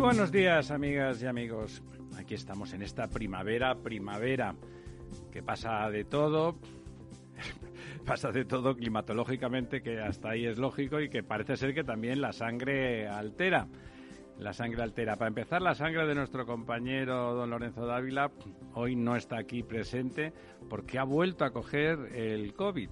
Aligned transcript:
Buenos 0.00 0.32
días, 0.32 0.70
amigas 0.70 1.22
y 1.22 1.26
amigos. 1.26 1.82
Aquí 2.16 2.32
estamos 2.32 2.72
en 2.72 2.80
esta 2.80 3.06
primavera, 3.08 3.74
primavera, 3.74 4.54
que 5.30 5.42
pasa 5.42 5.90
de 5.90 6.04
todo, 6.04 6.56
pasa 8.06 8.32
de 8.32 8.46
todo 8.46 8.74
climatológicamente, 8.74 9.82
que 9.82 10.00
hasta 10.00 10.30
ahí 10.30 10.46
es 10.46 10.56
lógico 10.56 11.00
y 11.00 11.10
que 11.10 11.22
parece 11.22 11.58
ser 11.58 11.74
que 11.74 11.84
también 11.84 12.22
la 12.22 12.32
sangre 12.32 13.08
altera. 13.08 13.68
La 14.38 14.54
sangre 14.54 14.82
altera. 14.82 15.16
Para 15.16 15.28
empezar, 15.28 15.60
la 15.60 15.74
sangre 15.74 16.06
de 16.06 16.14
nuestro 16.14 16.46
compañero 16.46 17.34
don 17.34 17.50
Lorenzo 17.50 17.84
Dávila 17.84 18.30
hoy 18.72 18.96
no 18.96 19.16
está 19.16 19.36
aquí 19.36 19.62
presente 19.62 20.32
porque 20.70 20.98
ha 20.98 21.04
vuelto 21.04 21.44
a 21.44 21.50
coger 21.50 21.98
el 22.16 22.54
COVID. 22.54 22.88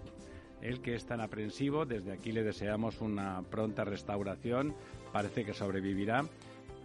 Él 0.60 0.82
que 0.82 0.94
es 0.94 1.06
tan 1.06 1.22
aprensivo, 1.22 1.86
desde 1.86 2.12
aquí 2.12 2.32
le 2.32 2.42
deseamos 2.42 3.00
una 3.00 3.40
pronta 3.48 3.84
restauración, 3.84 4.74
parece 5.10 5.46
que 5.46 5.54
sobrevivirá 5.54 6.24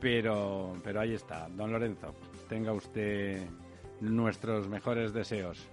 pero, 0.04 0.76
pero 0.84 1.00
ahí 1.00 1.14
está, 1.14 1.48
don 1.48 1.72
Lorenzo. 1.72 2.14
Tenga 2.50 2.74
usted 2.74 3.48
nuestros 4.02 4.68
mejores 4.68 5.14
deseos. 5.14 5.66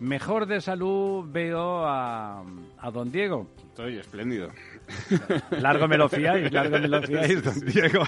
Mejor 0.00 0.46
de 0.46 0.62
salud 0.62 1.26
veo 1.30 1.84
a, 1.84 2.42
a 2.78 2.90
don 2.90 3.12
Diego. 3.12 3.46
Estoy 3.68 3.98
espléndido. 3.98 4.48
Largo 5.60 5.88
me 5.88 5.98
lo 5.98 6.08
fiáis, 6.08 6.50
largo 6.50 6.78
me 6.78 6.88
lo 6.88 7.02
fiáis, 7.06 7.42
don 7.42 7.60
Diego. 7.60 8.02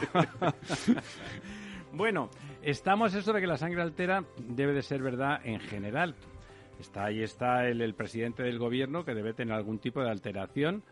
bueno, 1.92 2.30
estamos 2.62 3.14
eso 3.14 3.34
de 3.34 3.40
que 3.42 3.46
la 3.46 3.58
sangre 3.58 3.82
altera 3.82 4.24
debe 4.38 4.72
de 4.72 4.82
ser 4.82 5.02
verdad 5.02 5.40
en 5.44 5.60
general. 5.60 6.14
Está 6.80 7.04
ahí 7.04 7.22
está 7.22 7.68
el, 7.68 7.82
el 7.82 7.94
presidente 7.94 8.42
del 8.42 8.58
gobierno 8.58 9.04
que 9.04 9.14
debe 9.14 9.34
tener 9.34 9.54
algún 9.54 9.78
tipo 9.78 10.02
de 10.02 10.10
alteración 10.10 10.82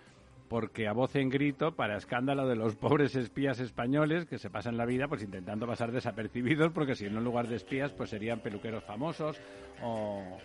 porque 0.48 0.86
a 0.86 0.92
voz 0.92 1.16
en 1.16 1.28
grito, 1.28 1.74
para 1.74 1.96
escándalo 1.96 2.46
de 2.46 2.56
los 2.56 2.76
pobres 2.76 3.16
espías 3.16 3.58
españoles 3.60 4.26
que 4.26 4.38
se 4.38 4.50
pasan 4.50 4.76
la 4.76 4.86
vida 4.86 5.08
pues 5.08 5.22
intentando 5.22 5.66
pasar 5.66 5.92
desapercibidos, 5.92 6.72
porque 6.72 6.94
si 6.94 7.06
en 7.06 7.22
lugar 7.22 7.48
de 7.48 7.56
espías 7.56 7.92
pues 7.92 8.10
serían 8.10 8.40
peluqueros 8.40 8.84
famosos 8.84 9.40
o, 9.82 10.38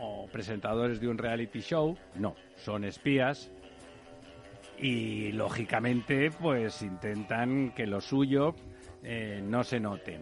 o 0.00 0.26
presentadores 0.26 1.00
de 1.00 1.08
un 1.08 1.18
reality 1.18 1.60
show. 1.60 1.96
No, 2.14 2.34
son 2.56 2.84
espías 2.84 3.50
y 4.78 5.32
lógicamente 5.32 6.30
pues 6.30 6.82
intentan 6.82 7.72
que 7.74 7.86
lo 7.86 8.00
suyo 8.00 8.54
eh, 9.02 9.40
no 9.42 9.64
se 9.64 9.80
note. 9.80 10.20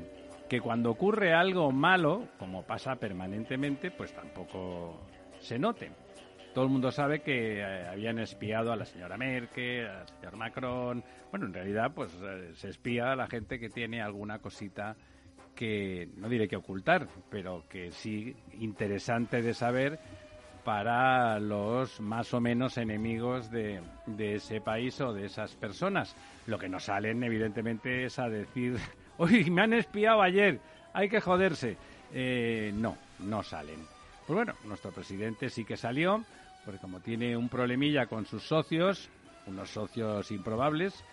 Que 0.49 0.61
cuando 0.61 0.91
ocurre 0.91 1.33
algo 1.33 1.71
malo, 1.71 2.29
como 2.39 2.65
pasa 2.65 2.97
permanentemente, 2.97 3.91
pues 3.91 4.13
tampoco 4.13 5.01
se 5.39 5.59
note 5.59 5.91
todo 6.55 6.65
el 6.65 6.71
mundo 6.71 6.91
sabe 6.91 7.21
que 7.21 7.61
eh, 7.61 7.87
habían 7.89 8.19
espiado 8.19 8.73
a 8.73 8.77
la 8.77 8.85
señora 8.85 9.17
Merkel, 9.17 9.87
al 9.87 10.09
señor 10.09 10.37
Macron. 10.37 11.05
Bueno, 11.31 11.47
en 11.47 11.55
realidad, 11.55 11.93
pues 11.95 12.13
eh, 12.23 12.53
se 12.55 12.69
espía 12.69 13.13
a 13.13 13.17
la 13.17 13.27
gente 13.27 13.59
que 13.59 13.69
tiene 13.69 14.03
alguna 14.03 14.39
cosita 14.39 14.97
que 15.55 16.09
no 16.17 16.29
diré 16.29 16.49
que 16.49 16.57
ocultar, 16.57 17.07
pero 17.31 17.65
que 17.69 17.91
sí 17.91 18.35
interesante 18.59 19.43
de 19.43 19.55
saber 19.55 19.99
para 20.65 21.39
los 21.39 22.01
más 22.01 22.33
o 22.35 22.41
menos 22.41 22.77
enemigos 22.79 23.51
de, 23.51 23.81
de 24.07 24.35
ese 24.35 24.61
país 24.61 25.01
o 25.01 25.13
de 25.13 25.27
esas 25.27 25.55
personas. 25.57 26.15
Lo 26.47 26.59
que 26.59 26.69
no 26.69 26.81
salen, 26.81 27.23
evidentemente, 27.23 28.05
es 28.05 28.19
a 28.19 28.29
decir, 28.29 28.77
uy, 29.19 29.51
me 29.51 29.63
han 29.63 29.73
espiado 29.73 30.23
ayer, 30.23 30.61
hay 30.93 31.09
que 31.09 31.21
joderse. 31.21 31.77
Eh, 32.13 32.73
no, 32.75 32.97
no 33.21 33.43
salen. 33.43 33.81
Pues 34.27 34.35
bueno, 34.37 34.55
nuestro 34.65 34.93
presidente 34.93 35.49
sí 35.49 35.65
que 35.65 35.77
salió, 35.77 36.25
porque 36.65 36.81
como 36.81 37.01
tiene 37.01 37.37
un 37.37 37.49
problemilla 37.49 38.07
con 38.07 38.27
sus 38.27 38.43
socios, 38.43 39.09
unos 39.47 39.71
socios 39.71 40.31
improbables, 40.31 41.05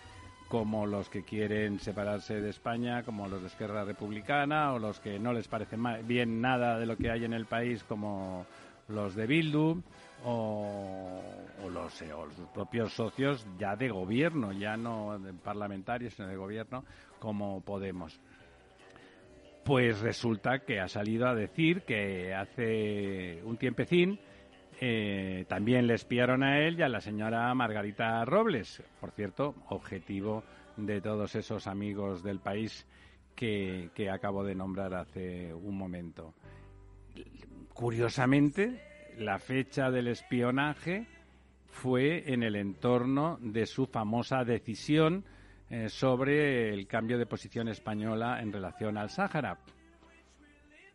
como 0.48 0.86
los 0.86 1.08
que 1.10 1.22
quieren 1.22 1.78
separarse 1.78 2.40
de 2.40 2.50
España, 2.50 3.02
como 3.02 3.28
los 3.28 3.42
de 3.42 3.48
Esquerra 3.48 3.84
Republicana, 3.84 4.72
o 4.72 4.78
los 4.78 4.98
que 4.98 5.18
no 5.18 5.32
les 5.32 5.46
parece 5.46 5.76
bien 6.04 6.40
nada 6.40 6.78
de 6.78 6.86
lo 6.86 6.96
que 6.96 7.10
hay 7.10 7.24
en 7.24 7.34
el 7.34 7.46
país, 7.46 7.84
como 7.84 8.46
los 8.88 9.14
de 9.14 9.26
Bildu, 9.26 9.82
o, 10.24 11.22
los, 11.70 12.02
o 12.02 12.30
sus 12.30 12.48
propios 12.48 12.92
socios 12.92 13.46
ya 13.58 13.76
de 13.76 13.88
gobierno, 13.90 14.52
ya 14.52 14.76
no 14.76 15.18
parlamentarios, 15.44 16.14
sino 16.14 16.28
de 16.28 16.36
gobierno, 16.36 16.84
como 17.18 17.60
Podemos. 17.60 18.18
Pues 19.64 20.00
resulta 20.00 20.60
que 20.60 20.80
ha 20.80 20.88
salido 20.88 21.28
a 21.28 21.34
decir 21.34 21.82
que 21.82 22.34
hace 22.34 23.42
un 23.44 23.58
tiempecín 23.58 24.18
eh, 24.80 25.44
también 25.48 25.86
le 25.86 25.94
espiaron 25.94 26.42
a 26.44 26.60
él 26.60 26.78
y 26.78 26.82
a 26.82 26.88
la 26.88 27.00
señora 27.00 27.52
Margarita 27.54 28.24
Robles, 28.24 28.82
por 29.00 29.10
cierto, 29.10 29.54
objetivo 29.70 30.44
de 30.76 31.00
todos 31.00 31.34
esos 31.34 31.66
amigos 31.66 32.22
del 32.22 32.38
país 32.38 32.86
que, 33.34 34.10
acabo 34.12 34.44
de 34.44 34.54
nombrar 34.54 34.94
hace 34.94 35.52
un 35.52 35.76
momento. 35.76 36.34
Curiosamente, 37.72 39.14
la 39.18 39.38
fecha 39.38 39.90
del 39.90 40.08
espionaje 40.08 41.06
fue 41.66 42.32
en 42.32 42.42
el 42.42 42.56
entorno 42.56 43.38
de 43.40 43.66
su 43.66 43.86
famosa 43.86 44.44
decisión 44.44 45.24
eh, 45.70 45.88
sobre 45.88 46.72
el 46.72 46.86
cambio 46.86 47.18
de 47.18 47.26
posición 47.26 47.68
española 47.68 48.40
en 48.40 48.52
relación 48.52 48.96
al 48.96 49.10
Sáhara. 49.10 49.58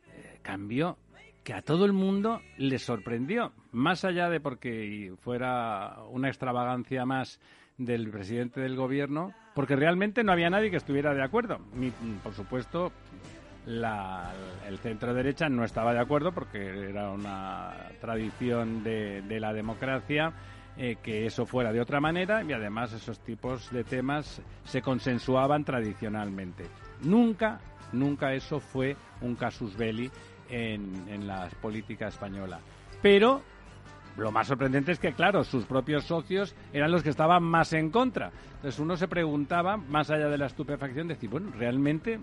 Eh, 0.07 0.39
cambio 0.41 0.97
que 1.43 1.53
a 1.53 1.61
todo 1.61 1.85
el 1.85 1.93
mundo 1.93 2.41
le 2.57 2.79
sorprendió, 2.79 3.51
más 3.71 4.05
allá 4.05 4.29
de 4.29 4.39
porque 4.39 5.13
fuera 5.19 6.03
una 6.09 6.29
extravagancia 6.29 7.05
más 7.05 7.39
del 7.77 8.09
presidente 8.09 8.61
del 8.61 8.75
gobierno, 8.75 9.33
porque 9.53 9.75
realmente 9.75 10.23
no 10.23 10.31
había 10.31 10.49
nadie 10.49 10.71
que 10.71 10.77
estuviera 10.77 11.13
de 11.13 11.23
acuerdo. 11.23 11.59
Ni, 11.73 11.91
por 12.23 12.33
supuesto, 12.33 12.91
la, 13.65 14.31
el 14.67 14.77
centro 14.77 15.13
derecha 15.13 15.49
no 15.49 15.63
estaba 15.63 15.93
de 15.93 15.99
acuerdo 15.99 16.31
porque 16.31 16.89
era 16.89 17.09
una 17.09 17.73
tradición 17.99 18.83
de, 18.83 19.21
de 19.23 19.39
la 19.39 19.53
democracia 19.53 20.33
eh, 20.77 20.97
que 21.03 21.25
eso 21.25 21.45
fuera 21.45 21.71
de 21.71 21.81
otra 21.81 21.99
manera 21.99 22.43
y 22.43 22.51
además 22.51 22.93
esos 22.93 23.19
tipos 23.19 23.69
de 23.71 23.83
temas 23.83 24.41
se 24.63 24.81
consensuaban 24.81 25.63
tradicionalmente. 25.63 26.65
Nunca, 27.01 27.59
nunca 27.91 28.33
eso 28.33 28.59
fue 28.59 28.95
un 29.21 29.35
casus 29.35 29.77
belli 29.77 30.09
en, 30.49 31.05
en 31.07 31.27
la 31.27 31.49
política 31.61 32.07
española. 32.07 32.59
Pero 33.01 33.41
lo 34.17 34.31
más 34.31 34.47
sorprendente 34.47 34.91
es 34.91 34.99
que, 34.99 35.13
claro, 35.13 35.43
sus 35.43 35.65
propios 35.65 36.03
socios 36.05 36.55
eran 36.71 36.91
los 36.91 37.03
que 37.03 37.09
estaban 37.09 37.43
más 37.43 37.73
en 37.73 37.89
contra. 37.89 38.31
Entonces 38.55 38.79
uno 38.79 38.95
se 38.95 39.07
preguntaba, 39.07 39.77
más 39.77 40.09
allá 40.11 40.27
de 40.27 40.37
la 40.37 40.45
estupefacción, 40.45 41.07
decir, 41.07 41.29
bueno, 41.29 41.51
realmente 41.57 42.19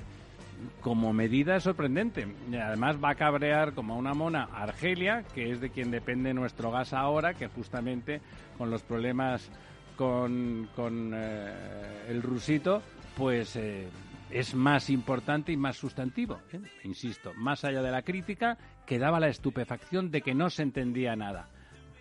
como 0.81 1.13
medida 1.13 1.57
es 1.57 1.65
sorprendente. 1.65 2.29
Y 2.51 2.57
además 2.57 2.97
va 3.03 3.11
a 3.11 3.15
cabrear 3.15 3.73
como 3.73 3.97
una 3.97 4.15
mona 4.15 4.45
Argelia, 4.53 5.25
que 5.35 5.51
es 5.51 5.61
de 5.61 5.71
quien 5.71 5.91
depende 5.91 6.33
nuestro 6.33 6.71
gas 6.71 6.93
ahora, 6.93 7.35
que 7.35 7.49
justamente 7.49 8.21
con 8.57 8.71
los 8.71 8.83
problemas 8.83 9.51
con, 9.97 10.69
con 10.77 11.13
eh, 11.15 12.07
el 12.09 12.23
rusito, 12.23 12.83
pues 13.17 13.57
eh, 13.57 13.89
es 14.31 14.55
más 14.55 14.91
importante 14.91 15.53
y 15.53 15.57
más 15.57 15.77
sustantivo. 15.77 16.41
¿eh? 16.53 16.61
Insisto, 16.85 17.33
más 17.35 17.65
allá 17.65 17.83
de 17.83 17.91
la 17.91 18.03
crítica, 18.03 18.59
quedaba 18.87 19.21
la 19.21 19.29
estupefacción 19.29 20.11
de 20.11 20.23
que 20.23 20.35
no 20.35 20.51
se 20.51 20.63
entendía 20.63 21.17
nada. 21.17 21.49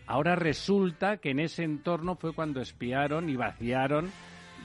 Ahora 0.05 0.35
resulta 0.35 1.17
que 1.17 1.31
en 1.31 1.39
ese 1.39 1.63
entorno 1.63 2.15
fue 2.15 2.33
cuando 2.33 2.61
espiaron 2.61 3.29
y 3.29 3.35
vaciaron, 3.35 4.09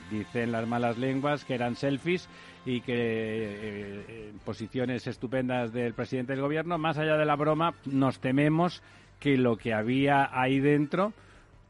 dicen 0.09 0.51
las 0.51 0.67
malas 0.67 0.97
lenguas, 0.97 1.45
que 1.45 1.53
eran 1.53 1.75
selfies 1.75 2.27
y 2.65 2.81
que 2.81 2.93
eh, 2.95 4.33
posiciones 4.43 5.05
estupendas 5.05 5.71
del 5.71 5.93
presidente 5.93 6.33
del 6.33 6.41
gobierno, 6.41 6.77
más 6.77 6.97
allá 6.97 7.15
de 7.17 7.25
la 7.25 7.35
broma, 7.35 7.75
nos 7.85 8.19
tememos 8.19 8.81
que 9.19 9.37
lo 9.37 9.57
que 9.57 9.73
había 9.73 10.29
ahí 10.31 10.59
dentro, 10.59 11.13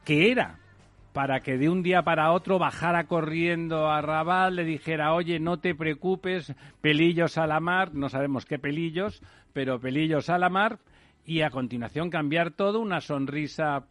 que 0.06 0.32
era 0.32 0.58
para 1.16 1.40
que 1.40 1.58
de 1.58 1.70
un 1.70 1.82
día 1.82 2.02
para 2.02 2.34
otro 2.34 2.60
bajara 2.60 3.08
corriendo 3.08 3.90
a 3.90 4.02
Rabat, 4.02 4.52
le 4.52 4.66
dijera, 4.66 5.14
oye, 5.14 5.40
no 5.40 5.62
te 5.62 5.74
preocupes, 5.74 6.54
pelillos 6.82 7.38
a 7.38 7.48
la 7.48 7.62
mar, 7.62 7.94
no 7.94 8.10
sabemos 8.10 8.46
qué 8.46 8.60
pelillos, 8.60 9.22
pero 9.54 9.80
pelillos 9.80 10.30
a 10.30 10.38
la 10.38 10.50
mar, 10.50 10.78
y 11.24 11.40
a 11.40 11.52
continuación 11.52 12.10
cambiar 12.10 12.52
todo, 12.52 12.82
una 12.82 13.00
sonrisa 13.00 13.86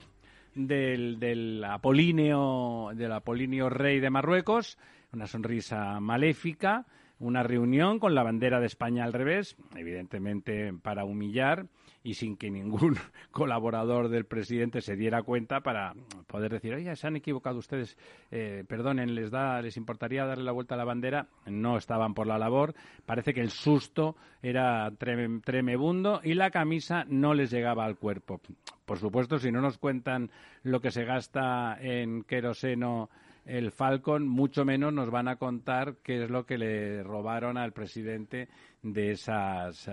del, 0.55 1.19
del 1.19 1.65
Apolíneo, 1.65 2.91
del 2.95 3.13
Apolíneo 3.13 3.71
rey 3.71 4.01
de 4.01 4.11
Marruecos, 4.11 4.77
una 5.11 5.27
sonrisa 5.27 6.01
maléfica, 6.01 6.85
una 7.19 7.43
reunión 7.43 7.99
con 7.99 8.15
la 8.15 8.23
bandera 8.23 8.61
de 8.61 8.67
España 8.67 9.05
al 9.05 9.13
revés, 9.13 9.57
evidentemente 9.77 10.73
para 10.83 11.05
humillar 11.05 11.67
y 12.03 12.15
sin 12.15 12.37
que 12.37 12.51
ningún 12.51 12.97
colaborador 13.31 14.09
del 14.09 14.27
presidente 14.27 14.81
se 14.81 14.97
diera 14.97 15.23
cuenta 15.23 15.61
para 15.61 15.95
poder 16.27 16.53
decir, 16.53 16.75
oye, 16.75 16.95
se 16.95 17.07
han 17.07 17.17
equivocado 17.17 17.59
ustedes, 17.59 17.97
eh, 18.31 18.65
perdonen, 18.69 19.15
les 19.15 19.31
da, 19.31 19.63
les 19.63 19.77
importaría 19.77 20.27
darle 20.27 20.45
la 20.45 20.53
vuelta 20.53 20.75
a 20.75 20.79
la 20.79 20.85
bandera, 20.85 21.29
no 21.47 21.79
estaban 21.79 22.15
por 22.15 22.27
la 22.27 22.39
labor, 22.39 22.75
parece 23.07 23.33
que 23.33 23.41
el 23.41 23.51
susto 23.51 24.17
era 24.43 24.93
tremebundo 24.99 26.21
y 26.23 26.35
la 26.35 26.51
camisa 26.51 27.05
no 27.09 27.33
les 27.33 27.51
llegaba 27.51 27.85
al 27.85 27.97
cuerpo. 27.97 28.41
Por 28.85 28.99
supuesto, 28.99 29.39
si 29.39 29.51
no 29.51 29.63
nos 29.63 29.79
cuentan 29.79 30.31
lo 30.63 30.81
que 30.81 30.91
se 30.91 31.05
gasta 31.05 31.79
en 31.81 32.23
queroseno 32.25 33.09
el 33.45 33.73
Falcon, 33.73 34.27
mucho 34.27 34.65
menos 34.65 34.93
nos 34.93 35.11
van 35.11 35.29
a 35.29 35.37
contar 35.37 35.97
qué 36.03 36.25
es 36.25 36.31
lo 36.31 36.47
que 36.47 36.59
le 36.59 37.03
robaron 37.03 37.57
al 37.57 37.73
presidente 37.73 38.49
de 38.83 39.13
esas 39.13 39.89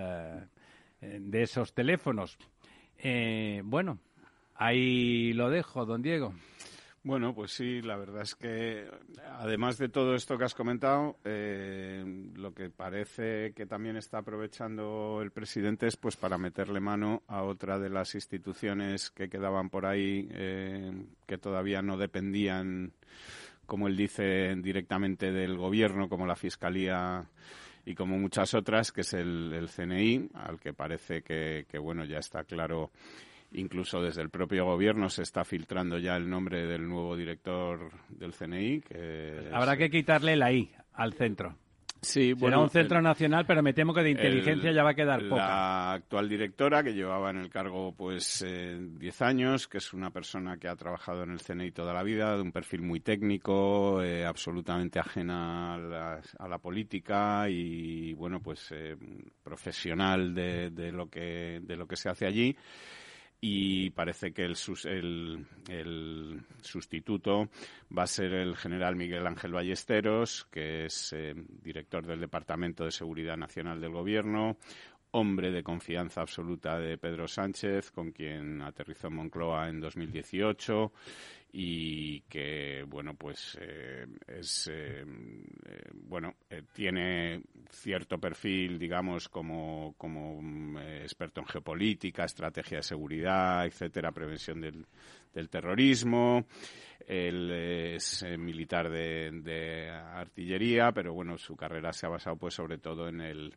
eh, 1.02 1.18
de 1.20 1.42
esos 1.42 1.74
teléfonos. 1.74 2.38
Eh, 2.96 3.60
bueno, 3.64 3.98
ahí 4.54 5.32
lo 5.32 5.50
dejo, 5.50 5.84
don 5.84 6.00
Diego. 6.00 6.32
Bueno, 7.04 7.34
pues 7.34 7.50
sí, 7.50 7.82
la 7.82 7.96
verdad 7.96 8.22
es 8.22 8.36
que 8.36 8.88
además 9.40 9.76
de 9.76 9.88
todo 9.88 10.14
esto 10.14 10.38
que 10.38 10.44
has 10.44 10.54
comentado, 10.54 11.18
eh, 11.24 12.04
lo 12.36 12.54
que 12.54 12.70
parece 12.70 13.52
que 13.54 13.66
también 13.66 13.96
está 13.96 14.18
aprovechando 14.18 15.20
el 15.20 15.32
presidente 15.32 15.88
es 15.88 15.96
pues 15.96 16.14
para 16.14 16.38
meterle 16.38 16.78
mano 16.78 17.24
a 17.26 17.42
otra 17.42 17.80
de 17.80 17.90
las 17.90 18.14
instituciones 18.14 19.10
que 19.10 19.28
quedaban 19.28 19.68
por 19.68 19.84
ahí 19.84 20.28
que 21.26 21.38
todavía 21.38 21.82
no 21.82 21.96
dependían 21.96 22.92
como 23.72 23.88
él 23.88 23.96
dice, 23.96 24.54
directamente 24.56 25.32
del 25.32 25.56
gobierno, 25.56 26.10
como 26.10 26.26
la 26.26 26.36
Fiscalía 26.36 27.24
y 27.86 27.94
como 27.94 28.18
muchas 28.18 28.52
otras, 28.52 28.92
que 28.92 29.00
es 29.00 29.14
el, 29.14 29.66
CNI, 29.74 30.28
al 30.34 30.60
que 30.60 30.74
parece 30.74 31.22
que, 31.22 31.64
que, 31.66 31.78
bueno, 31.78 32.04
ya 32.04 32.18
está 32.18 32.44
claro, 32.44 32.90
incluso 33.52 34.02
desde 34.02 34.20
el 34.20 34.28
propio 34.28 34.66
gobierno 34.66 35.08
se 35.08 35.22
está 35.22 35.42
filtrando 35.46 35.96
ya 35.96 36.16
el 36.16 36.28
nombre 36.28 36.66
del 36.66 36.86
nuevo 36.86 37.16
director 37.16 37.90
del 38.10 38.34
CNI. 38.34 38.82
Que 38.82 39.48
Habrá 39.54 39.78
que 39.78 39.88
quitarle 39.88 40.36
la 40.36 40.52
I 40.52 40.70
al 40.92 41.14
centro. 41.14 41.56
Sí, 42.02 42.34
Será 42.36 42.58
un 42.58 42.68
centro 42.68 43.00
nacional, 43.00 43.46
pero 43.46 43.62
me 43.62 43.72
temo 43.72 43.94
que 43.94 44.02
de 44.02 44.10
inteligencia 44.10 44.72
ya 44.72 44.82
va 44.82 44.90
a 44.90 44.94
quedar 44.94 45.22
poco. 45.22 45.36
La 45.36 45.92
actual 45.92 46.28
directora, 46.28 46.82
que 46.82 46.92
llevaba 46.92 47.30
en 47.30 47.36
el 47.36 47.48
cargo 47.48 47.94
pues 47.94 48.44
10 48.44 49.20
eh, 49.20 49.24
años, 49.24 49.68
que 49.68 49.78
es 49.78 49.92
una 49.92 50.10
persona 50.10 50.56
que 50.56 50.66
ha 50.66 50.74
trabajado 50.74 51.22
en 51.22 51.30
el 51.30 51.40
CNI 51.40 51.70
toda 51.70 51.94
la 51.94 52.02
vida, 52.02 52.34
de 52.34 52.42
un 52.42 52.50
perfil 52.50 52.82
muy 52.82 52.98
técnico, 52.98 54.02
eh, 54.02 54.26
absolutamente 54.26 54.98
ajena 54.98 55.74
a 55.74 56.48
la, 56.48 56.58
política 56.58 57.48
y, 57.48 58.14
bueno, 58.14 58.40
pues 58.40 58.72
eh, 58.72 58.96
profesional 59.44 60.34
de, 60.34 60.70
de, 60.70 60.90
lo 60.90 61.08
que, 61.08 61.60
de 61.62 61.76
lo 61.76 61.86
que 61.86 61.94
se 61.94 62.08
hace 62.08 62.26
allí 62.26 62.56
y 63.44 63.90
parece 63.90 64.32
que 64.32 64.44
el, 64.44 65.44
sustituto 66.60 67.50
va 67.96 68.04
a 68.04 68.06
ser 68.06 68.34
el 68.34 68.56
general 68.56 68.94
Miguel 68.94 69.26
Ángel 69.26 69.52
Ballesteros, 69.52 70.46
que 70.48 70.84
es 70.84 71.12
eh, 71.12 71.34
director 71.60 72.06
del 72.06 72.20
Departamento 72.20 72.84
de 72.84 72.92
Seguridad 72.92 73.36
Nacional 73.36 73.80
del 73.80 73.90
Gobierno, 73.90 74.58
hombre 75.12 75.50
de 75.50 75.62
confianza 75.62 76.20
absoluta 76.20 76.78
de 76.78 76.98
Pedro 76.98 77.28
Sánchez, 77.28 77.90
con 77.90 78.12
quien 78.12 78.62
aterrizó 78.62 79.08
en 79.08 79.14
Moncloa 79.14 79.68
en 79.68 79.80
2018 79.80 80.92
y 81.54 82.20
que 82.22 82.82
bueno 82.88 83.14
pues 83.14 83.58
eh, 83.60 84.06
es 84.26 84.68
eh, 84.72 85.04
eh, 85.04 85.90
bueno 85.92 86.36
tiene 86.72 87.42
cierto 87.70 88.18
perfil 88.18 88.78
digamos 88.78 89.28
como 89.28 89.94
como 89.98 90.40
mm, 90.40 90.78
experto 90.78 91.42
en 91.42 91.46
geopolítica 91.46 92.24
estrategia 92.24 92.78
de 92.78 92.82
seguridad 92.82 93.66
etcétera 93.66 94.12
prevención 94.12 94.62
del, 94.62 94.86
del 95.34 95.50
terrorismo 95.50 96.46
él 97.06 97.50
es 97.50 98.24
militar 98.38 98.90
de, 98.90 99.30
de, 99.42 99.90
artillería 99.90 100.92
pero 100.92 101.12
bueno 101.14 101.38
su 101.38 101.56
carrera 101.56 101.92
se 101.92 102.06
ha 102.06 102.10
basado 102.10 102.36
pues 102.36 102.54
sobre 102.54 102.78
todo 102.78 103.08
en 103.08 103.20
el 103.20 103.54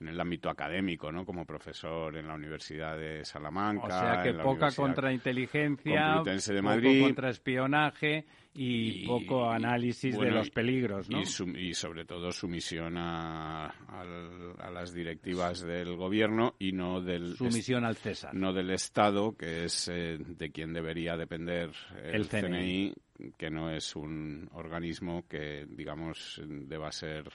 en 0.00 0.08
el 0.08 0.20
ámbito 0.20 0.48
académico, 0.48 1.10
¿no? 1.10 1.24
Como 1.24 1.44
profesor 1.44 2.16
en 2.16 2.28
la 2.28 2.34
Universidad 2.34 2.96
de 2.96 3.24
Salamanca. 3.24 3.86
O 3.86 3.90
sea 3.90 4.22
que 4.22 4.32
poca 4.34 4.70
contrainteligencia, 4.70 6.22
de 6.22 6.62
Madrid, 6.62 7.00
poco 7.00 7.06
contraespionaje 7.08 8.26
y, 8.60 9.06
poco 9.06 9.48
análisis 9.48 10.18
de 10.18 10.30
los 10.30 10.50
peligros, 10.50 11.08
¿no? 11.08 11.20
Y, 11.20 11.74
sobre 11.74 12.04
todo 12.04 12.32
sumisión 12.32 12.96
a, 12.96 13.66
a, 13.66 14.70
las 14.70 14.92
directivas 14.92 15.60
del 15.60 15.96
gobierno 15.96 16.54
y 16.58 16.72
no 16.72 17.00
del... 17.00 17.36
Sumisión 17.36 17.84
al 17.84 17.96
César. 17.96 18.34
No 18.34 18.52
del 18.52 18.70
Estado, 18.70 19.36
que 19.36 19.64
es 19.64 19.88
eh, 19.88 20.18
de 20.18 20.50
quien 20.50 20.72
debería 20.72 21.16
depender 21.16 21.70
el, 22.02 22.26
CNI, 22.26 22.94
que 23.36 23.48
no 23.48 23.70
es 23.70 23.94
un 23.94 24.48
organismo 24.52 25.24
que, 25.28 25.64
digamos, 25.68 26.40
deba 26.44 26.90
ser 26.90 27.28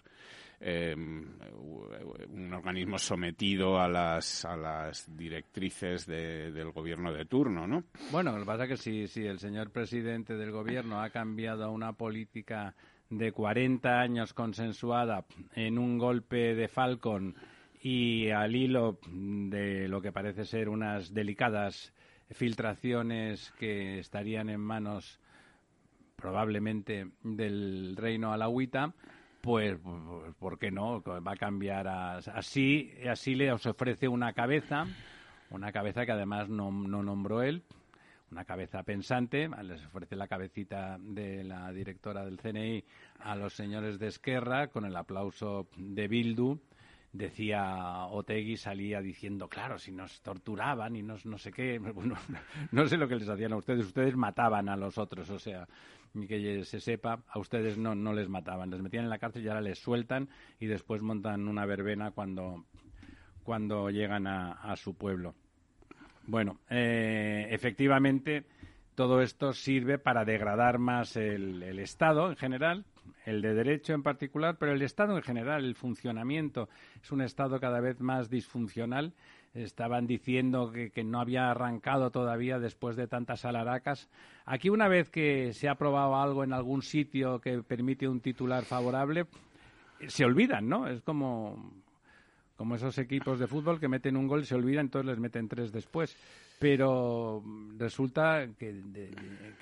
eh, 0.65 0.95
un 0.95 2.53
organismo 2.53 2.97
sometido 2.97 3.79
a 3.79 3.89
las, 3.89 4.45
a 4.45 4.55
las 4.55 5.15
directrices 5.15 6.05
del 6.05 6.71
gobierno 6.71 7.11
de 7.11 7.25
turno, 7.25 7.67
¿no? 7.67 7.83
Bueno, 8.11 8.31
lo 8.31 8.39
que 8.39 8.45
pasa 8.45 8.63
es 8.63 8.69
que 8.69 8.77
si, 8.77 9.07
si 9.07 9.25
el 9.25 9.39
señor 9.39 9.71
presidente 9.71 10.35
del 10.35 10.51
gobierno 10.51 11.01
ha 11.01 11.09
cambiado 11.09 11.69
una 11.71 11.93
política 11.93 12.75
de 13.09 13.31
40 13.31 13.99
años 13.99 14.33
consensuada 14.33 15.25
en 15.53 15.77
un 15.77 15.97
golpe 15.97 16.55
de 16.55 16.67
Falcon 16.67 17.35
y 17.81 18.29
al 18.29 18.55
hilo 18.55 18.99
de 19.11 19.89
lo 19.89 20.01
que 20.01 20.13
parece 20.13 20.45
ser 20.45 20.69
unas 20.69 21.13
delicadas 21.13 21.93
filtraciones 22.31 23.51
que 23.59 23.99
estarían 23.99 24.49
en 24.49 24.61
manos 24.61 25.19
probablemente 26.15 27.09
del 27.21 27.95
reino 27.97 28.31
alawita, 28.31 28.93
pues, 29.43 29.77
¿por 30.39 30.57
qué 30.57 30.71
no? 30.71 31.03
Va 31.03 31.33
a 31.33 31.35
cambiar 31.35 31.85
así, 31.85 32.93
así 33.11 33.35
le 33.35 33.51
os 33.51 33.65
ofrece 33.65 34.07
una 34.07 34.31
cabeza, 34.31 34.85
una 35.49 35.73
cabeza 35.73 36.05
que 36.05 36.13
además 36.13 36.47
no, 36.47 36.71
no 36.71 37.03
nombró 37.03 37.43
él, 37.43 37.61
una 38.31 38.45
cabeza 38.45 38.83
pensante, 38.83 39.49
les 39.63 39.85
ofrece 39.85 40.15
la 40.15 40.29
cabecita 40.29 40.97
de 40.97 41.43
la 41.43 41.73
directora 41.73 42.23
del 42.23 42.39
CNI 42.39 42.85
a 43.19 43.35
los 43.35 43.53
señores 43.53 43.99
de 43.99 44.07
Esquerra 44.07 44.67
con 44.67 44.85
el 44.85 44.95
aplauso 44.95 45.67
de 45.75 46.07
Bildu. 46.07 46.57
Decía 47.11 48.05
Otegui, 48.05 48.55
salía 48.55 49.01
diciendo, 49.01 49.49
claro, 49.49 49.77
si 49.77 49.91
nos 49.91 50.21
torturaban 50.21 50.95
y 50.95 51.03
nos 51.03 51.25
no 51.25 51.37
sé 51.37 51.51
qué, 51.51 51.81
no 52.71 52.87
sé 52.87 52.95
lo 52.95 53.09
que 53.09 53.15
les 53.17 53.27
hacían 53.27 53.51
a 53.51 53.57
ustedes, 53.57 53.87
ustedes 53.87 54.15
mataban 54.15 54.69
a 54.69 54.77
los 54.77 54.97
otros, 54.97 55.29
o 55.29 55.37
sea, 55.37 55.67
ni 56.13 56.27
que 56.27 56.63
se 56.65 56.79
sepa, 56.79 57.23
a 57.27 57.39
ustedes 57.39 57.77
no, 57.77 57.95
no 57.95 58.13
les 58.13 58.29
mataban, 58.29 58.69
les 58.69 58.81
metían 58.81 59.05
en 59.05 59.09
la 59.09 59.19
cárcel 59.19 59.43
y 59.43 59.47
ahora 59.47 59.61
les 59.61 59.79
sueltan 59.79 60.29
y 60.59 60.67
después 60.67 61.01
montan 61.01 61.47
una 61.47 61.65
verbena 61.65 62.11
cuando, 62.11 62.65
cuando 63.43 63.89
llegan 63.89 64.27
a, 64.27 64.75
su 64.75 64.95
pueblo. 64.95 65.35
Bueno, 66.25 66.59
eh, 66.69 67.47
efectivamente, 67.49 68.45
todo 68.95 69.21
esto 69.21 69.53
sirve 69.53 69.97
para 69.97 70.23
degradar 70.23 70.77
más 70.79 71.17
el 71.17 71.79
Estado 71.79 72.29
en 72.29 72.35
general, 72.37 72.85
el 73.25 73.41
de 73.41 73.53
derecho 73.53 73.93
en 73.93 74.03
particular, 74.03 74.57
pero 74.57 74.73
el 74.73 74.81
Estado 74.81 75.15
en 75.15 75.23
general, 75.23 75.65
el 75.65 75.75
funcionamiento, 75.75 76.69
es 77.01 77.11
un 77.11 77.21
Estado 77.21 77.59
cada 77.59 77.79
vez 77.79 77.99
más 78.01 78.29
disfuncional 78.29 79.13
estaban 79.53 80.07
diciendo 80.07 80.71
que, 80.71 81.03
no 81.03 81.19
había 81.19 81.51
arrancado 81.51 82.09
todavía 82.09 82.59
después 82.59 82.95
de 82.95 83.07
tantas 83.07 83.45
alaracas. 83.45 84.09
Aquí 84.45 84.69
una 84.69 84.87
vez 84.87 85.09
que 85.09 85.53
se 85.53 85.67
ha 85.67 85.73
aprobado 85.73 86.15
algo 86.15 86.43
en 86.43 86.53
algún 86.53 86.81
sitio 86.81 87.39
que 87.39 87.61
permite 87.61 88.07
un 88.07 88.19
titular 88.19 88.63
favorable, 88.63 89.25
se 90.07 90.25
olvidan, 90.25 90.67
¿no? 90.67 90.87
Es 90.87 91.01
como, 91.01 91.71
como 92.55 92.75
esos 92.75 92.97
equipos 92.97 93.39
de 93.39 93.47
fútbol 93.47 93.79
que 93.79 93.87
meten 93.87 94.17
un 94.17 94.27
gol, 94.27 94.45
se 94.45 94.55
olvidan, 94.55 94.87
entonces 94.87 95.11
les 95.11 95.19
meten 95.19 95.47
tres 95.47 95.71
después 95.71 96.17
pero 96.63 97.43
resulta 97.77 98.47
que, 98.57 98.73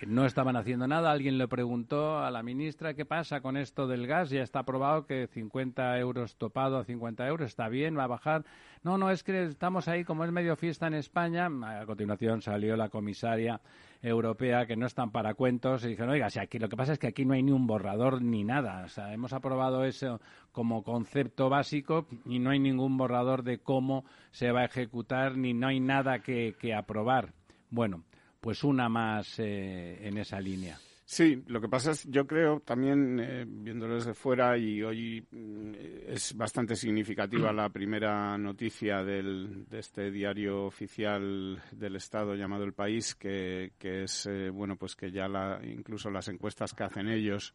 no 0.05 0.23
estaban 0.27 0.55
haciendo 0.55 0.87
nada. 0.87 1.09
Alguien 1.09 1.39
le 1.39 1.47
preguntó 1.47 2.19
a 2.19 2.29
la 2.29 2.43
ministra 2.43 2.93
qué 2.93 3.05
pasa 3.05 3.41
con 3.41 3.57
esto 3.57 3.87
del 3.87 4.05
gas. 4.05 4.29
Ya 4.29 4.43
está 4.43 4.59
aprobado 4.59 5.07
que 5.07 5.25
50 5.25 5.97
euros 5.97 6.35
topado 6.35 6.77
a 6.77 6.83
50 6.83 7.27
euros 7.27 7.47
está 7.47 7.69
bien, 7.69 7.97
va 7.97 8.03
a 8.03 8.07
bajar. 8.07 8.45
No, 8.83 8.99
no, 8.99 9.09
es 9.09 9.23
que 9.23 9.45
estamos 9.45 9.87
ahí, 9.87 10.03
como 10.03 10.25
es 10.25 10.31
medio 10.31 10.55
fiesta 10.55 10.85
en 10.85 10.93
España. 10.93 11.47
A 11.47 11.87
continuación 11.87 12.43
salió 12.43 12.77
la 12.77 12.89
comisaria 12.89 13.59
europea 14.01 14.65
que 14.65 14.75
no 14.75 14.85
están 14.85 15.11
para 15.11 15.33
cuentos 15.33 15.83
y 15.83 15.89
dijeron, 15.89 16.11
oiga, 16.11 16.29
si 16.29 16.39
aquí 16.39 16.59
lo 16.59 16.69
que 16.69 16.77
pasa 16.77 16.93
es 16.93 16.99
que 16.99 17.07
aquí 17.07 17.25
no 17.25 17.33
hay 17.33 17.43
ni 17.43 17.51
un 17.51 17.67
borrador 17.67 18.21
ni 18.21 18.43
nada. 18.43 18.83
O 18.85 18.89
sea, 18.89 19.13
hemos 19.13 19.33
aprobado 19.33 19.85
eso 19.85 20.19
como 20.51 20.83
concepto 20.83 21.49
básico 21.49 22.07
y 22.25 22.39
no 22.39 22.51
hay 22.51 22.59
ningún 22.59 22.97
borrador 22.97 23.43
de 23.43 23.59
cómo 23.59 24.05
se 24.31 24.51
va 24.51 24.61
a 24.61 24.65
ejecutar 24.65 25.37
ni 25.37 25.53
no 25.53 25.67
hay 25.67 25.79
nada 25.79 26.19
que, 26.19 26.55
que 26.59 26.73
aprobar. 26.73 27.33
Bueno, 27.69 28.03
pues 28.39 28.63
una 28.63 28.89
más 28.89 29.39
en 29.39 30.17
esa 30.17 30.39
línea. 30.39 30.77
Sí, 31.11 31.43
lo 31.47 31.59
que 31.59 31.67
pasa 31.67 31.91
es, 31.91 32.09
yo 32.09 32.25
creo, 32.25 32.61
también 32.61 33.19
eh, 33.19 33.43
viéndolo 33.45 33.95
desde 33.95 34.13
fuera, 34.13 34.57
y 34.57 34.81
hoy 34.81 35.21
mm, 35.29 35.73
es 36.07 36.33
bastante 36.37 36.73
significativa 36.73 37.51
la 37.51 37.67
primera 37.67 38.37
noticia 38.37 39.03
del, 39.03 39.67
de 39.67 39.79
este 39.79 40.09
diario 40.09 40.63
oficial 40.63 41.61
del 41.73 41.97
Estado 41.97 42.33
llamado 42.35 42.63
El 42.63 42.71
País, 42.71 43.13
que, 43.15 43.73
que 43.77 44.03
es, 44.03 44.25
eh, 44.25 44.49
bueno, 44.51 44.77
pues 44.77 44.95
que 44.95 45.11
ya 45.11 45.27
la, 45.27 45.59
incluso 45.61 46.09
las 46.09 46.29
encuestas 46.29 46.73
que 46.73 46.85
hacen 46.85 47.09
ellos 47.09 47.53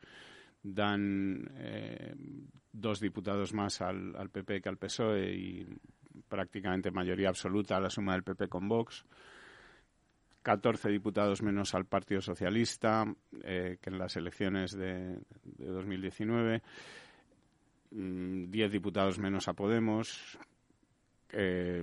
dan 0.63 1.51
eh, 1.55 2.15
dos 2.71 3.01
diputados 3.01 3.55
más 3.55 3.81
al, 3.81 4.15
al 4.17 4.29
PP 4.29 4.61
que 4.61 4.69
al 4.69 4.77
PSOE 4.77 5.33
y 5.35 5.67
prácticamente 6.29 6.91
mayoría 6.91 7.31
absoluta 7.31 7.79
a 7.79 7.81
la 7.81 7.89
suma 7.89 8.13
del 8.13 8.23
PP 8.23 8.49
con 8.49 8.69
Vox. 8.69 9.07
14 10.47 10.91
diputados 10.91 11.43
menos 11.43 11.75
al 11.75 11.87
Partido 11.87 12.21
Socialista 12.21 13.05
eh, 13.43 13.79
que 13.83 13.91
en 13.91 13.99
las 13.99 14.15
elecciones 14.15 14.71
de, 14.77 15.19
2019, 15.43 16.63
10 17.91 17.91
mm, 17.91 18.71
diputados 18.71 19.19
menos 19.19 19.49
a 19.49 19.55
Podemos, 19.55 20.39
eh, 21.33 21.83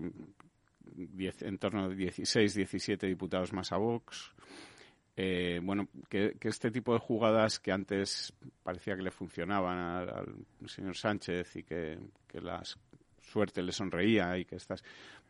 en 0.98 1.58
torno 1.58 1.84
a 1.84 1.90
16, 1.90 2.54
17 2.54 3.06
diputados 3.06 3.52
más 3.52 3.74
a 3.74 3.76
Vox. 3.76 4.34
Eh, 5.18 5.60
bueno, 5.62 5.90
que, 6.08 6.38
este 6.44 6.72
tipo 6.72 6.94
de 6.94 7.00
jugadas 7.00 7.60
que 7.60 7.74
antes 7.74 8.34
parecía 8.64 8.96
que 8.96 9.04
le 9.04 9.12
funcionaban 9.12 9.78
al, 9.78 10.70
señor 10.70 10.96
Sánchez 10.96 11.58
y 11.58 11.64
que, 11.64 12.00
que 12.30 12.40
la 12.40 12.64
suerte 13.20 13.62
le 13.62 13.74
sonreía 13.74 14.38
y 14.38 14.46
que 14.46 14.56
estas 14.56 14.84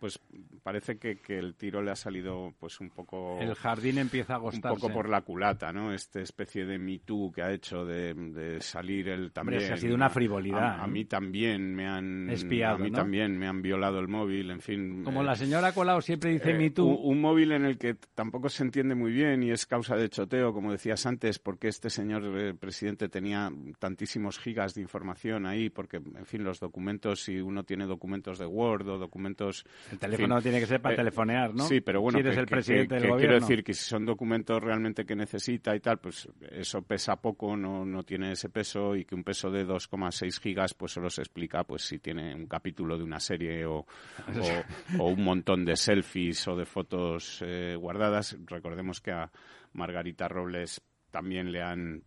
pues 0.03 0.19
parece 0.63 0.97
que, 0.97 1.15
que, 1.15 1.39
el 1.39 1.55
tiro 1.55 1.81
le 1.81 1.91
ha 1.91 1.95
salido 1.95 2.53
pues 2.59 2.81
un 2.81 2.89
poco... 2.89 3.39
El 3.39 3.55
jardín 3.55 3.99
empieza 3.99 4.33
a 4.33 4.35
agostarse. 4.35 4.75
Un 4.75 4.81
poco 4.81 4.93
por 4.93 5.07
la 5.07 5.21
culata, 5.21 5.71
¿no? 5.71 5.93
Esta 5.93 6.19
especie 6.19 6.65
de 6.65 6.77
Me 6.77 6.99
Too 6.99 7.31
que 7.31 7.41
ha 7.41 7.53
hecho 7.53 7.85
de, 7.85 8.57
salir 8.59 9.07
el 9.07 9.31
también... 9.31 9.71
ha 9.71 9.77
sido 9.77 9.95
una 9.95 10.09
frivolidad. 10.09 10.81
A, 10.81 10.87
mí 10.87 11.05
también 11.05 11.73
me 11.73 11.87
han... 11.87 12.29
Espiado, 12.29 12.75
A 12.75 12.79
mí 12.79 12.91
también 12.91 13.37
me 13.37 13.47
han 13.47 13.61
violado 13.61 13.99
el 13.99 14.09
móvil, 14.09 14.51
en 14.51 14.59
fin... 14.59 15.05
Como 15.05 15.23
la 15.23 15.35
señora 15.35 15.71
Colau 15.71 16.01
siempre 16.01 16.31
dice 16.31 16.51
eh, 16.51 16.57
Me 16.57 16.69
Too. 16.71 16.85
Un, 16.85 17.21
móvil 17.21 17.53
en 17.53 17.63
el 17.63 17.77
que 17.77 17.95
tampoco 18.13 18.49
se 18.49 18.63
entiende 18.63 18.93
muy 18.93 19.13
bien 19.13 19.41
y 19.41 19.51
es 19.51 19.65
causa 19.65 19.95
de 19.95 20.09
choteo, 20.09 20.51
como 20.51 20.73
decías 20.73 21.05
antes, 21.05 21.39
porque 21.39 21.69
este 21.69 21.89
señor 21.89 22.23
eh, 22.37 22.53
presidente 22.53 23.07
tenía 23.07 23.49
tantísimos 23.79 24.37
gigas 24.37 24.73
de 24.73 24.81
información 24.81 25.45
ahí, 25.45 25.69
porque, 25.69 25.95
en 25.95 26.25
fin, 26.25 26.43
los 26.43 26.59
documentos, 26.59 27.23
si 27.23 27.39
uno 27.39 27.63
tiene 27.63 27.85
documentos 27.85 28.37
de 28.37 28.45
Word 28.45 28.89
o 28.89 28.97
documentos 28.97 29.65
el 29.93 29.99
teléfono 29.99 30.41
tiene 30.41 30.59
que 30.59 30.65
ser 30.65 30.81
para 30.81 30.95
eh, 30.95 30.97
telefonear, 30.97 31.53
¿no? 31.53 31.65
Sí, 31.65 31.81
pero 31.81 32.01
bueno, 32.01 32.17
si 32.17 32.25
eres 32.25 32.37
el 32.37 32.47
presidente 32.47 32.95
del 32.95 33.09
gobierno. 33.09 33.17
quiero 33.19 33.39
decir 33.39 33.63
que 33.63 33.73
si 33.73 33.83
son 33.83 34.05
documentos 34.05 34.61
realmente 34.61 35.05
que 35.05 35.15
necesita 35.15 35.75
y 35.75 35.79
tal, 35.79 35.99
pues 35.99 36.27
eso 36.51 36.81
pesa 36.81 37.15
poco, 37.17 37.55
no, 37.55 37.85
no 37.85 38.03
tiene 38.03 38.31
ese 38.31 38.49
peso 38.49 38.95
y 38.95 39.05
que 39.05 39.15
un 39.15 39.23
peso 39.23 39.51
de 39.51 39.65
2,6 39.65 40.39
gigas 40.39 40.73
pues 40.73 40.91
solo 40.93 41.09
se 41.09 41.21
explica 41.21 41.63
pues 41.63 41.83
si 41.83 41.99
tiene 41.99 42.33
un 42.35 42.47
capítulo 42.47 42.97
de 42.97 43.03
una 43.03 43.19
serie 43.19 43.65
o, 43.65 43.85
o, 44.99 45.07
un 45.09 45.23
montón 45.23 45.63
de 45.65 45.75
selfies 45.75 46.47
o 46.47 46.55
de 46.55 46.65
fotos 46.65 47.43
eh, 47.45 47.75
guardadas. 47.75 48.37
Recordemos 48.45 48.99
que 48.99 49.11
a 49.11 49.31
Margarita 49.73 50.27
Robles 50.27 50.81
también 51.11 51.51
le 51.51 51.61
han 51.61 52.03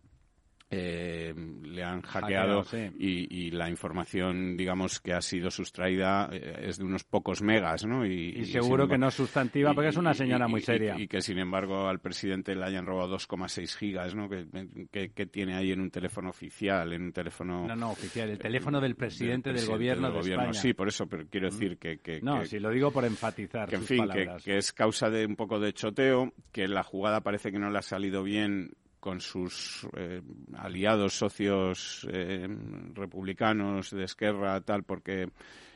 eh, 0.69 1.33
le 1.63 1.81
han 1.81 2.01
hackeado, 2.01 2.65
y, 2.99 3.51
la 3.51 3.69
información, 3.69 4.57
digamos, 4.57 4.99
que 4.99 5.13
ha 5.13 5.21
sido 5.21 5.49
sustraída 5.49 6.29
eh, 6.31 6.63
es 6.63 6.77
de 6.77 6.83
unos 6.83 7.05
pocos 7.05 7.41
megas, 7.41 7.85
¿no? 7.85 8.05
Y, 8.05 8.45
seguro 8.45 8.87
que 8.87 8.97
no 8.97 9.07
es 9.07 9.13
sustantiva 9.13 9.73
porque 9.73 9.89
es 9.89 9.97
una 9.97 10.13
señora 10.13 10.47
muy 10.47 10.61
seria. 10.61 10.99
Y, 10.99 11.07
que, 11.07 11.21
sin 11.21 11.39
embargo, 11.39 11.87
al 11.87 11.99
presidente 11.99 12.53
le 12.53 12.65
hayan 12.65 12.85
robado 12.85 13.15
2,6 13.15 13.77
gigas, 13.77 14.13
¿no? 14.13 14.27
Que, 14.27 15.09
que, 15.11 15.25
tiene 15.25 15.55
ahí 15.55 15.71
en 15.71 15.79
un 15.79 15.89
teléfono 15.89 16.29
oficial, 16.29 16.91
en 16.91 17.03
un 17.03 17.13
teléfono... 17.13 17.65
No, 17.65 17.75
no, 17.75 17.91
oficial, 17.91 18.29
el 18.29 18.39
teléfono 18.39 18.81
del 18.81 18.95
presidente 18.95 19.53
del, 19.53 19.65
gobierno 19.65 20.11
de 20.11 20.19
España. 20.19 20.53
Sí, 20.53 20.73
por 20.73 20.89
eso, 20.89 21.07
pero 21.07 21.25
quiero 21.29 21.49
decir 21.49 21.77
que... 21.77 21.99
que 21.99 22.19
no, 22.21 22.45
si 22.45 22.59
lo 22.59 22.71
digo 22.71 22.91
por 22.91 23.05
enfatizar 23.05 23.69
Que, 23.69 23.75
en 23.75 23.83
fin, 23.83 24.05
que 24.43 24.57
es 24.57 24.73
causa 24.73 25.09
de 25.09 25.25
un 25.25 25.35
poco 25.35 25.59
de 25.59 25.71
choteo, 25.73 26.33
que 26.51 26.67
la 26.67 26.83
jugada 26.83 27.21
parece 27.21 27.51
que 27.51 27.59
no 27.59 27.69
le 27.69 27.79
ha 27.79 27.83
salido 27.83 28.23
bien 28.23 28.71
con 29.07 29.21
sus 29.21 29.87
eh, 29.95 30.21
aliados 30.57 31.17
socios 31.17 32.05
eh, 32.11 32.45
republicanos 32.93 33.91
de 33.91 34.03
Esquerra, 34.03 34.59
tal, 34.59 34.83
porque 34.83 35.29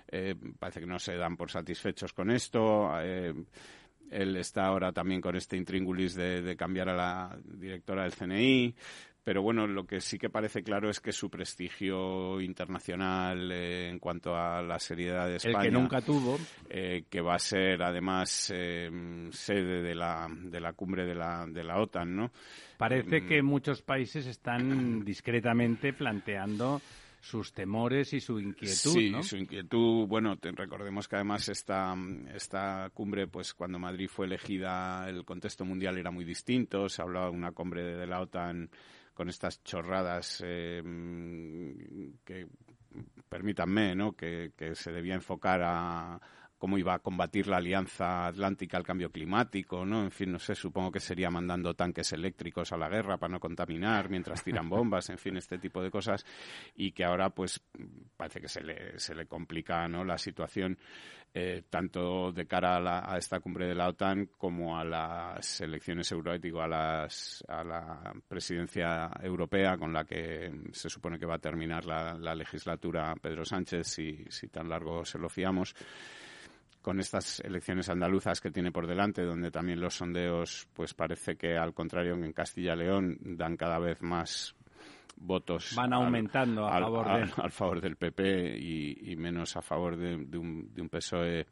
eh, 0.10 0.36
parece 0.60 0.82
que 0.82 0.86
no 0.86 1.00
se 1.00 1.16
dan 1.16 1.38
por 1.38 1.50
satisfechos 1.50 2.12
con 2.12 2.30
esto. 2.30 2.92
él 3.00 4.36
está 4.36 4.66
ahora 4.66 4.92
también 4.92 5.22
con 5.22 5.38
este 5.38 5.56
intríngulis 5.56 6.14
de, 6.14 6.58
cambiar 6.58 6.90
a 6.90 6.94
la 6.94 7.40
directora 7.46 8.04
del 8.04 8.16
CNI. 8.16 8.76
Pero 9.24 9.44
bueno, 9.44 9.68
lo 9.68 9.86
que 9.86 10.02
sí 10.02 10.18
que 10.18 10.32
parece 10.32 10.64
claro 10.64 10.90
es 10.90 11.00
que 11.00 11.12
su 11.12 11.30
prestigio 11.30 12.42
internacional 12.42 13.52
eh, 13.52 13.90
en 13.90 14.00
cuanto 14.00 14.36
a 14.36 14.64
la 14.64 14.80
seriedad 14.80 15.28
de 15.28 15.36
España. 15.36 15.60
El 15.60 15.66
que 15.66 15.72
nunca 15.72 16.02
tuvo. 16.02 16.40
Eh, 16.70 17.04
que 17.08 17.22
va 17.22 17.36
a 17.36 17.40
ser 17.40 17.84
además 17.84 18.52
eh, 18.56 18.90
sede 19.32 19.84
de 19.84 19.94
la, 19.94 20.28
de 20.28 20.60
la 20.60 20.74
cumbre 20.74 21.06
de 21.06 21.14
la, 21.14 21.46
de 21.46 21.64
la 21.64 21.80
OTAN, 21.80 22.16
¿no? 22.16 22.32
Parece 22.78 23.22
mm. 23.22 23.28
que 23.28 23.44
muchos 23.44 23.84
países 23.84 24.26
están 24.26 25.06
discretamente 25.06 25.94
planteando 25.94 26.82
sus 27.20 27.54
temores 27.54 28.14
y 28.14 28.20
su 28.20 28.40
inquietud, 28.40 28.74
sí, 28.74 29.14
su 29.22 29.38
inquietud. 29.38 30.08
Bueno, 30.08 30.36
recordemos 30.42 31.08
que 31.08 31.18
además 31.18 31.48
esta, 31.50 31.96
esta 32.34 32.90
cumbre, 32.92 33.28
pues 33.28 33.54
cuando 33.54 33.78
Madrid 33.78 34.10
fue 34.12 34.26
elegida, 34.26 35.08
el 35.08 35.24
contexto 35.24 35.64
mundial 35.64 36.00
era 36.00 36.10
muy 36.10 36.26
distinto. 36.26 36.90
Se 36.90 37.04
hablaba 37.04 37.28
de 37.28 37.34
una 37.34 37.52
cumbre 37.52 37.84
de 37.84 38.08
la 38.08 38.22
OTAN 38.22 38.72
con 39.14 39.30
estas 39.30 39.64
chorradas 39.64 40.42
eh, 40.46 40.82
que, 42.24 42.48
permítanme, 43.30 43.96
¿no? 43.96 44.14
Que, 44.14 44.54
que 44.56 44.76
se 44.76 44.92
debía 44.92 45.16
enfocar 45.16 45.62
a, 45.64 46.20
cómo 46.62 46.78
iba 46.78 46.94
a 46.94 47.00
combatir 47.00 47.48
la 47.48 47.58
Alianza 47.58 48.28
Atlántica 48.28 48.78
al 48.78 48.84
cambio 48.84 49.12
climático, 49.12 49.84
¿no? 49.84 50.04
En 50.04 50.12
fin, 50.12 50.32
no 50.32 50.38
sé, 50.38 50.54
supongo 50.54 50.92
que 50.92 51.00
sería 51.00 51.32
mandando 51.32 51.74
tanques 51.74 52.14
eléctricos 52.14 52.72
a 52.72 52.78
la 52.78 52.88
guerra 52.88 53.18
para 53.18 53.32
no 53.32 53.40
contaminar 53.40 54.12
mientras 54.12 54.44
tiran 54.44 54.70
bombas, 54.70 55.10
en 55.10 55.18
fin, 55.18 55.38
este 55.38 55.58
tipo 55.58 55.82
de 55.82 55.90
cosas, 55.90 56.24
y 56.76 56.92
que 56.92 57.04
ahora, 57.04 57.32
pues, 57.32 57.60
parece 58.16 58.42
que 58.42 58.48
se 58.48 58.62
le, 58.62 59.00
se 59.00 59.16
le 59.16 59.26
complica, 59.26 59.88
¿no? 59.88 60.06
La 60.06 60.20
situación, 60.20 60.78
eh, 61.34 61.64
tanto 61.68 62.32
de 62.32 62.46
cara 62.46 63.12
a, 63.12 63.18
esta 63.18 63.40
cumbre 63.40 63.66
de 63.66 63.74
la 63.74 63.88
OTAN 63.88 64.30
como 64.38 64.78
a 64.78 64.84
las 64.84 65.62
elecciones 65.62 66.12
euroéticas, 66.12 66.62
a, 66.62 66.68
las, 66.68 67.44
a 67.48 67.64
la 67.64 68.14
presidencia 68.28 69.10
europea 69.24 69.80
con 69.80 69.92
la 69.92 70.06
que 70.06 70.52
se 70.74 70.92
supone 70.92 71.18
que 71.18 71.26
va 71.26 71.38
a 71.38 71.40
terminar 71.40 71.86
la, 71.86 72.14
la 72.14 72.36
legislatura 72.36 73.16
Pedro 73.20 73.46
Sánchez, 73.46 73.88
si, 73.88 74.26
si 74.30 74.50
tan 74.50 74.70
largo 74.70 75.04
se 75.04 75.18
lo 75.18 75.28
fiamos 75.28 75.74
con 76.82 77.00
estas 77.00 77.40
elecciones 77.42 77.90
andaluzas 77.90 78.42
que 78.42 78.52
tiene 78.52 78.72
por 78.72 78.88
delante, 78.88 79.24
donde 79.24 79.52
también 79.52 79.80
los 79.80 79.96
sondeos, 79.96 80.68
pues 80.74 80.94
parece 80.94 81.36
que 81.36 81.56
al 81.56 81.74
contrario 81.74 82.16
en 82.16 82.34
Castilla 82.34 82.74
y 82.74 82.78
León 82.78 83.18
dan 83.22 83.56
cada 83.56 83.80
vez 83.80 84.02
más 84.02 84.56
votos 85.24 85.76
van 85.76 85.94
aumentando 85.94 86.66
al, 86.68 86.84
a 86.84 86.86
favor 86.88 87.08
al, 87.08 87.52
favor 87.52 87.82
del 87.82 87.96
PP 87.96 88.58
y, 88.58 89.16
menos 89.18 89.56
a 89.56 89.62
favor 89.62 89.96
de, 89.96 90.16
un, 90.16 90.74
de 90.74 90.82
un, 90.82 90.90
PSOE 90.90 91.46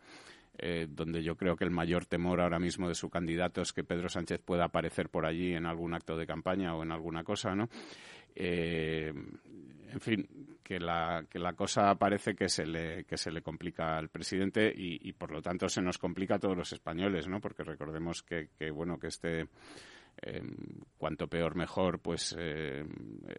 eh, 0.58 0.88
donde 0.90 1.22
yo 1.22 1.36
creo 1.36 1.56
que 1.56 1.66
el 1.66 1.72
mayor 1.72 2.06
temor 2.06 2.42
ahora 2.42 2.58
mismo 2.58 2.88
de 2.88 2.96
su 2.96 3.10
candidato 3.10 3.62
es 3.62 3.72
que 3.72 3.84
Pedro 3.84 4.10
Sánchez 4.10 4.42
pueda 4.44 4.66
aparecer 4.66 5.10
por 5.10 5.26
allí 5.26 5.54
en 5.54 5.66
algún 5.66 5.94
acto 5.94 6.18
de 6.18 6.26
campaña 6.26 6.76
o 6.76 6.84
en 6.84 6.92
alguna 6.92 7.24
cosa, 7.24 7.56
¿no? 7.56 7.70
Eh, 8.36 9.14
en 9.91 10.00
fin, 10.00 10.58
que 10.63 10.79
la, 10.79 11.25
que 11.29 11.39
la 11.39 11.53
cosa 11.53 11.96
parece 11.96 12.36
que 12.36 12.48
se 12.50 12.65
le, 12.65 13.03
que 13.05 13.17
se 13.17 13.31
le 13.31 13.41
complica 13.41 13.98
al 13.98 14.10
presidente 14.10 14.72
y, 14.75 15.12
por 15.13 15.31
lo 15.31 15.41
tanto 15.41 15.67
se 15.67 15.81
nos 15.81 15.98
complica 15.98 16.36
a 16.36 16.39
todos 16.39 16.55
los 16.55 16.72
españoles, 16.72 17.27
¿no? 17.27 17.39
Porque 17.41 17.63
recordemos 17.63 18.22
que, 18.24 18.50
que 18.58 18.69
bueno, 18.69 19.00
que 19.00 19.08
este 19.08 19.48
eh, 20.22 20.41
cuanto 20.98 21.27
peor 21.27 21.55
mejor, 21.55 22.00
pues 22.00 22.36
eh, 22.38 22.84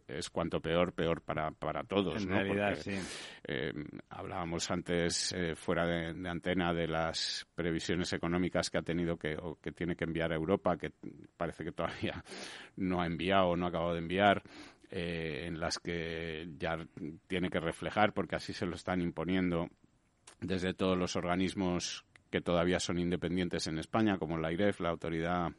es 0.09 0.31
cuanto 0.31 0.61
peor 0.61 0.95
peor 0.95 1.21
para, 1.21 1.51
para 1.51 1.85
todos. 1.85 2.23
En 2.23 2.31
realidad, 2.31 2.75
sí. 2.77 2.99
Eh, 3.47 3.73
hablábamos 4.09 4.71
antes 4.71 5.35
fuera 5.57 5.87
de, 5.87 6.15
de, 6.15 6.29
antena 6.29 6.73
de 6.73 6.89
las 6.89 7.47
previsiones 7.55 8.13
económicas 8.15 8.71
que 8.71 8.79
ha 8.79 8.83
tenido 8.83 9.19
que 9.19 9.37
o 9.37 9.59
que 9.61 9.73
tiene 9.73 9.95
que 9.95 10.05
enviar 10.05 10.33
a 10.33 10.37
Europa, 10.37 10.77
que 10.79 10.93
parece 11.37 11.65
que 11.65 11.73
todavía 11.73 12.25
no 12.77 13.03
ha 13.03 13.07
enviado 13.07 13.49
o 13.49 13.57
no 13.57 13.67
ha 13.67 13.69
acabado 13.69 13.93
de 13.93 13.99
enviar. 13.99 14.43
Eh, 14.93 15.45
en 15.47 15.61
las 15.61 15.79
que 15.79 16.49
ya 16.59 16.77
tiene 17.29 17.49
que 17.49 17.61
reflejar, 17.61 18.13
porque 18.13 18.35
así 18.35 18.53
se 18.53 18.67
lo 18.67 18.75
están 18.75 19.01
imponiendo 19.01 19.69
desde 20.41 20.75
todos 20.75 20.99
los 20.99 21.15
organismos 21.15 22.05
que 22.29 22.41
todavía 22.41 22.81
son 22.81 22.99
independientes 22.99 23.69
en 23.69 23.79
España, 23.79 24.19
como 24.19 24.37
la 24.37 24.53
IREF, 24.53 24.81
la 24.81 24.89
Autoridad 24.89 25.53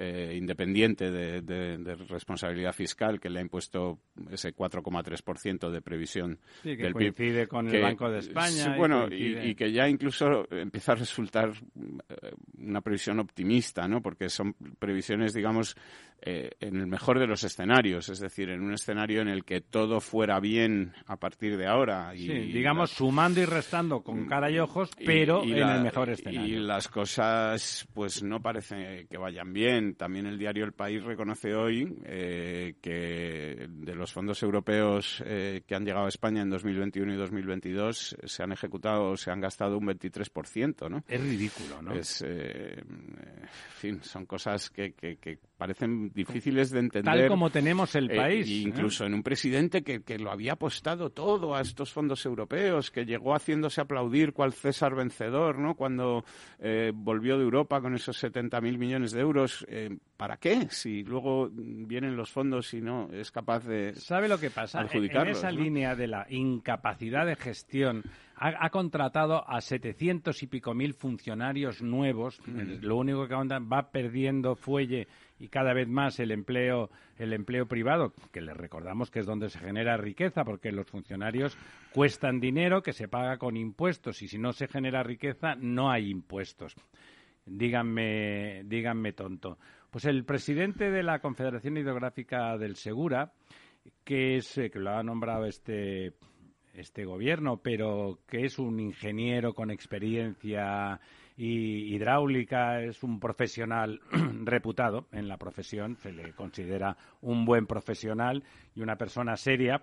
eh, 0.00 0.36
independiente 0.36 1.10
de, 1.10 1.96
responsabilidad 2.08 2.72
fiscal 2.72 3.18
que 3.18 3.28
le 3.28 3.40
ha 3.40 3.42
impuesto 3.42 3.98
ese 4.30 4.54
4,3% 4.54 5.70
de 5.70 5.80
previsión 5.82 6.38
sí, 6.62 6.76
que 6.76 6.84
del 6.84 6.92
coincide 6.92 7.48
con 7.48 7.68
el 7.68 7.82
Banco 7.82 8.08
de 8.08 8.20
España. 8.20 8.76
bueno, 8.76 9.08
y, 9.10 9.56
que 9.56 9.72
ya 9.72 9.88
incluso 9.88 10.46
empieza 10.52 10.92
a 10.92 10.94
resultar 10.94 11.50
eh, 11.50 12.30
una 12.58 12.80
previsión 12.80 13.18
optimista, 13.18 13.88
¿no? 13.88 14.00
Porque 14.00 14.28
son 14.28 14.54
previsiones, 14.78 15.34
digamos, 15.34 15.76
eh, 16.20 16.50
en 16.58 16.76
el 16.76 16.88
mejor 16.88 17.20
de 17.20 17.28
los 17.28 17.44
escenarios, 17.44 18.08
es 18.08 18.18
decir, 18.18 18.50
en 18.50 18.60
un 18.60 18.72
escenario 18.72 19.20
en 19.20 19.28
el 19.28 19.44
que 19.44 19.60
todo 19.60 20.00
fuera 20.00 20.40
bien 20.40 20.92
a 21.06 21.16
partir 21.16 21.56
de 21.56 21.68
ahora. 21.68 22.12
Y, 22.12 22.26
digamos, 22.26 22.90
sumando 22.90 23.40
y 23.40 23.44
restando 23.44 24.02
con 24.02 24.26
cara 24.26 24.50
y 24.50 24.58
ojos, 24.58 24.90
pero 25.06 25.44
en 25.44 25.58
el 25.58 25.82
mejor 25.82 26.10
escenario. 26.10 26.56
Y 26.56 26.60
las 26.60 26.88
cosas, 26.88 27.86
pues 27.94 28.24
no 28.24 28.42
parece 28.42 29.06
que 29.08 29.16
vayan 29.16 29.52
bien. 29.52 29.87
También 29.94 30.26
el 30.26 30.38
diario 30.38 30.64
El 30.64 30.72
País 30.72 31.02
reconoce 31.02 31.54
hoy 31.54 31.96
eh, 32.04 32.74
que 32.80 33.68
de 33.68 33.94
los 33.94 34.12
fondos 34.12 34.42
europeos 34.42 35.22
eh, 35.24 35.62
que 35.66 35.74
han 35.74 35.84
llegado 35.84 36.06
a 36.06 36.08
España 36.08 36.42
en 36.42 36.50
2021 36.50 37.14
y 37.14 37.16
2022 37.16 38.16
se 38.24 38.42
han 38.42 38.52
ejecutado, 38.52 39.16
se 39.16 39.30
han 39.30 39.40
gastado 39.40 39.78
un 39.78 39.86
23%, 39.86 40.90
¿no? 40.90 41.04
Es 41.06 41.20
ridículo, 41.20 41.82
¿no? 41.82 41.94
Es, 41.94 42.22
en 42.22 42.84
fin, 43.76 44.02
son 44.02 44.26
cosas 44.26 44.70
que, 44.70 44.92
que, 44.92 45.16
que 45.16 45.38
parecen 45.58 46.10
difíciles 46.14 46.70
de 46.70 46.78
entender. 46.78 47.12
Tal 47.12 47.28
como 47.28 47.50
tenemos 47.50 47.94
el 47.96 48.10
eh, 48.10 48.16
país. 48.16 48.48
incluso 48.48 49.04
en 49.04 49.12
un 49.12 49.22
presidente 49.22 49.82
que, 49.82 50.02
que, 50.02 50.18
lo 50.18 50.30
había 50.30 50.52
apostado 50.52 51.10
todo 51.10 51.54
a 51.54 51.60
estos 51.60 51.92
fondos 51.92 52.24
europeos, 52.24 52.90
que 52.90 53.04
llegó 53.04 53.34
haciéndose 53.34 53.80
aplaudir 53.80 54.32
cual 54.32 54.52
César 54.52 54.94
vencedor, 54.94 55.58
¿no? 55.58 55.74
Cuando 55.74 56.24
eh, 56.60 56.92
volvió 56.94 57.36
de 57.36 57.42
Europa 57.42 57.80
con 57.80 57.94
esos 57.94 58.22
70.000 58.22 58.78
millones 58.78 59.12
de 59.12 59.20
euros. 59.20 59.66
Eh, 59.68 59.98
¿Para 60.16 60.36
qué? 60.36 60.68
Si 60.70 61.02
luego 61.02 61.48
vienen 61.52 62.16
los 62.16 62.30
fondos 62.30 62.72
y 62.74 62.80
no 62.80 63.08
es 63.12 63.30
capaz 63.30 63.64
de. 63.66 63.94
¿Sabe 63.94 64.28
lo 64.28 64.38
que 64.38 64.50
pasa? 64.50 64.80
En 64.80 65.28
esa 65.28 65.50
línea 65.50 65.94
de 65.96 66.06
la 66.06 66.26
incapacidad 66.30 67.26
de 67.26 67.36
gestión 67.36 68.04
ha, 68.40 68.70
contratado 68.70 69.48
a 69.48 69.60
700 69.60 70.42
y 70.42 70.46
pico 70.46 70.74
mil 70.74 70.94
funcionarios 70.94 71.82
nuevos. 71.82 72.40
Lo 72.46 72.96
único 72.96 73.26
que 73.26 73.34
va 73.34 73.90
perdiendo 73.90 74.54
fuelle 74.54 75.08
y 75.38 75.48
cada 75.48 75.72
vez 75.72 75.88
más 75.88 76.18
el 76.20 76.30
empleo, 76.30 76.90
el 77.16 77.32
empleo 77.32 77.66
privado, 77.66 78.12
que 78.32 78.40
les 78.40 78.56
recordamos 78.56 79.10
que 79.10 79.20
es 79.20 79.26
donde 79.26 79.48
se 79.48 79.58
genera 79.58 79.96
riqueza, 79.96 80.44
porque 80.44 80.72
los 80.72 80.86
funcionarios 80.86 81.56
cuestan 81.92 82.40
dinero 82.40 82.82
que 82.82 82.92
se 82.92 83.08
paga 83.08 83.38
con 83.38 83.56
impuestos 83.56 84.22
y 84.22 84.28
si 84.28 84.38
no 84.38 84.52
se 84.52 84.68
genera 84.68 85.02
riqueza 85.02 85.54
no 85.56 85.90
hay 85.90 86.10
impuestos. 86.10 86.74
Díganme, 87.46 88.62
díganme 88.64 89.12
tonto. 89.12 89.58
Pues 89.90 90.04
el 90.04 90.24
presidente 90.24 90.90
de 90.90 91.02
la 91.02 91.20
Confederación 91.20 91.78
Hidrográfica 91.78 92.58
del 92.58 92.76
Segura, 92.76 93.32
que 94.04 94.36
es 94.36 94.58
eh, 94.58 94.70
que 94.70 94.78
lo 94.78 94.90
ha 94.90 95.02
nombrado 95.02 95.46
este 95.46 96.12
este 96.78 97.04
gobierno, 97.04 97.60
pero 97.60 98.20
que 98.28 98.44
es 98.44 98.58
un 98.58 98.78
ingeniero 98.78 99.52
con 99.52 99.70
experiencia 99.70 101.00
y 101.38 101.94
hidráulica, 101.94 102.82
es 102.82 103.04
un 103.04 103.20
profesional 103.20 104.00
reputado 104.44 105.06
en 105.12 105.28
la 105.28 105.36
profesión, 105.36 105.96
se 105.96 106.12
le 106.12 106.32
considera 106.32 106.96
un 107.22 107.44
buen 107.44 107.66
profesional 107.66 108.42
y 108.74 108.82
una 108.82 108.96
persona 108.96 109.36
seria. 109.36 109.82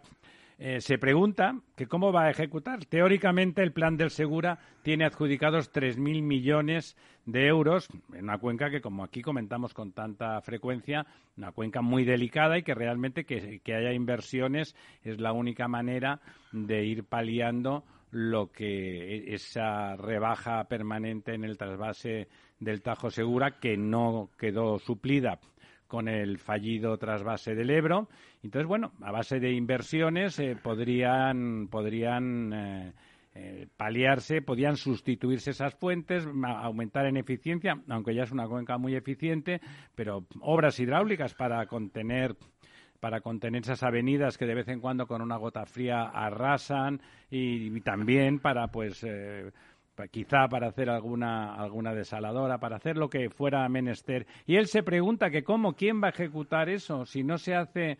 Eh, 0.57 0.79
se 0.79 0.97
pregunta 0.97 1.57
que 1.75 1.87
cómo 1.87 2.11
va 2.11 2.25
a 2.25 2.29
ejecutar. 2.29 2.85
Teóricamente, 2.85 3.61
el 3.61 3.71
plan 3.71 3.95
del 3.97 4.09
Segura 4.09 4.59
tiene 4.83 5.05
adjudicados 5.05 5.71
3.000 5.73 6.21
millones 6.21 6.97
de 7.25 7.47
euros 7.47 7.87
en 8.13 8.25
una 8.25 8.37
cuenca 8.37 8.69
que, 8.69 8.81
como 8.81 9.03
aquí 9.03 9.21
comentamos 9.21 9.73
con 9.73 9.93
tanta 9.93 10.41
frecuencia, 10.41 11.05
una 11.37 11.51
cuenca 11.51 11.81
muy 11.81 12.03
delicada 12.03 12.57
y 12.57 12.63
que 12.63 12.73
realmente 12.73 13.25
que, 13.25 13.59
que 13.63 13.75
haya 13.75 13.93
inversiones 13.93 14.75
es 15.03 15.19
la 15.19 15.31
única 15.31 15.67
manera 15.67 16.19
de 16.51 16.85
ir 16.85 17.03
paliando 17.03 17.83
lo 18.15 18.49
que 18.49 19.17
e, 19.17 19.35
esa 19.35 19.97
rebaja 19.97 20.63
permanente 20.69 21.33
en 21.33 21.43
el 21.43 21.57
trasvase 21.57 22.29
del 22.59 22.81
Tajo 22.81 23.11
Segura 23.11 23.59
que 23.59 23.75
no 23.75 24.29
quedó 24.37 24.79
suplida 24.79 25.41
con 25.85 26.07
el 26.07 26.37
fallido 26.37 26.97
trasvase 26.97 27.55
del 27.55 27.69
Ebro. 27.71 28.07
Entonces, 28.41 28.67
bueno, 28.67 28.93
a 29.01 29.11
base 29.11 29.41
de 29.41 29.51
inversiones 29.51 30.39
eh, 30.39 30.55
podrían, 30.55 31.67
podrían 31.67 32.53
eh, 32.53 32.93
eh, 33.35 33.67
paliarse, 33.75 34.41
podían 34.41 34.77
sustituirse 34.77 35.51
esas 35.51 35.75
fuentes, 35.75 36.25
aumentar 36.45 37.07
en 37.07 37.17
eficiencia, 37.17 37.81
aunque 37.89 38.15
ya 38.15 38.23
es 38.23 38.31
una 38.31 38.47
cuenca 38.47 38.77
muy 38.77 38.95
eficiente, 38.95 39.59
pero 39.93 40.25
obras 40.39 40.79
hidráulicas 40.79 41.33
para 41.33 41.65
contener 41.65 42.37
para 42.99 43.21
contener 43.21 43.63
esas 43.63 43.83
avenidas 43.83 44.37
que 44.37 44.45
de 44.45 44.55
vez 44.55 44.67
en 44.67 44.79
cuando 44.79 45.07
con 45.07 45.21
una 45.21 45.37
gota 45.37 45.65
fría 45.65 46.03
arrasan 46.03 47.01
y, 47.29 47.79
también 47.81 48.39
para 48.39 48.67
pues 48.67 49.05
quizá 50.11 50.47
para 50.49 50.67
hacer 50.67 50.89
alguna, 50.89 51.55
alguna 51.55 51.93
desaladora, 51.93 52.57
para 52.57 52.75
hacer 52.75 52.97
lo 52.97 53.09
que 53.09 53.29
fuera 53.29 53.67
menester. 53.69 54.27
Y 54.45 54.57
él 54.57 54.67
se 54.67 54.83
pregunta 54.83 55.29
que 55.29 55.43
cómo, 55.43 55.73
quién 55.73 56.01
va 56.01 56.07
a 56.07 56.11
ejecutar 56.11 56.69
eso 56.69 57.05
si 57.05 57.23
no 57.23 57.37
se 57.37 57.55
hace 57.55 57.97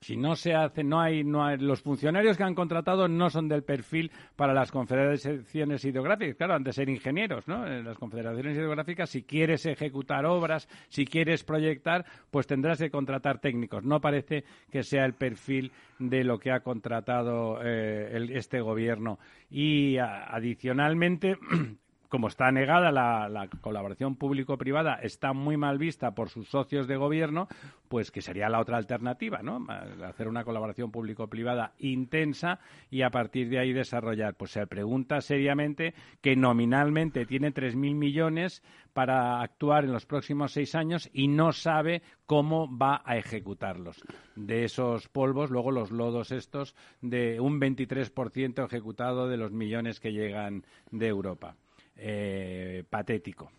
si 0.00 0.16
no 0.16 0.36
se 0.36 0.54
hace, 0.54 0.84
no 0.84 1.00
hay, 1.00 1.24
no 1.24 1.44
hay, 1.44 1.58
los 1.58 1.82
funcionarios 1.82 2.36
que 2.36 2.44
han 2.44 2.54
contratado 2.54 3.08
no 3.08 3.30
son 3.30 3.48
del 3.48 3.62
perfil 3.62 4.10
para 4.36 4.54
las 4.54 4.70
confederaciones 4.70 5.84
hidrográficas. 5.84 6.36
Claro, 6.36 6.58
de 6.58 6.72
ser 6.72 6.88
ingenieros, 6.88 7.48
¿no? 7.48 7.66
En 7.66 7.84
las 7.84 7.98
confederaciones 7.98 8.56
hidrográficas, 8.56 9.10
si 9.10 9.22
quieres 9.22 9.66
ejecutar 9.66 10.26
obras, 10.26 10.68
si 10.88 11.04
quieres 11.06 11.44
proyectar, 11.44 12.04
pues 12.30 12.46
tendrás 12.46 12.78
que 12.78 12.90
contratar 12.90 13.40
técnicos. 13.40 13.84
No 13.84 14.00
parece 14.00 14.44
que 14.70 14.82
sea 14.82 15.04
el 15.04 15.14
perfil 15.14 15.72
de 15.98 16.24
lo 16.24 16.38
que 16.38 16.50
ha 16.50 16.60
contratado 16.60 17.60
eh, 17.62 18.28
este 18.34 18.60
gobierno. 18.60 19.18
Y 19.50 19.96
adicionalmente, 19.98 21.38
como 22.08 22.28
está 22.28 22.50
negada 22.52 22.90
la, 22.92 23.48
colaboración 23.60 24.16
público-privada, 24.16 24.94
está 25.02 25.32
muy 25.32 25.56
mal 25.56 25.78
vista 25.78 26.12
por 26.12 26.28
sus 26.28 26.48
socios 26.48 26.86
de 26.86 26.96
gobierno, 26.96 27.48
pues 27.88 28.10
que 28.10 28.22
sería 28.22 28.48
la 28.48 28.60
otra 28.60 28.76
alternativa, 28.76 29.42
¿no? 29.42 29.66
Hacer 30.04 30.28
una 30.28 30.44
colaboración 30.44 30.90
público-privada 30.90 31.72
intensa 31.78 32.60
y 32.90 33.02
a 33.02 33.10
partir 33.10 33.48
de 33.48 33.58
ahí 33.58 33.72
desarrollar. 33.72 34.34
Pues 34.34 34.52
se 34.52 34.66
pregunta 34.66 35.20
seriamente 35.20 35.94
que 36.20 36.36
nominalmente 36.36 37.26
tiene 37.26 37.52
3.000 37.52 37.94
millones 37.94 38.62
para 38.92 39.42
actuar 39.42 39.84
en 39.84 39.92
los 39.92 40.06
próximos 40.06 40.52
seis 40.52 40.74
años 40.74 41.10
y 41.12 41.28
no 41.28 41.52
sabe 41.52 42.00
cómo 42.24 42.66
va 42.76 43.02
a 43.04 43.18
ejecutarlos. 43.18 44.02
De 44.36 44.64
esos 44.64 45.08
polvos, 45.08 45.50
luego 45.50 45.70
los 45.70 45.90
lodos 45.90 46.32
estos 46.32 46.74
de 47.02 47.38
un 47.38 47.60
23% 47.60 48.64
ejecutado 48.64 49.28
de 49.28 49.36
los 49.36 49.52
millones 49.52 50.00
que 50.00 50.12
llegan 50.12 50.64
de 50.90 51.08
Europa. 51.08 51.56
Eh, 51.96 52.84
patético. 52.88 53.50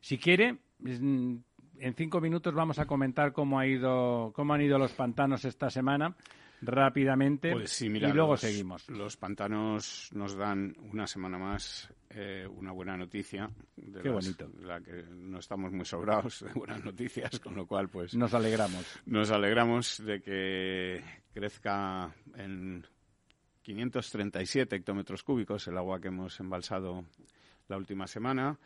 Si 0.00 0.18
quiere, 0.18 0.58
en 0.84 1.94
cinco 1.96 2.20
minutos 2.20 2.54
vamos 2.54 2.78
a 2.78 2.86
comentar 2.86 3.32
cómo 3.32 3.58
ha 3.58 3.66
ido, 3.66 4.32
cómo 4.34 4.54
han 4.54 4.62
ido 4.62 4.78
los 4.78 4.92
pantanos 4.92 5.44
esta 5.44 5.68
semana 5.70 6.16
rápidamente 6.62 7.52
pues 7.52 7.82
y 7.82 7.88
luego 7.88 8.36
seguimos. 8.36 8.88
Los 8.88 9.16
pantanos 9.16 10.10
nos 10.12 10.36
dan 10.36 10.74
una 10.92 11.06
semana 11.06 11.38
más 11.38 11.92
eh, 12.10 12.46
una 12.48 12.72
buena 12.72 12.96
noticia. 12.96 13.50
De 13.76 14.00
Qué 14.00 14.08
bonito. 14.08 14.50
La 14.62 14.80
que 14.80 15.04
no 15.10 15.38
estamos 15.38 15.72
muy 15.72 15.84
sobrados 15.84 16.44
de 16.44 16.52
buenas 16.52 16.84
noticias, 16.84 17.38
con 17.40 17.54
lo 17.54 17.66
cual 17.66 17.88
pues... 17.88 18.14
Nos 18.14 18.32
alegramos. 18.34 19.00
Nos 19.04 19.30
alegramos 19.30 20.02
de 20.04 20.22
que 20.22 21.04
crezca 21.32 22.14
en 22.36 22.86
537 23.66 24.76
hectómetros 24.76 25.24
cúbicos 25.24 25.66
el 25.66 25.76
agua 25.76 26.00
que 26.00 26.06
hemos 26.06 26.38
embalsado 26.38 27.04
la 27.66 27.76
última 27.76 28.06
semana, 28.06 28.56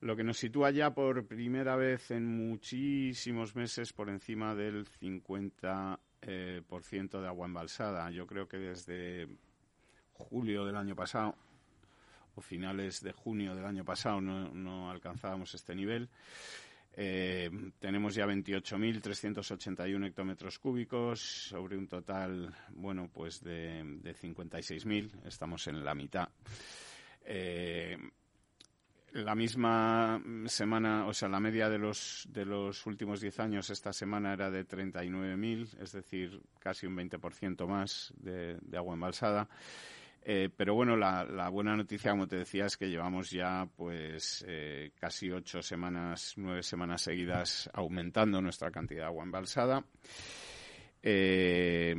lo 0.00 0.14
que 0.14 0.22
nos 0.22 0.38
sitúa 0.38 0.70
ya 0.70 0.94
por 0.94 1.26
primera 1.26 1.74
vez 1.74 2.12
en 2.12 2.24
muchísimos 2.24 3.56
meses 3.56 3.92
por 3.92 4.08
encima 4.08 4.54
del 4.54 4.86
50% 4.86 5.98
eh, 6.22 6.62
por 6.68 6.84
ciento 6.84 7.20
de 7.20 7.26
agua 7.26 7.46
embalsada. 7.46 8.08
Yo 8.12 8.28
creo 8.28 8.46
que 8.46 8.58
desde 8.58 9.26
julio 10.12 10.64
del 10.64 10.76
año 10.76 10.94
pasado 10.94 11.34
o 12.36 12.40
finales 12.40 13.02
de 13.02 13.10
junio 13.10 13.56
del 13.56 13.64
año 13.64 13.84
pasado 13.84 14.20
no, 14.20 14.54
no 14.54 14.88
alcanzábamos 14.88 15.52
este 15.54 15.74
nivel. 15.74 16.08
Eh, 16.92 17.50
tenemos 17.78 18.14
ya 18.14 18.26
28.381 18.26 20.06
hectómetros 20.06 20.58
cúbicos 20.58 21.20
sobre 21.20 21.76
un 21.76 21.86
total, 21.86 22.54
bueno, 22.70 23.08
pues 23.12 23.42
de, 23.42 23.84
de 24.02 24.14
56.000. 24.14 25.26
Estamos 25.26 25.66
en 25.68 25.84
la 25.84 25.94
mitad. 25.94 26.28
Eh, 27.24 27.96
la 29.12 29.34
misma 29.34 30.22
semana, 30.46 31.06
o 31.06 31.14
sea, 31.14 31.28
la 31.28 31.40
media 31.40 31.68
de 31.68 31.78
los, 31.78 32.26
de 32.30 32.44
los 32.44 32.84
últimos 32.86 33.20
10 33.20 33.40
años 33.40 33.70
esta 33.70 33.92
semana 33.92 34.32
era 34.32 34.50
de 34.50 34.66
39.000, 34.66 35.80
es 35.80 35.92
decir, 35.92 36.40
casi 36.58 36.86
un 36.86 36.96
20% 36.96 37.66
más 37.66 38.12
de, 38.16 38.58
de 38.60 38.76
agua 38.76 38.94
embalsada. 38.94 39.48
Eh, 40.22 40.50
pero 40.54 40.74
bueno, 40.74 40.96
la, 40.96 41.48
buena 41.48 41.76
noticia, 41.76 42.10
como 42.10 42.28
te 42.28 42.36
decía, 42.36 42.66
es 42.66 42.76
que 42.76 42.90
llevamos 42.90 43.30
ya 43.30 43.66
pues 43.76 44.44
eh, 44.46 44.92
casi 44.98 45.30
ocho 45.30 45.62
semanas, 45.62 46.34
nueve 46.36 46.62
semanas 46.62 47.02
seguidas 47.02 47.70
aumentando 47.72 48.40
nuestra 48.40 48.70
cantidad 48.70 49.02
de 49.02 49.06
agua 49.06 49.24
embalsada. 49.24 49.84
Eh, 51.02 51.94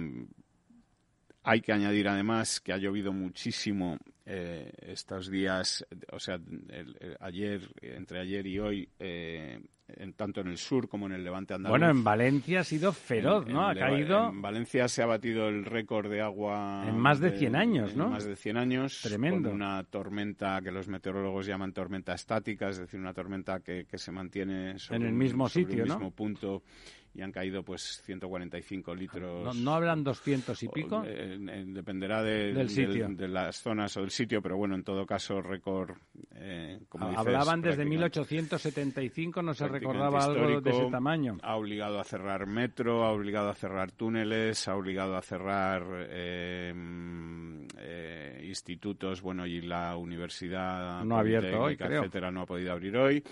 hay 1.43 1.61
que 1.61 1.71
añadir 1.71 2.07
además 2.07 2.59
que 2.59 2.73
ha 2.73 2.77
llovido 2.77 3.11
muchísimo 3.11 3.97
estos 4.25 5.31
días, 5.31 5.83
o 6.11 6.19
sea, 6.19 6.39
ayer, 7.19 7.67
entre 7.81 8.19
ayer 8.19 8.45
y 8.45 8.59
hoy, 8.59 8.89
en, 9.97 10.13
tanto 10.13 10.41
en 10.41 10.47
el 10.47 10.57
sur 10.57 10.87
como 10.87 11.05
en 11.05 11.13
el 11.13 11.23
levante 11.23 11.53
andaluz. 11.53 11.77
Bueno, 11.77 11.89
en 11.89 12.03
Valencia 12.03 12.61
ha 12.61 12.63
sido 12.63 12.93
feroz, 12.93 13.47
¿no? 13.47 13.67
ha 13.67 13.75
caído... 13.75 14.29
En 14.29 14.41
Valencia 14.41 14.87
se 14.87 15.01
ha 15.01 15.05
batido 15.05 15.47
el 15.49 15.65
récord 15.65 16.09
de 16.09 16.21
agua... 16.21 16.85
En 16.87 16.97
más 16.97 17.19
de 17.19 17.31
100 17.31 17.55
años, 17.55 17.95
¿no? 17.95 18.05
En 18.05 18.11
más 18.11 18.25
de 18.25 18.35
100 18.35 18.57
años. 18.57 19.01
Tremendo. 19.01 19.49
Con 19.49 19.55
una 19.61 19.83
tormenta 19.83 20.61
que 20.61 20.71
los 20.71 20.87
meteorólogos 20.87 21.45
llaman 21.45 21.73
tormenta 21.73 22.13
estática, 22.13 22.69
es 22.69 22.79
decir, 22.79 22.99
una 22.99 23.13
tormenta 23.13 23.59
que, 23.59 23.85
se 23.93 24.11
mantiene 24.11 24.75
en 24.89 25.01
el 25.03 25.13
mismo 25.13 25.49
sitio, 25.49 25.83
el 25.83 25.89
mismo 25.89 26.11
punto 26.11 26.63
y 27.19 27.21
han 27.21 27.33
caído 27.33 27.63
pues 27.63 28.01
155 28.05 28.95
litros. 28.95 29.55
¿No, 29.57 29.73
hablan 29.73 30.03
200 30.05 30.63
y 30.63 30.67
pico? 30.69 31.01
dependerá 31.01 32.23
de, 32.23 32.53
del 32.53 32.69
sitio. 32.69 33.09
De, 33.09 33.27
las 33.27 33.61
zonas 33.61 33.95
o 33.97 34.01
del 34.01 34.09
sitio, 34.09 34.41
pero 34.41 34.55
bueno, 34.55 34.75
en 34.75 34.83
todo 34.83 35.05
caso, 35.05 35.41
récord. 35.41 35.97
Eh, 36.35 36.79
como 36.87 37.09
Hablaban 37.09 37.61
desde 37.61 37.83
1875, 37.83 39.41
no 39.43 39.53
se 39.53 39.67
recordaba 39.67 40.23
algo 40.23 40.61
de 40.61 40.69
ese 40.69 40.89
tamaño. 40.89 41.37
Ha 41.43 41.57
obligado 41.57 41.99
a 41.99 42.05
cerrar 42.05 42.47
metro, 42.47 43.03
ha 43.03 43.11
obligado 43.11 43.49
a 43.49 43.55
cerrar 43.55 43.91
túneles, 43.91 44.65
ha 44.69 44.75
obligado 44.75 45.17
a 45.17 45.21
cerrar 45.21 45.83
eh, 46.09 46.73
eh, 47.79 48.45
institutos, 48.47 49.21
bueno, 49.21 49.45
y 49.45 49.61
la 49.61 49.97
universidad. 49.97 51.03
No 51.03 51.17
ha 51.17 51.19
abierto 51.19 51.59
hoy, 51.59 51.77
etcétera, 51.77 52.31
no 52.31 52.43
ha 52.43 52.45
podido 52.45 52.71
abrir 52.71 52.95
hoy. 52.95 53.23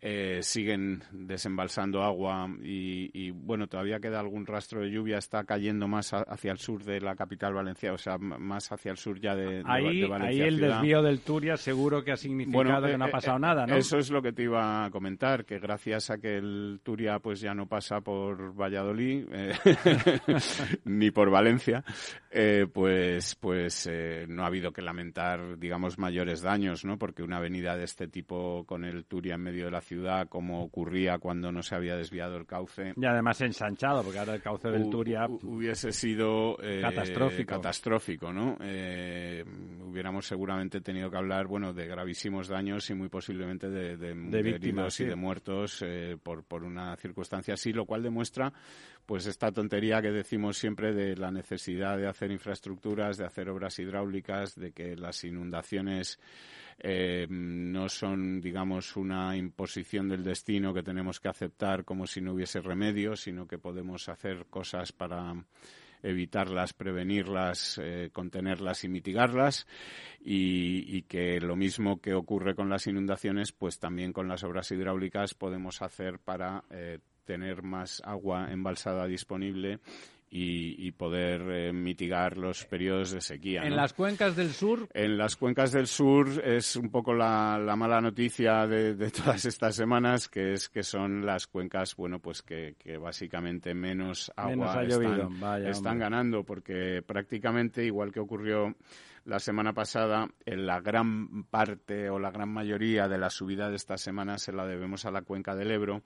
Eh, 0.00 0.38
siguen 0.42 1.02
desembalsando 1.10 2.04
agua 2.04 2.48
y, 2.62 3.32
bueno, 3.32 3.66
todavía 3.66 3.98
queda 3.98 4.20
algún 4.20 4.46
rastro 4.46 4.82
de 4.82 4.90
lluvia, 4.90 5.18
está 5.18 5.42
cayendo 5.42 5.88
más 5.88 6.12
hacia 6.12 6.52
el 6.52 6.58
sur 6.58 6.84
de 6.84 7.00
la 7.00 7.16
capital 7.16 7.52
valenciana, 7.52 7.94
o 7.94 7.98
sea, 7.98 8.16
más 8.16 8.70
hacia 8.70 8.92
el 8.92 8.96
sur 8.96 9.18
ya 9.18 9.34
de, 9.34 9.62
ahí, 9.66 10.04
Valencia. 10.04 10.44
Ahí 10.44 10.48
el 10.48 10.60
desvío 10.60 11.02
del 11.02 11.20
Turia 11.20 11.56
seguro 11.56 12.04
que 12.04 12.12
ha 12.12 12.16
significado 12.16 12.86
que 12.86 12.96
no 12.96 13.06
ha 13.06 13.08
eh, 13.08 13.12
pasado 13.12 13.38
eh, 13.38 13.40
nada, 13.40 13.66
¿no? 13.66 13.74
Eso 13.74 13.98
es 13.98 14.10
lo 14.10 14.22
que 14.22 14.32
te 14.32 14.44
iba 14.44 14.84
a 14.84 14.90
comentar, 14.90 15.44
que 15.44 15.58
gracias 15.58 16.10
a 16.10 16.18
que 16.18 16.36
el 16.36 16.78
Turia 16.84 17.18
pues 17.18 17.40
ya 17.40 17.52
no 17.52 17.66
pasa 17.66 18.00
por 18.00 18.54
Valladolid 18.54 19.26
ni 20.84 21.10
por 21.10 21.28
Valencia, 21.30 21.82
pues 22.72 23.34
pues 23.34 23.90
no 24.28 24.44
ha 24.44 24.46
habido 24.46 24.72
que 24.72 24.82
lamentar, 24.82 25.58
digamos, 25.58 25.98
mayores 25.98 26.40
daños, 26.40 26.84
¿no? 26.84 26.98
Porque 26.98 27.24
una 27.24 27.38
avenida 27.38 27.76
de 27.76 27.84
este 27.84 28.06
tipo 28.06 28.64
con 28.64 28.84
el 28.84 29.04
Turia 29.04 29.34
en 29.34 29.42
medio 29.42 29.64
de 29.64 29.70
la 29.72 29.80
ciudad 29.88 30.28
como 30.28 30.62
ocurría 30.62 31.18
cuando 31.18 31.50
no 31.50 31.62
se 31.62 31.74
había 31.74 31.96
desviado 31.96 32.36
el 32.36 32.44
cauce. 32.44 32.92
Y 32.94 33.06
además 33.06 33.40
ensanchado, 33.40 34.02
porque 34.02 34.18
ahora 34.18 34.34
el 34.34 34.42
cauce 34.42 34.68
del 34.68 34.90
Turia 34.90 35.26
hubiese 35.42 35.92
sido 35.92 36.58
eh, 36.62 36.80
catastrófico. 36.82 37.54
catastrófico, 37.54 38.32
¿no? 38.32 38.56
Eh, 38.60 39.42
hubiéramos 39.82 40.26
seguramente 40.26 40.82
tenido 40.82 41.10
que 41.10 41.16
hablar, 41.16 41.46
bueno, 41.46 41.72
de 41.72 41.86
gravísimos 41.86 42.48
daños 42.48 42.88
y 42.90 42.94
muy 42.94 43.08
posiblemente 43.08 43.70
de, 43.70 43.96
de, 43.96 44.42
víctimas 44.42 45.00
y 45.00 45.06
de 45.06 45.16
muertos 45.16 45.82
eh, 45.86 46.16
por, 46.22 46.44
por 46.44 46.64
una 46.64 46.94
circunstancia 46.96 47.54
así, 47.54 47.72
lo 47.72 47.86
cual 47.86 48.02
demuestra 48.02 48.52
pues 49.06 49.24
esta 49.26 49.50
tontería 49.50 50.02
que 50.02 50.10
decimos 50.10 50.58
siempre 50.58 50.92
de 50.92 51.16
la 51.16 51.30
necesidad 51.30 51.96
de 51.96 52.06
hacer 52.06 52.30
infraestructuras, 52.30 53.16
de 53.16 53.24
hacer 53.24 53.48
obras 53.48 53.78
hidráulicas, 53.78 54.54
de 54.54 54.72
que 54.72 54.96
las 54.96 55.24
inundaciones 55.24 56.20
eh, 56.80 57.26
no 57.28 57.88
son, 57.88 58.40
digamos, 58.40 58.96
una 58.96 59.36
imposición 59.36 60.08
del 60.08 60.22
destino 60.22 60.72
que 60.72 60.82
tenemos 60.82 61.18
que 61.18 61.28
aceptar 61.28 61.84
como 61.84 62.06
si 62.06 62.20
no 62.20 62.34
hubiese 62.34 62.60
remedio, 62.60 63.16
sino 63.16 63.48
que 63.48 63.58
podemos 63.58 64.08
hacer 64.08 64.46
cosas 64.48 64.92
para 64.92 65.34
evitarlas, 66.02 66.72
prevenirlas, 66.74 67.80
eh, 67.82 68.10
contenerlas 68.12 68.84
y 68.84 68.88
mitigarlas. 68.88 69.66
Y, 70.20 71.02
que 71.02 71.40
lo 71.40 71.56
mismo 71.56 72.00
que 72.00 72.12
ocurre 72.12 72.54
con 72.54 72.68
las 72.68 72.86
inundaciones, 72.86 73.52
pues 73.52 73.78
también 73.78 74.12
con 74.12 74.28
las 74.28 74.44
obras 74.44 74.70
hidráulicas 74.70 75.34
podemos 75.34 75.80
hacer 75.80 76.18
para 76.18 76.64
eh, 76.70 76.98
tener 77.24 77.62
más 77.62 78.02
agua 78.04 78.52
embalsada 78.52 79.06
disponible 79.06 79.80
y, 80.30 80.92
poder 80.92 81.42
eh, 81.50 81.72
mitigar 81.72 82.36
los 82.36 82.64
periodos 82.64 83.12
de 83.12 83.20
sequía. 83.20 83.62
¿En 83.62 83.76
las 83.76 83.92
cuencas 83.92 84.36
del 84.36 84.52
sur? 84.52 84.88
En 84.92 85.16
las 85.16 85.36
cuencas 85.36 85.72
del 85.72 85.86
sur 85.86 86.28
es 86.44 86.76
un 86.76 86.90
poco 86.90 87.14
la, 87.14 87.58
mala 87.76 88.00
noticia 88.00 88.66
de, 88.66 88.94
todas 89.10 89.44
estas 89.44 89.74
semanas, 89.74 90.28
que 90.28 90.52
es 90.52 90.68
que 90.68 90.82
son 90.82 91.24
las 91.24 91.46
cuencas, 91.46 91.96
bueno, 91.96 92.18
pues 92.18 92.42
que, 92.42 92.74
básicamente 93.00 93.74
menos 93.74 94.30
agua 94.36 94.82
están, 95.64 95.98
ganando, 95.98 96.44
porque 96.44 97.02
prácticamente, 97.06 97.84
igual 97.84 98.12
que 98.12 98.20
ocurrió 98.20 98.74
la 99.24 99.38
semana 99.38 99.72
pasada, 99.72 100.26
en 100.44 100.66
la 100.66 100.80
gran 100.80 101.44
parte 101.44 102.08
o 102.10 102.18
la 102.18 102.30
gran 102.30 102.48
mayoría 102.48 103.08
de 103.08 103.18
la 103.18 103.30
subida 103.30 103.68
de 103.68 103.76
esta 103.76 103.98
semana 103.98 104.38
se 104.38 104.52
la 104.52 104.66
debemos 104.66 105.04
a 105.04 105.10
la 105.10 105.22
cuenca 105.22 105.54
del 105.54 105.70
Ebro 105.70 106.02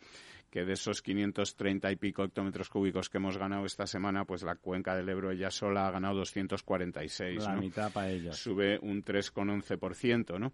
que 0.52 0.66
de 0.66 0.74
esos 0.74 1.00
530 1.00 1.90
y 1.90 1.96
pico 1.96 2.22
hectómetros 2.22 2.68
cúbicos 2.68 3.08
que 3.08 3.16
hemos 3.16 3.38
ganado 3.38 3.64
esta 3.64 3.86
semana, 3.86 4.26
pues 4.26 4.42
la 4.42 4.56
cuenca 4.56 4.94
del 4.94 5.08
Ebro 5.08 5.30
ella 5.30 5.50
sola 5.50 5.88
ha 5.88 5.90
ganado 5.90 6.18
246. 6.18 7.42
La 7.42 7.56
mitad 7.56 7.90
para 7.90 8.10
ella. 8.10 8.34
Sube 8.34 8.78
un 8.82 9.02
3,11%, 9.02 10.38
¿no? 10.38 10.52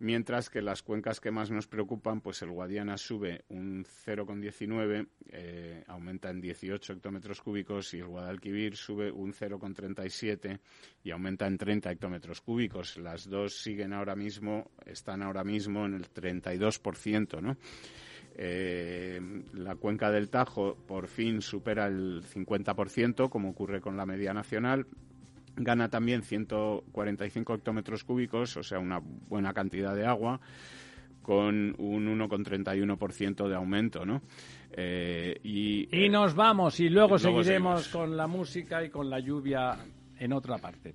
Mientras 0.00 0.50
que 0.50 0.60
las 0.60 0.82
cuencas 0.82 1.18
que 1.18 1.30
más 1.30 1.50
nos 1.50 1.66
preocupan, 1.66 2.20
pues 2.20 2.42
el 2.42 2.50
Guadiana 2.50 2.98
sube 2.98 3.46
un 3.48 3.86
0,19, 3.86 5.08
eh, 5.30 5.82
aumenta 5.86 6.28
en 6.28 6.42
18 6.42 6.92
hectómetros 6.92 7.40
cúbicos, 7.40 7.94
y 7.94 8.00
el 8.00 8.06
Guadalquivir 8.06 8.76
sube 8.76 9.10
un 9.10 9.32
0,37 9.32 10.60
y 11.02 11.10
aumenta 11.10 11.46
en 11.46 11.56
30 11.56 11.90
hectómetros 11.90 12.42
cúbicos. 12.42 12.98
Las 12.98 13.26
dos 13.26 13.54
siguen 13.54 13.94
ahora 13.94 14.14
mismo, 14.14 14.70
están 14.84 15.22
ahora 15.22 15.42
mismo 15.42 15.86
en 15.86 15.94
el 15.94 16.12
32%, 16.12 17.40
¿no? 17.40 17.56
Eh, 18.40 19.20
la 19.54 19.74
cuenca 19.74 20.12
del 20.12 20.30
Tajo 20.30 20.76
por 20.86 21.08
fin 21.08 21.42
supera 21.42 21.88
el 21.88 22.22
50%, 22.22 23.28
como 23.28 23.50
ocurre 23.50 23.80
con 23.80 23.96
la 23.96 24.06
media 24.06 24.32
nacional. 24.32 24.86
Gana 25.56 25.88
también 25.88 26.22
145 26.22 27.54
hectómetros 27.54 28.04
cúbicos, 28.04 28.56
o 28.56 28.62
sea, 28.62 28.78
una 28.78 29.00
buena 29.00 29.52
cantidad 29.52 29.92
de 29.92 30.06
agua, 30.06 30.40
con 31.20 31.74
un 31.78 32.06
1,31% 32.16 33.48
de 33.48 33.56
aumento, 33.56 34.06
¿no? 34.06 34.22
Eh, 34.70 35.40
y, 35.42 36.04
y, 36.04 36.08
nos 36.08 36.36
vamos, 36.36 36.78
y 36.78 36.88
luego, 36.88 37.18
seguiremos 37.18 37.88
con 37.88 38.16
la 38.16 38.28
música 38.28 38.84
y 38.84 38.90
con 38.90 39.10
la 39.10 39.18
lluvia 39.18 39.76
en 40.16 40.32
otra 40.32 40.58
parte. 40.58 40.94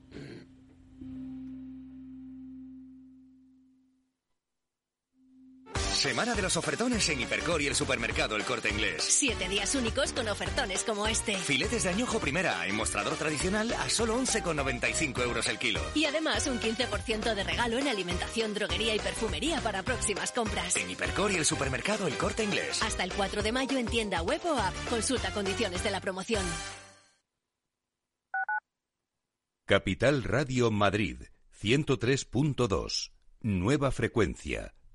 Semana 6.04 6.36
de 6.36 6.42
los 6.42 6.58
ofertones 6.58 7.08
en 7.08 7.22
Hipercor 7.22 7.62
y 7.62 7.68
el 7.68 7.76
supermercado 7.76 8.36
El 8.36 8.44
Corte 8.44 8.70
Inglés. 8.70 9.02
Siete 9.02 9.48
días 9.48 9.74
únicos 9.74 10.12
con 10.12 10.28
ofertones 10.28 10.84
como 10.84 11.08
este. 11.08 11.38
Filetes 11.38 11.84
de 11.84 11.92
añojo 11.92 12.20
primera 12.20 12.68
en 12.68 12.76
mostrador 12.76 13.14
tradicional 13.14 13.72
a 13.72 13.90
solo 13.90 14.20
11,95 14.20 15.24
euros 15.24 15.48
el 15.48 15.58
kilo. 15.58 15.80
Y 15.96 16.04
además 16.04 16.46
un 16.48 16.60
15% 16.60 17.34
de 17.34 17.44
regalo 17.46 17.78
en 17.78 17.88
alimentación, 17.88 18.54
droguería 18.54 18.94
y 18.94 19.00
perfumería 19.00 19.62
para 19.62 19.82
próximas 19.84 20.34
compras. 20.34 20.76
En 20.76 20.92
Hipercor 20.92 21.32
y 21.32 21.38
el 21.38 21.46
supermercado 21.46 22.06
El 22.06 22.18
Corte 22.18 22.44
Inglés. 22.44 22.84
Hasta 22.84 23.06
el 23.06 23.14
4 23.14 23.42
de 23.42 23.54
mayo 23.54 23.78
en 23.78 23.86
tienda 23.86 24.22
web 24.24 24.42
o 24.44 24.58
app. 24.58 24.76
Consulta 24.90 25.32
condiciones 25.32 25.86
de 25.86 25.92
la 25.92 26.02
promoción. 26.02 26.44
Capital 29.66 30.26
Radio 30.26 30.70
Madrid, 30.70 31.22
103.2. 31.62 33.12
Nueva 33.40 33.92
frecuencia 33.92 34.74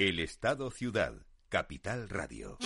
El 0.00 0.18
Estado 0.18 0.70
Ciudad, 0.70 1.12
Capital 1.50 2.08
Radio. 2.08 2.56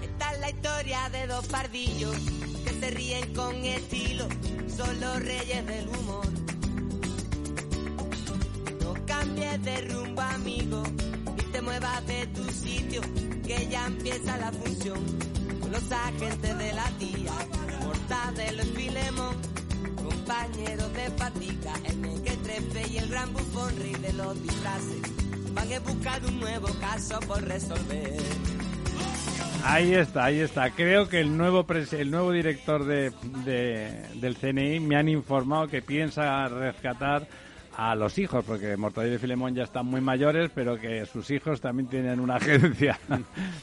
Esta 0.00 0.32
es 0.32 0.40
la 0.40 0.48
historia 0.48 1.10
de 1.10 1.26
dos 1.26 1.46
pardillos 1.48 2.16
que 2.64 2.70
se 2.80 2.90
ríen 2.92 3.34
con 3.34 3.54
estilo, 3.56 4.26
son 4.74 4.98
los 5.00 5.22
reyes 5.22 5.66
del 5.66 5.86
humor. 5.88 6.55
Cambies 9.06 9.62
de 9.64 9.80
rumbo, 9.82 10.20
amigo, 10.20 10.82
y 11.38 11.42
te 11.52 11.62
muevas 11.62 12.06
de 12.06 12.26
tu 12.28 12.44
sitio, 12.50 13.00
que 13.46 13.66
ya 13.70 13.86
empieza 13.86 14.36
la 14.38 14.50
función. 14.52 14.98
Los 15.70 15.90
agentes 15.92 16.58
de 16.58 16.72
la 16.72 16.84
tía, 16.98 17.32
Mortadelo 17.84 18.62
y 18.62 18.66
Filemón, 18.66 19.36
compañeros 19.96 20.92
de 20.92 21.10
fatiga, 21.16 21.72
el 21.84 21.96
mequetrefe 21.98 22.88
y 22.92 22.98
el 22.98 23.08
gran 23.08 23.32
bufón, 23.32 23.74
rey 23.78 23.94
de 23.94 24.12
los 24.12 24.42
disfraces, 24.42 25.02
van 25.54 25.72
a 25.72 25.80
buscar 25.80 26.24
un 26.24 26.40
nuevo 26.40 26.68
caso 26.80 27.18
por 27.20 27.42
resolver. 27.42 28.16
Ahí 29.64 29.94
está, 29.94 30.26
ahí 30.26 30.38
está. 30.40 30.70
Creo 30.70 31.08
que 31.08 31.18
el 31.20 31.36
nuevo 31.36 31.66
pres- 31.66 31.92
el 31.92 32.10
nuevo 32.12 32.30
director 32.30 32.84
de, 32.84 33.10
de- 33.44 34.06
del 34.20 34.36
CNI 34.36 34.78
me 34.80 34.94
han 34.96 35.08
informado 35.08 35.66
que 35.66 35.82
piensa 35.82 36.46
rescatar 36.48 37.26
a 37.76 37.94
los 37.94 38.18
hijos, 38.18 38.44
porque 38.44 38.76
Mortadelo 38.76 39.16
y 39.16 39.18
Filemón 39.18 39.54
ya 39.54 39.64
están 39.64 39.86
muy 39.86 40.00
mayores, 40.00 40.50
pero 40.54 40.80
que 40.80 41.04
sus 41.04 41.30
hijos 41.30 41.60
también 41.60 41.88
tienen 41.88 42.20
una 42.20 42.36
agencia 42.36 42.98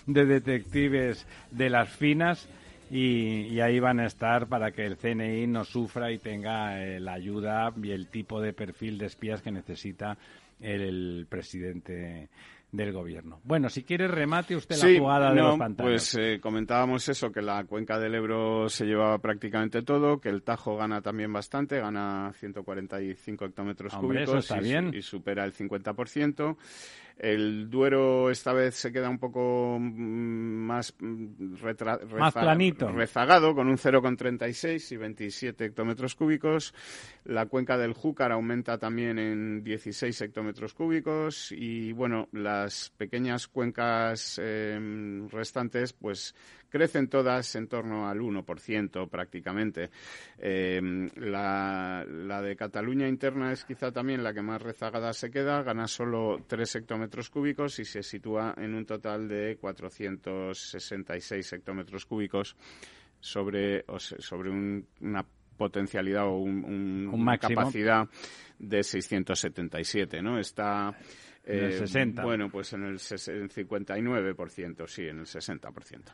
de 0.06 0.26
detectives 0.26 1.26
de 1.49 1.69
las 1.69 1.89
finas 1.89 2.47
y, 2.91 3.60
ahí 3.60 3.80
van 3.80 3.99
a 3.99 4.06
estar 4.06 4.47
para 4.47 4.71
que 4.71 4.86
el 4.86 4.97
CNI 4.97 5.47
no 5.47 5.63
sufra 5.63 6.12
y 6.12 6.19
tenga 6.19 6.84
eh, 6.84 6.99
la 6.99 7.13
ayuda 7.13 7.73
y 7.82 7.89
el 7.89 8.08
tipo 8.08 8.39
de 8.39 8.54
perfil 8.54 8.99
de 8.99 9.08
espías 9.08 9.41
que 9.41 9.52
necesita 9.52 10.15
el 10.60 11.26
presidente 11.28 12.30
del 12.74 12.92
gobierno. 12.92 13.40
Bueno, 13.44 13.70
si 13.70 13.84
quiere 13.84 14.08
remate 14.08 14.56
usted 14.56 14.76
la 14.78 15.00
jugada 15.00 15.30
de 15.30 15.36
no, 15.40 15.50
los 15.50 15.60
pantanos. 15.60 15.92
Pues 15.92 16.16
eh, 16.20 16.40
comentábamos 16.42 17.08
eso, 17.08 17.32
que 17.32 17.42
la 17.44 17.64
cuenca 17.66 18.00
del 18.00 18.16
Ebro 18.16 18.68
se 18.68 18.86
llevaba 18.86 19.20
prácticamente 19.20 19.84
todo, 19.84 20.20
que 20.20 20.30
el 20.30 20.42
Tajo 20.42 20.76
gana 20.76 21.00
también 21.02 21.32
bastante, 21.32 21.80
gana 21.80 22.34
145 22.40 23.46
hectómetros 23.46 23.94
Hombre, 23.94 24.24
eso 24.24 24.32
cúbicos 24.34 24.46
está 24.46 24.58
y, 24.58 24.60
su- 24.62 24.64
bien. 24.68 24.92
y 24.94 25.02
supera 25.04 25.46
el 25.46 25.54
50%. 25.54 26.58
El 27.24 27.70
Duero 27.70 28.30
esta 28.30 28.52
vez 28.52 28.76
se 28.76 28.92
queda 28.92 29.10
un 29.10 29.18
poco 29.18 29.78
mm, 29.80 30.66
más 30.66 30.94
mm, 31.00 31.56
Más 32.18 32.34
planito. 32.34 32.92
rezagado, 32.92 33.56
con 33.56 33.70
un 33.70 33.78
0,36 33.78 34.92
y 34.92 34.98
27 34.98 35.64
hectómetros 35.64 36.16
cúbicos. 36.16 36.74
La 37.24 37.46
cuenca 37.46 37.78
del 37.78 37.94
Júcar 37.94 38.34
aumenta 38.34 38.78
también 38.78 39.20
en 39.20 39.64
16 39.64 40.20
hectómetros 40.20 40.74
cúbicos 40.74 41.54
y, 41.54 41.94
bueno, 41.94 42.28
las 42.34 42.90
pequeñas 42.98 43.48
cuencas 43.48 44.38
eh, 44.44 45.26
restantes, 45.32 45.94
pues 45.94 46.36
crecen 46.74 47.08
todas 47.08 47.56
en 47.56 47.68
torno 47.68 48.10
al 48.10 48.20
1% 48.20 49.08
prácticamente. 49.08 49.92
Eh, 50.40 50.82
la, 51.18 52.04
la 52.08 52.42
de 52.42 52.56
Cataluña 52.56 53.08
interna 53.08 53.52
es 53.52 53.64
quizá 53.64 53.92
también 53.92 54.24
la 54.24 54.34
que 54.34 54.42
más 54.42 54.60
rezagada 54.60 55.14
se 55.14 55.30
queda, 55.30 55.62
gana 55.62 55.86
solo 55.88 56.44
3 56.48 56.78
hectómetros 56.78 57.30
cúbicos 57.30 57.78
y 57.78 57.86
se 57.86 58.02
sitúa 58.02 58.56
en 58.58 58.74
un 58.74 58.88
total 58.88 59.28
de 59.28 59.56
466 59.62 61.54
hectómetros 61.54 62.08
cúbicos 62.08 62.56
sobre, 63.20 63.86
o 63.88 64.00
sobre 64.00 64.50
un- 64.50 64.88
una 65.02 65.24
potencialidad 65.56 66.26
o 66.26 66.38
un, 66.40 66.66
un- 66.66 67.08
Un 67.14 67.22
una 67.22 67.38
capacidad 67.38 68.10
de 68.58 68.82
677, 68.84 70.24
¿no? 70.24 70.40
Está 70.40 70.98
En 71.46 71.60
el 71.60 71.72
eh, 71.72 71.78
60. 71.80 72.24
Bueno, 72.24 72.50
pues 72.50 72.72
en 72.74 72.84
el 72.86 72.96
ses- 73.00 73.32
en 73.32 73.50
59%, 73.50 74.88
sí, 74.88 75.04
en 75.08 75.20
el 75.20 75.26
60%. 75.26 76.12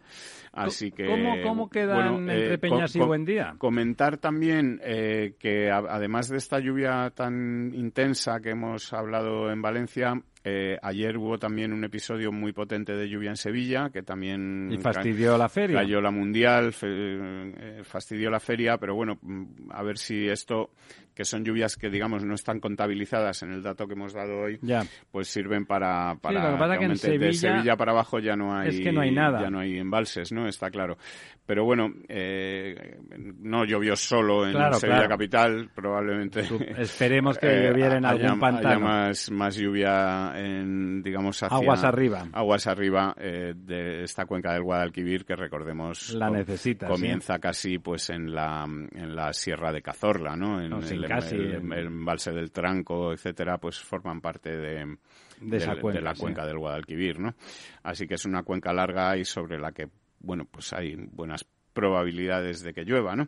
Así 0.54 0.92
que 0.92 1.06
¿Cómo, 1.06 1.36
cómo 1.44 1.70
quedan 1.70 2.16
bueno, 2.18 2.32
eh, 2.32 2.40
entre 2.42 2.58
Peñas 2.58 2.96
y 2.96 3.00
co- 3.00 3.08
Buendía? 3.08 3.56
Comentar 3.58 4.18
también 4.18 4.80
eh, 4.84 5.36
que 5.40 5.70
a- 5.70 5.78
además 5.88 6.30
de 6.30 6.38
esta 6.38 6.60
lluvia 6.60 7.12
tan 7.14 7.72
intensa 7.74 8.40
que 8.40 8.52
hemos 8.52 8.92
hablado 8.94 9.52
en 9.52 9.62
Valencia, 9.62 10.20
eh, 10.44 10.78
ayer 10.82 11.18
hubo 11.18 11.38
también 11.38 11.74
un 11.74 11.84
episodio 11.84 12.32
muy 12.32 12.54
potente 12.54 12.94
de 12.96 13.08
lluvia 13.10 13.30
en 13.30 13.36
Sevilla, 13.36 13.90
que 13.92 14.02
también 14.04 14.70
Y 14.72 14.78
fastidió 14.78 15.38
la 15.38 15.50
feria. 15.50 15.78
cayó 15.80 16.02
la 16.02 16.12
mundial, 16.12 16.72
fe- 16.74 16.88
eh, 16.90 17.82
fastidió 17.84 18.30
la 18.32 18.40
feria, 18.40 18.78
pero 18.78 18.96
bueno, 18.96 19.20
mm, 19.22 19.70
a 19.72 19.84
ver 19.84 19.98
si 19.98 20.28
esto, 20.28 20.72
que 21.20 21.26
son 21.26 21.44
lluvias 21.44 21.76
que 21.76 21.90
digamos 21.90 22.24
no 22.24 22.34
están 22.34 22.62
contabilizadas 22.62 23.44
en 23.44 23.52
el 23.52 23.62
dato 23.62 23.86
que 23.88 23.94
hemos 23.94 24.14
dado 24.14 24.40
hoy, 24.40 24.58
Ya. 24.62 24.84
pues 25.12 25.28
sirven 25.28 25.66
para, 25.66 26.16
para 26.22 26.42
lo 26.50 26.54
que 26.54 26.60
pasa 26.60 26.78
que 26.78 26.86
en 26.86 26.92
de 26.92 27.34
Sevilla- 27.34 27.76
para 27.76 27.92
abajo 27.92 28.20
ya 28.20 28.38
no 28.38 28.56
hay 28.58 28.70
Es 28.70 28.80
que 28.80 28.94
no 28.94 29.02
hay 29.02 29.12
nada. 29.12 29.42
ya 29.42 29.50
no 29.50 29.60
hay 29.60 29.78
embalses, 29.78 30.32
¿no? 30.32 30.48
Está 30.48 30.72
claro. 30.72 30.98
Pero 31.46 31.66
bueno, 31.66 31.92
eh, 32.08 33.00
no 33.40 33.66
llovió 33.66 33.96
solo 33.98 34.46
en 34.46 34.54
Claro, 34.54 34.76
Sevilla 34.76 35.00
claro. 35.00 35.10
capital, 35.10 35.70
probablemente. 35.76 36.44
Esperemos 36.78 37.38
que 37.38 37.48
eh, 37.52 37.68
lloviera 37.70 37.98
en 37.98 38.06
haya- 38.06 38.26
algún 38.28 38.40
pantano. 38.40 38.70
haya 38.70 38.80
más, 38.80 39.32
más 39.32 39.56
lluvia 39.58 40.32
en, 40.36 41.02
digamos, 41.02 41.42
hacia... 41.44 41.58
Aguas 41.58 41.84
arriba. 41.84 42.28
Aguas 42.32 42.66
arriba 42.68 43.14
eh, 43.20 43.54
de 43.58 44.04
esta 44.04 44.26
cuenca 44.26 44.54
del 44.54 44.62
Guadalquivir, 44.64 45.26
que 45.26 45.36
recordemos... 45.36 46.14
La 46.14 46.30
necesita, 46.30 46.86
sí. 46.88 46.94
Comienza 46.94 47.40
casi 47.40 47.80
pues 47.80 48.10
en 48.12 48.34
la, 48.34 48.64
en 48.66 49.16
la 49.16 49.34
Sierra 49.34 49.74
de 49.74 49.82
Cazorla, 49.82 50.36
¿no? 50.36 50.62
En 50.62 50.70
No, 50.70 50.78
el, 50.78 50.84
casi, 51.16 51.36
el- 51.36 51.74
el 51.74 51.86
embalse 51.88 52.32
del 52.32 52.52
Tranco, 52.52 53.12
etcétera, 53.14 53.58
pues 53.58 53.80
forman 53.80 54.22
parte 54.22 54.56
de, 54.56 54.98
De 55.42 55.58
esa 55.58 55.72
del- 55.74 55.82
cuenca, 55.82 56.02
la 56.02 56.16
sí. 56.16 56.22
cuenca 56.22 56.46
del 56.46 56.58
Guadalquivir, 56.58 57.20
¿no? 57.20 57.36
Así 57.84 58.08
que 58.08 58.16
es 58.16 58.26
una 58.26 58.44
cuenca 58.44 58.72
larga 58.74 59.18
y 59.18 59.26
sobre 59.26 59.60
la 59.60 59.72
que, 59.72 59.88
bueno, 60.20 60.46
pues 60.50 60.74
hay 60.74 60.96
buenas 60.96 61.46
probabilidades 61.74 62.62
de 62.62 62.74
que 62.74 62.84
llueva, 62.84 63.16
¿no? 63.16 63.28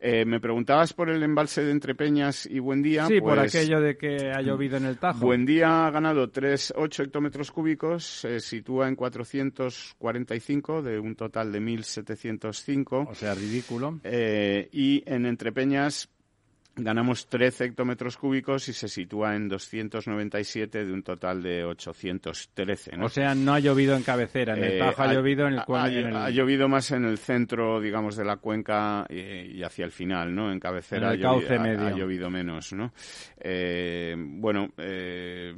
Eh, 0.00 0.24
me 0.24 0.38
preguntabas 0.38 0.92
por 0.92 1.10
el 1.10 1.20
embalse 1.24 1.64
de 1.64 1.72
Entrepeñas 1.72 2.46
y 2.46 2.60
Buendía. 2.60 3.06
Sí, 3.06 3.20
por 3.20 3.36
pues, 3.36 3.52
aquello 3.52 3.80
de 3.80 3.96
que 3.96 4.30
ha 4.32 4.40
llovido 4.40 4.76
en 4.76 4.84
el 4.84 4.96
Tajo. 4.96 5.18
Buendía 5.26 5.88
ha 5.88 5.90
ganado 5.90 6.30
3,8 6.30 7.02
hectómetros 7.02 7.50
cúbicos, 7.50 8.04
se 8.04 8.38
sitúa 8.38 8.86
en 8.86 8.94
445 8.94 10.82
de 10.82 10.98
un 11.00 11.16
total 11.16 11.50
de 11.50 11.60
1.705. 11.60 13.08
O 13.10 13.14
sea, 13.16 13.34
ridículo. 13.34 13.98
Eh, 14.04 14.68
y 14.72 15.02
en 15.06 15.26
Entrepeñas 15.26 16.08
ganamos 16.78 17.26
13 17.26 17.64
hectómetros 17.66 18.16
cúbicos 18.16 18.68
y 18.68 18.72
se 18.72 18.88
sitúa 18.88 19.34
en 19.36 19.48
297 19.48 20.84
de 20.84 20.92
un 20.92 21.02
total 21.02 21.42
de 21.42 21.64
813. 21.64 22.96
¿no? 22.96 23.06
O 23.06 23.08
sea, 23.08 23.34
no 23.34 23.54
ha 23.54 23.60
llovido 23.60 23.96
en 23.96 24.02
cabecera. 24.02 24.56
En 24.56 24.64
el 24.64 24.72
Eh, 24.72 24.78
Tajo 24.78 25.02
ha, 25.02 25.12
llovido 25.12 25.46
en 25.46 25.54
el, 25.54 25.58
ha- 25.60 25.64
ha- 25.68 25.88
en 25.90 26.06
el- 26.08 26.16
ha 26.16 26.30
llovido 26.30 26.68
más 26.68 26.90
en 26.90 27.04
el 27.04 27.18
centro, 27.18 27.80
digamos, 27.80 28.16
de 28.16 28.24
la 28.24 28.36
cuenca 28.36 29.06
y 29.10 29.62
hacia 29.62 29.84
el 29.84 29.92
final, 29.92 30.34
¿no? 30.34 30.52
En 30.52 30.60
cabecera 30.60 31.08
En 31.14 31.20
el 31.20 31.26
ha 31.26 31.28
llovi- 31.30 31.40
cauce 31.40 31.54
ha- 31.56 31.60
medio. 31.60 31.86
ha 31.86 31.90
llovido 31.90 32.30
menos, 32.30 32.72
¿no? 32.72 32.92
Eh, 33.40 34.14
bueno, 34.16 34.68
eh, 34.78 35.54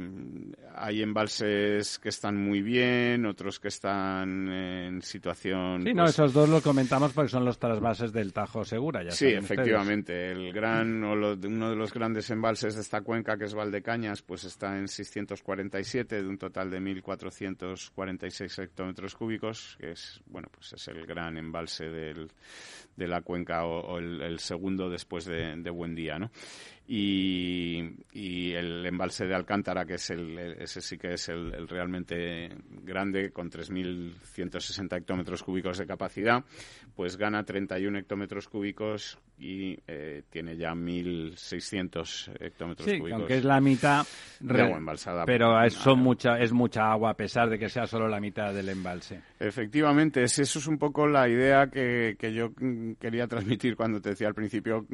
hay 0.75 1.03
embalses 1.03 1.99
que 1.99 2.09
están 2.09 2.37
muy 2.37 2.63
bien, 2.63 3.27
otros 3.27 3.59
que 3.61 3.69
están 3.69 4.49
en 4.49 5.03
situación. 5.03 5.83
Sí, 5.83 5.93
no, 5.95 6.03
pues, 6.05 6.15
esos 6.15 6.33
dos 6.33 6.49
los 6.49 6.63
comentamos 6.63 7.13
porque 7.13 7.29
son 7.31 7.45
los 7.45 7.59
trasvases 7.59 8.13
del 8.13 8.33
Tajo 8.33 8.65
Segura, 8.65 9.03
ya 9.03 9.11
Sí, 9.11 9.27
ustedes. 9.27 9.45
efectivamente. 9.45 10.31
El 10.31 10.53
gran, 10.53 11.03
o 11.11 11.15
lo- 11.17 11.33
uno 11.35 11.71
de 11.71 11.77
los 11.77 11.93
grandes 11.93 12.31
embalses 12.31 12.75
de 12.75 12.81
esta 12.81 13.03
cuenca, 13.03 13.37
que 13.37 13.45
es 13.45 13.55
Valdecañas, 13.55 14.23
pues 14.23 14.45
está 14.45 14.79
en 14.79 14.89
647 14.89 16.23
de 16.23 16.29
un 16.29 16.39
total 16.39 16.71
de 16.71 16.81
1.446 16.81 18.59
hectómetros 18.63 19.15
cúbicos, 19.15 19.77
que 19.79 19.93
es, 19.93 20.21
bueno, 20.27 20.49
pues 20.53 20.73
es 20.73 20.89
el 20.89 21.07
gran 21.07 21.37
embalse 21.37 21.85
de 21.89 22.29
la 23.09 23.23
cuenca 23.23 23.65
o, 23.65 23.99
el 23.99 24.39
segundo 24.39 24.89
después 24.91 25.25
de, 25.25 25.57
de 25.57 25.71
Buendía, 25.71 26.19
¿no? 26.19 26.31
Y, 26.93 27.85
y 28.13 28.53
el 28.53 28.85
embalse 28.85 29.25
de 29.25 29.33
Alcántara, 29.37 29.85
que 29.85 29.95
es 29.95 30.11
el, 30.11 30.37
ese 30.59 30.81
sí 30.81 30.99
que 30.99 31.13
es 31.15 31.29
el, 31.29 31.55
el 31.55 31.69
realmente 31.69 32.51
grande, 32.83 33.31
con 33.31 33.49
3.160 33.49 34.97
hectómetros 34.97 35.45
cúbicos 35.45 35.79
de 35.79 35.87
capacidad, 35.87 36.43
pues 36.97 37.17
gana 37.17 37.45
31 37.45 37.97
hectómetros 37.97 38.49
cúbicos 38.49 39.19
y 39.39 39.79
eh, 39.87 40.25
tiene 40.31 40.57
ya 40.57 40.73
1.600 40.75 42.33
hectómetros 42.41 42.91
Sí, 42.91 42.99
cúbicos. 42.99 43.21
aunque 43.21 43.37
es 43.37 43.45
la 43.45 43.61
mitad, 43.61 44.05
de 44.41 44.53
re- 44.53 44.63
agua 44.63 44.79
embalsada. 44.79 45.25
pero 45.27 45.63
es, 45.63 45.75
son 45.75 46.01
mucha, 46.01 46.41
es 46.41 46.53
mucha 46.53 46.91
agua 46.91 47.11
a 47.11 47.15
pesar 47.17 47.49
de 47.51 47.59
que 47.61 47.69
sea 47.69 47.87
solo 47.87 48.09
la 48.09 48.19
mitad 48.19 48.53
del 48.53 48.69
embalse. 48.69 49.21
Efectivamente, 49.39 50.25
es- 50.25 50.41
eso 50.41 50.59
es 50.59 50.67
un 50.67 50.77
poco 50.79 51.07
la 51.07 51.29
idea 51.29 51.69
que, 51.69 52.17
que 52.19 52.33
yo 52.35 52.51
quería 52.99 53.29
transmitir 53.29 53.77
cuando 53.77 54.01
te 54.01 54.09
decía 54.11 54.27
al 54.27 54.35
principio 54.35 54.87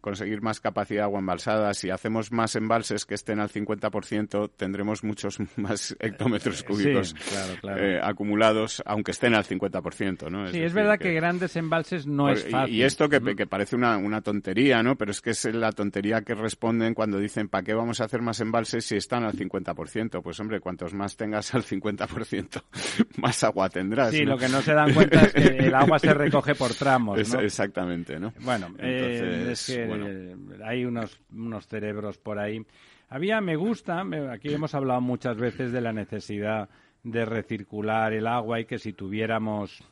conseguir 0.00 0.42
más 0.42 0.60
capacidad 0.60 1.00
de 1.00 1.04
agua 1.04 1.20
embalsada. 1.20 1.72
Si 1.74 1.90
hacemos 1.90 2.32
más 2.32 2.56
embalses 2.56 3.04
que 3.06 3.14
estén 3.14 3.40
al 3.40 3.48
50%, 3.50 4.50
tendremos 4.56 5.04
muchos 5.04 5.38
más 5.56 5.96
hectómetros 6.00 6.62
cúbicos 6.62 7.10
Sí, 7.10 7.14
claro, 7.30 7.54
claro. 7.60 7.84
eh, 7.84 8.00
acumulados, 8.02 8.82
aunque 8.86 9.10
estén 9.12 9.34
al 9.34 9.44
50%, 9.44 10.30
¿no? 10.30 10.46
sí, 10.48 10.60
es 10.62 10.72
verdad 10.72 10.98
que, 10.98 11.12
grandes 11.12 11.56
embalses 11.56 12.06
no 12.06 12.24
Por- 12.24 12.32
es 12.32 12.48
fácil. 12.48 12.74
Y 12.74 12.82
esto 12.82 13.08
que, 13.08 13.20
que 13.36 13.46
parece 13.46 13.76
una, 13.76 13.96
una 13.98 14.20
tontería, 14.20 14.82
¿no? 14.82 14.96
Pero 14.96 15.10
es 15.10 15.20
que 15.20 15.30
es 15.30 15.44
la 15.54 15.72
tontería 15.72 16.22
que 16.22 16.34
responden 16.34 16.94
cuando 16.94 17.18
dicen, 17.18 17.48
¿para 17.48 17.62
qué 17.64 17.74
vamos 17.74 18.00
a 18.00 18.04
hacer 18.04 18.22
más 18.22 18.40
embalses 18.40 18.84
si 18.84 18.96
están 18.96 19.24
al 19.24 19.32
50%? 19.34 20.22
Pues 20.22 20.40
hombre, 20.40 20.60
cuantos 20.60 20.94
más 20.94 21.16
tengas 21.16 21.54
al 21.54 21.62
50%, 21.64 22.62
más 23.18 23.44
agua 23.44 23.68
tendrás. 23.68 24.10
Sí, 24.12 24.24
¿no? 24.24 24.32
lo 24.32 24.38
que 24.38 24.48
no 24.48 24.60
se 24.62 24.72
dan 24.74 24.92
cuenta 24.94 25.20
es 25.22 25.32
que 25.32 25.46
el 25.58 25.74
agua 25.74 25.98
se 25.98 26.12
recoge 26.14 26.54
por 26.54 26.74
tramos, 26.74 27.18
Es- 27.20 27.34
exactamente, 27.34 28.18
¿no? 28.18 28.32
Bueno, 28.40 28.68
eh, 28.78 29.18
Entonces, 29.20 29.70
es 29.70 29.76
que 29.76 29.86
eh, 29.96 30.36
hay 30.64 30.84
unos, 30.84 31.20
unos 31.32 31.66
cerebros 31.66 32.18
por 32.18 32.38
ahí. 32.38 32.64
Había, 33.08 33.40
me 33.40 33.56
gusta, 33.56 34.04
aquí 34.30 34.52
hemos 34.52 34.74
hablado 34.74 35.00
muchas 35.00 35.36
veces 35.36 35.72
de 35.72 35.80
la 35.80 35.92
necesidad 35.92 36.68
de 37.02 37.24
recircular 37.24 38.12
el 38.12 38.26
agua 38.26 38.60
y 38.60 38.66
que 38.66 38.78
si 38.78 38.92
tuviéramos, 38.92 39.82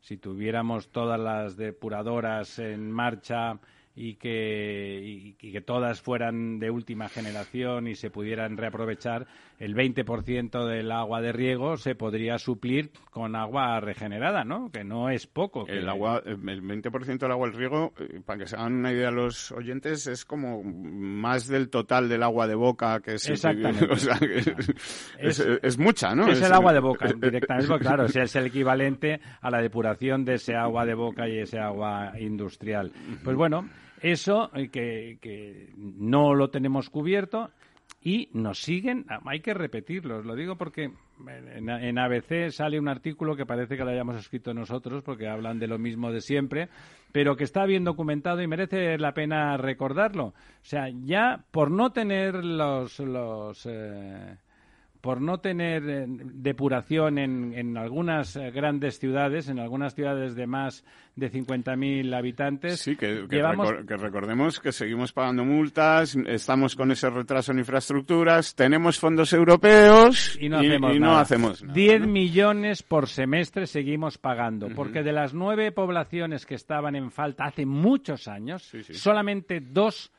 si 0.00 0.16
tuviéramos 0.16 0.88
todas 0.90 1.18
las 1.18 1.56
depuradoras 1.56 2.58
en 2.58 2.90
marcha 2.92 3.58
y 3.96 4.14
que, 4.14 5.00
y 5.02 5.50
que 5.50 5.60
todas 5.60 6.00
fueran 6.00 6.60
de 6.60 6.70
última 6.70 7.08
generación 7.08 7.88
y 7.88 7.96
se 7.96 8.10
pudieran 8.10 8.56
reaprovechar, 8.56 9.26
el 9.58 9.74
20% 9.74 10.66
del 10.66 10.92
agua 10.92 11.20
de 11.20 11.32
riego 11.32 11.76
se 11.76 11.94
podría 11.94 12.38
suplir 12.38 12.90
con 13.10 13.34
agua 13.34 13.80
regenerada, 13.80 14.44
¿no? 14.44 14.70
Que 14.70 14.84
no 14.84 15.10
es 15.10 15.26
poco. 15.26 15.64
que- 15.66 15.78
El 15.78 15.88
agua, 15.88 16.22
el 16.24 16.36
20% 16.38 17.18
del 17.26 17.32
agua 17.32 17.48
del 17.48 17.56
riego, 17.56 17.92
eh, 17.98 18.20
para 18.24 18.38
que 18.40 18.46
se 18.46 18.56
hagan 18.56 18.74
una 18.74 18.92
idea 18.92 19.10
los 19.10 19.50
oyentes, 19.52 20.06
es 20.06 20.24
como 20.24 20.62
más 20.62 21.48
del 21.48 21.70
total 21.70 22.08
del 22.08 22.22
agua 22.22 22.46
de 22.46 22.54
boca 22.54 23.00
que 23.00 23.18
se 23.18 23.32
Exactamente. 23.32 23.86
o 23.90 23.96
sea, 23.96 24.18
que 24.18 24.38
es, 24.38 24.48
Es- 25.18 25.40
es- 25.40 25.60
es 25.62 25.78
mucha, 25.78 26.14
¿no? 26.14 26.28
Es 26.28 26.40
el 26.40 26.52
agua 26.52 26.72
de 26.72 26.80
boca, 26.80 27.06
directamente. 27.20 27.68
porque, 27.68 27.84
claro, 27.84 28.04
es 28.06 28.36
el 28.36 28.46
equivalente 28.46 29.20
a 29.40 29.50
la 29.50 29.60
depuración 29.60 30.24
de 30.24 30.34
ese 30.34 30.54
agua 30.54 30.86
de 30.86 30.94
boca 30.94 31.28
y 31.28 31.38
ese 31.38 31.58
agua 31.58 32.12
industrial. 32.20 32.92
Pues 33.24 33.36
bueno, 33.36 33.68
eso 34.00 34.50
eh, 34.54 34.68
que, 34.68 35.18
que 35.20 35.72
no 35.76 36.34
lo 36.34 36.50
tenemos 36.50 36.88
cubierto 36.90 37.50
y 38.08 38.30
nos 38.32 38.62
siguen, 38.62 39.04
ah, 39.10 39.20
hay 39.26 39.40
que 39.40 39.52
repetirlo, 39.52 40.22
lo 40.22 40.34
digo 40.34 40.56
porque 40.56 40.84
en, 40.84 41.68
en 41.68 41.98
ABC 41.98 42.50
sale 42.50 42.80
un 42.80 42.88
artículo 42.88 43.36
que 43.36 43.44
parece 43.44 43.76
que 43.76 43.84
lo 43.84 43.90
hayamos 43.90 44.16
escrito 44.16 44.54
nosotros 44.54 45.02
porque 45.02 45.28
hablan 45.28 45.58
de 45.58 45.66
lo 45.66 45.78
mismo 45.78 46.10
de 46.10 46.22
siempre, 46.22 46.70
pero 47.12 47.36
que 47.36 47.44
está 47.44 47.66
bien 47.66 47.84
documentado 47.84 48.40
y 48.40 48.46
merece 48.46 48.96
la 48.96 49.12
pena 49.12 49.58
recordarlo. 49.58 50.28
O 50.28 50.34
sea, 50.62 50.88
ya 50.88 51.44
por 51.50 51.70
no 51.70 51.92
tener 51.92 52.42
los... 52.42 52.98
los 53.00 53.66
eh, 53.66 54.38
por 55.00 55.20
no 55.20 55.38
tener 55.38 55.88
eh, 55.88 56.04
depuración 56.08 57.18
en, 57.18 57.52
en 57.54 57.76
algunas 57.76 58.34
eh, 58.36 58.50
grandes 58.50 58.98
ciudades, 58.98 59.48
en 59.48 59.58
algunas 59.58 59.94
ciudades 59.94 60.34
de 60.34 60.46
más 60.46 60.84
de 61.16 61.30
50.000 61.32 62.14
habitantes, 62.16 62.80
Sí, 62.80 62.96
que, 62.96 63.26
que 63.28 63.36
llevamos 63.36 63.68
recor- 63.70 63.86
que 63.86 63.96
recordemos 63.96 64.60
que 64.60 64.72
seguimos 64.72 65.12
pagando 65.12 65.44
multas, 65.44 66.16
estamos 66.26 66.74
con 66.76 66.90
ese 66.92 67.10
retraso 67.10 67.52
en 67.52 67.58
infraestructuras, 67.60 68.54
tenemos 68.54 68.98
fondos 68.98 69.32
europeos 69.32 70.36
y 70.40 70.48
no 70.48 70.58
hacemos 70.58 70.96
y 70.96 70.98
no 71.00 71.06
nada. 71.06 71.20
hacemos 71.20 71.62
nada, 71.62 71.74
10 71.74 72.00
¿no? 72.02 72.06
millones 72.08 72.82
por 72.82 73.08
semestre 73.08 73.66
seguimos 73.66 74.18
pagando, 74.18 74.68
porque 74.74 75.02
de 75.02 75.12
las 75.12 75.34
nueve 75.34 75.72
poblaciones 75.72 76.46
que 76.46 76.54
estaban 76.54 76.94
en 76.96 77.10
falta 77.10 77.44
hace 77.46 77.66
muchos 77.66 78.28
años, 78.28 78.62
Sí, 78.64 78.82
sí. 78.82 78.94
solamente 78.94 79.60
dos 79.60 80.12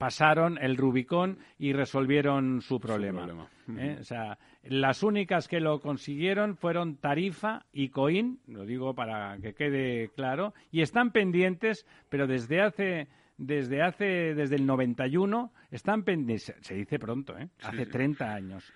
pasaron 0.00 0.56
el 0.56 0.78
Rubicón 0.78 1.40
y 1.58 1.74
resolvieron 1.74 2.62
su 2.62 2.80
problema. 2.80 3.26
problema. 3.26 3.50
¿eh? 3.76 3.98
O 4.00 4.02
sea, 4.02 4.38
las 4.62 5.02
únicas 5.02 5.46
que 5.46 5.60
lo 5.60 5.78
consiguieron 5.80 6.56
fueron 6.56 6.96
Tarifa 6.96 7.66
y 7.70 7.90
Coín, 7.90 8.40
lo 8.46 8.64
digo 8.64 8.94
para 8.94 9.36
que 9.42 9.52
quede 9.52 10.08
claro, 10.16 10.54
y 10.72 10.80
están 10.80 11.10
pendientes, 11.10 11.86
pero 12.08 12.26
desde 12.26 12.62
hace 12.62 13.08
desde 13.36 13.82
hace 13.82 14.34
desde 14.34 14.56
el 14.56 14.64
91 14.64 15.52
están 15.70 16.02
pendientes, 16.02 16.54
se 16.62 16.74
dice 16.76 16.98
pronto, 16.98 17.36
¿eh? 17.36 17.50
hace 17.62 17.84
30 17.84 18.32
años. 18.32 18.72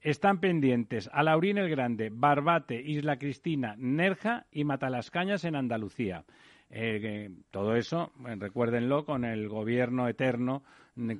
Están 0.00 0.38
pendientes 0.38 1.10
a 1.12 1.24
Laurín 1.24 1.58
el 1.58 1.70
Grande, 1.70 2.08
Barbate, 2.12 2.80
Isla 2.80 3.18
Cristina, 3.18 3.74
Nerja 3.78 4.46
y 4.52 4.62
Matalascañas 4.62 5.44
en 5.44 5.56
Andalucía. 5.56 6.24
Eh, 6.70 7.30
todo 7.50 7.76
eso, 7.76 8.12
eh, 8.26 8.36
recuérdenlo, 8.38 9.04
con 9.04 9.24
el 9.24 9.48
gobierno 9.48 10.08
eterno 10.08 10.62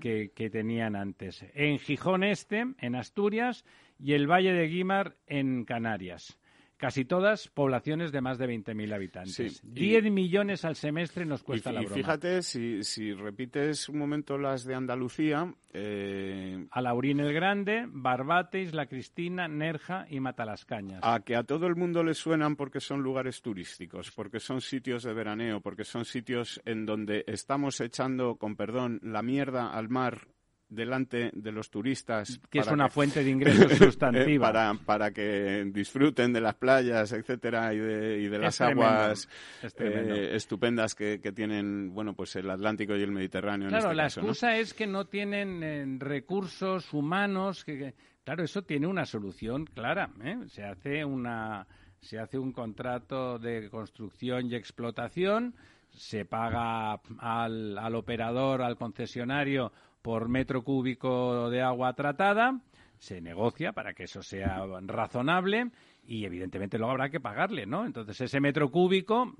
que 0.00 0.50
tenían 0.50 0.96
antes. 0.96 1.44
En 1.54 1.78
Gijón 1.78 2.24
Este, 2.24 2.66
en 2.78 2.94
Asturias, 2.96 3.64
y 4.00 4.14
el 4.14 4.26
Valle 4.26 4.52
de 4.52 4.66
Guimar, 4.66 5.16
en 5.26 5.64
Canarias. 5.64 6.38
Casi 6.78 7.04
todas 7.04 7.48
poblaciones 7.48 8.12
de 8.12 8.20
más 8.20 8.38
de 8.38 8.46
20.000 8.46 8.92
habitantes. 8.94 9.34
Sí, 9.34 9.60
y- 9.66 9.70
10 9.98 10.12
millones 10.12 10.64
al 10.64 10.76
semestre 10.76 11.26
nos 11.26 11.40
Y, 11.40 11.44
cuesta 11.44 11.72
la 11.72 11.82
y 11.82 11.86
broma. 11.86 11.96
fíjate, 11.96 12.40
si, 12.42 12.84
si 12.84 13.12
repites 13.14 13.88
un 13.88 13.98
momento 13.98 14.38
las 14.38 14.62
de 14.64 14.76
Andalucía, 14.76 15.52
eh, 15.72 16.66
A 16.70 16.80
Laurín 16.80 17.18
el 17.18 17.32
Grande, 17.32 17.84
Barbate, 17.88 18.62
Isla 18.62 18.86
Cristina, 18.86 19.48
Nerja 19.48 20.06
y 20.08 20.20
Matalascañas. 20.20 21.00
a 21.02 21.18
que 21.20 21.34
a 21.34 21.42
todo 21.42 21.66
el 21.66 21.74
mundo 21.74 22.04
le 22.04 22.14
suenan 22.14 22.54
porque 22.54 22.78
son 22.78 23.02
lugares 23.02 23.42
turísticos, 23.42 24.12
porque 24.12 24.38
son 24.38 24.60
sitios 24.60 25.02
de 25.02 25.12
veraneo, 25.14 25.60
porque 25.60 25.82
son 25.82 26.04
sitios 26.04 26.60
en 26.64 26.86
donde 26.86 27.24
estamos 27.26 27.80
echando, 27.80 28.36
con 28.36 28.54
perdón, 28.54 29.00
la 29.02 29.22
mierda 29.22 29.72
al 29.72 29.88
mar 29.88 30.28
delante 30.68 31.30
de 31.32 31.52
los 31.52 31.70
turistas. 31.70 32.40
que 32.50 32.58
es 32.60 32.66
una 32.68 32.88
fuente 32.88 33.24
de 33.24 33.30
ingresos 33.30 33.72
eh, 33.72 33.76
sustantiva. 33.76 34.46
para, 34.52 34.74
para 34.84 35.10
que 35.12 35.64
disfruten 35.72 36.32
de 36.32 36.40
las 36.40 36.54
playas, 36.56 37.12
etcétera, 37.12 37.72
y 37.74 37.78
de, 37.78 38.18
y 38.20 38.28
de 38.28 38.38
las 38.38 38.60
aguas 38.60 39.28
es 39.62 39.74
eh, 39.78 40.34
estupendas 40.34 40.94
que, 40.94 41.20
que 41.20 41.32
tienen, 41.32 41.94
bueno, 41.94 42.14
pues 42.14 42.36
el 42.36 42.50
Atlántico 42.50 42.94
y 42.96 43.02
el 43.02 43.12
Mediterráneo. 43.12 43.68
en 43.68 43.70
Claro, 43.70 43.86
este 43.86 43.96
la 43.96 44.02
caso, 44.04 44.20
¿no? 44.20 44.26
excusa 44.28 44.56
es 44.56 44.74
que 44.74 44.86
no 44.86 45.06
tienen 45.06 45.62
eh, 45.62 45.84
recursos 45.98 46.92
humanos. 46.92 47.64
Que, 47.64 47.78
que- 47.78 47.94
claro, 48.24 48.44
eso 48.44 48.62
tiene 48.62 48.86
una 48.86 49.06
solución 49.06 49.64
clara. 49.66 50.10
¿eh? 50.22 50.36
Se 50.48 50.64
hace 50.64 51.04
una 51.04 51.66
se 52.00 52.18
hace 52.18 52.38
un 52.38 52.52
contrato 52.52 53.38
de 53.40 53.68
construcción 53.70 54.46
y 54.46 54.54
explotación, 54.54 55.54
se 55.90 56.24
paga 56.24 57.00
al, 57.18 57.76
al 57.76 57.94
operador, 57.96 58.62
al 58.62 58.76
concesionario 58.76 59.72
por 60.08 60.30
metro 60.30 60.64
cúbico 60.64 61.50
de 61.50 61.60
agua 61.60 61.92
tratada, 61.92 62.58
se 62.98 63.20
negocia 63.20 63.74
para 63.74 63.92
que 63.92 64.04
eso 64.04 64.22
sea 64.22 64.64
razonable 64.86 65.70
y 66.06 66.24
evidentemente 66.24 66.78
luego 66.78 66.92
habrá 66.92 67.10
que 67.10 67.20
pagarle, 67.20 67.66
¿no? 67.66 67.84
Entonces 67.84 68.18
ese 68.18 68.40
metro 68.40 68.70
cúbico 68.70 69.34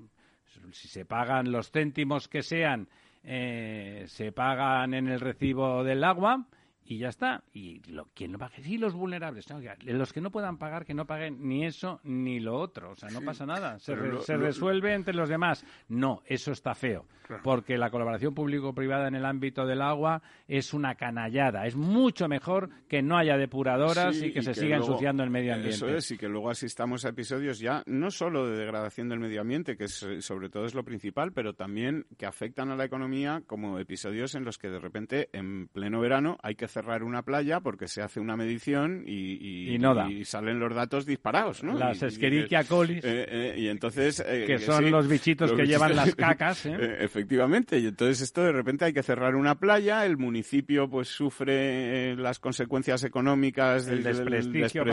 si 0.72 0.88
se 0.88 1.06
pagan 1.06 1.52
los 1.52 1.70
céntimos 1.70 2.28
que 2.28 2.42
sean, 2.42 2.86
eh, 3.24 4.04
se 4.08 4.30
pagan 4.30 4.92
en 4.92 5.08
el 5.08 5.20
recibo 5.20 5.84
del 5.84 6.04
agua 6.04 6.46
y 6.88 6.96
ya 6.96 7.10
está. 7.10 7.44
Y 7.52 7.82
lo, 7.90 8.08
¿quién 8.14 8.32
lo 8.32 8.38
paga? 8.38 8.56
Sí, 8.62 8.78
los 8.78 8.94
vulnerables. 8.94 9.46
los 9.84 10.12
que 10.12 10.22
no 10.22 10.30
puedan 10.30 10.56
pagar, 10.56 10.86
que 10.86 10.94
no 10.94 11.06
paguen 11.06 11.46
ni 11.46 11.66
eso 11.66 12.00
ni 12.02 12.40
lo 12.40 12.58
otro. 12.58 12.92
O 12.92 12.96
sea, 12.96 13.10
no 13.10 13.20
pasa 13.20 13.44
nada. 13.44 13.78
Se, 13.78 13.94
resuelve 13.94 14.94
entre 14.94 15.12
los 15.12 15.28
demás. 15.28 15.66
No, 15.88 16.22
eso 16.24 16.50
está 16.50 16.74
feo. 16.74 17.04
Porque 17.42 17.76
la 17.76 17.90
colaboración 17.90 18.34
público-privada 18.34 19.06
en 19.06 19.14
el 19.14 19.26
ámbito 19.26 19.66
del 19.66 19.82
agua 19.82 20.22
es 20.46 20.72
una 20.72 20.94
canallada. 20.94 21.66
Es 21.66 21.76
mucho 21.76 22.26
mejor 22.26 22.70
que 22.88 23.02
no 23.02 23.18
haya 23.18 23.36
depuradoras 23.36 24.22
y 24.22 24.32
que 24.32 24.40
se 24.40 24.54
siga 24.54 24.76
ensuciando 24.76 25.22
el 25.22 25.28
medio 25.28 25.52
ambiente. 25.52 25.76
Eso 25.76 25.88
es, 25.94 26.10
y 26.10 26.16
que 26.16 26.26
luego 26.26 26.48
asistamos 26.48 27.04
a 27.04 27.10
episodios 27.10 27.58
ya 27.58 27.82
no 27.84 28.10
solo 28.10 28.48
de 28.48 28.56
degradación 28.56 29.10
del 29.10 29.20
medio 29.20 29.42
ambiente, 29.42 29.76
que 29.76 29.84
es, 29.84 30.06
sobre 30.20 30.48
todo 30.48 30.64
es 30.64 30.74
lo 30.74 30.84
principal, 30.84 31.32
pero 31.32 31.52
también 31.52 32.06
que 32.16 32.24
afectan 32.24 32.70
a 32.70 32.76
la 32.76 32.86
economía 32.86 33.42
como 33.46 33.78
episodios 33.78 34.34
en 34.34 34.46
los 34.46 34.56
que 34.56 34.70
de 34.70 34.78
repente 34.78 35.28
en 35.34 35.68
pleno 35.68 36.00
verano 36.00 36.38
hay 36.42 36.54
que 36.54 36.64
cerrar 36.78 37.02
una 37.02 37.22
playa 37.22 37.58
porque 37.58 37.88
se 37.88 38.02
hace 38.02 38.20
una 38.20 38.36
medición 38.36 39.02
y, 39.04 39.74
y, 39.74 40.24
salen 40.24 40.60
los 40.60 40.72
datos 40.74 41.06
disparados, 41.06 41.64
¿no? 41.64 41.74
Las 41.76 42.02
Escherichia 42.02 42.62
coli. 42.64 42.98
Eh, 42.98 43.00
eh, 43.02 43.54
y 43.58 43.68
entonces... 43.68 44.22
Eh, 44.24 44.44
que 44.46 44.58
son 44.60 44.88
los 44.90 45.08
bichitos 45.08 45.52
que 45.52 45.66
llevan 45.66 45.96
las 45.96 46.14
cacas, 46.14 46.66
Efectivamente, 46.66 47.78
y 47.80 47.86
entonces 47.86 48.20
esto 48.20 48.42
de 48.44 48.52
repente 48.52 48.84
hay 48.84 48.92
que 48.92 49.02
cerrar 49.02 49.34
una 49.34 49.56
playa, 49.56 50.06
el 50.06 50.18
municipio 50.18 50.88
pues 50.88 51.08
sufre 51.08 52.14
las 52.16 52.38
consecuencias 52.38 53.02
económicas 53.02 53.86
del, 53.86 54.04
desprestigio, 54.04 54.84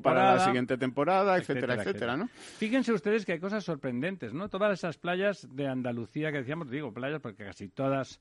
para, 0.00 0.34
la 0.34 0.44
siguiente 0.44 0.78
temporada, 0.78 1.38
etcétera, 1.38 1.74
etcétera, 1.74 2.16
¿no? 2.16 2.28
Fíjense 2.58 2.92
ustedes 2.92 3.26
que 3.26 3.32
hay 3.32 3.40
cosas 3.40 3.64
sorprendentes, 3.64 4.32
¿no? 4.32 4.48
Todas 4.48 4.72
esas 4.78 4.96
playas 4.96 5.48
de 5.50 5.66
Andalucía 5.66 6.30
que 6.30 6.38
decíamos, 6.38 6.70
digo 6.70 6.92
playas 6.92 7.20
porque 7.20 7.44
casi 7.44 7.68
todas 7.68 8.20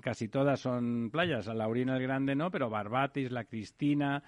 casi 0.00 0.28
todas 0.28 0.60
son 0.60 1.10
playas. 1.10 1.48
A 1.48 1.54
Laurina 1.54 1.96
el 1.96 2.02
Grande 2.02 2.34
no, 2.34 2.50
pero 2.50 2.70
Barbatis, 2.70 3.30
La 3.30 3.44
Cristina, 3.44 4.22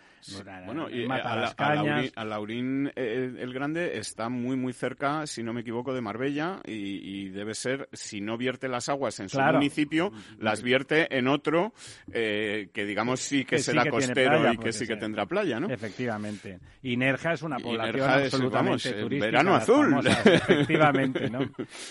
bueno, 0.65 0.91
y 0.91 1.07
Mata 1.07 1.33
a, 1.33 1.37
las 1.37 1.55
Cañas. 1.55 2.13
A 2.17 2.25
Laurín, 2.25 2.91
eh, 2.95 3.35
el 3.39 3.53
Grande 3.53 3.99
está 3.99 4.29
muy, 4.29 4.57
muy 4.57 4.73
cerca, 4.73 5.27
si 5.27 5.43
no 5.43 5.53
me 5.53 5.61
equivoco, 5.61 5.95
de 5.95 6.01
Marbella 6.01 6.61
y, 6.65 7.29
debe 7.31 7.55
ser, 7.55 7.89
si 7.93 8.21
no 8.21 8.37
vierte 8.37 8.69
las 8.69 8.89
aguas 8.89 9.21
en 9.21 9.29
su 9.29 9.41
municipio, 9.41 10.13
las 10.39 10.63
vierte 10.63 11.17
en 11.17 11.29
otro 11.29 11.73
eh, 12.13 12.69
que 12.73 12.85
digamos 12.85 13.21
sí 13.21 13.45
que, 13.45 13.59
será 13.59 13.89
costero 13.89 14.53
y 14.53 14.59
que 14.59 14.73
sí 14.73 14.87
que 14.87 14.97
tendrá 14.97 15.27
playa, 15.27 15.61
¿no? 15.61 15.69
Efectivamente. 15.69 16.59
Y 16.83 16.97
Nerja 16.97 17.33
es 17.33 17.43
una 17.43 17.59
población 17.59 18.09
absolutamente 18.09 18.93
turística. 18.93 19.27
Verano 19.27 19.55
azul. 19.55 19.97
efectivamente, 20.07 21.31
¿no? 21.31 21.41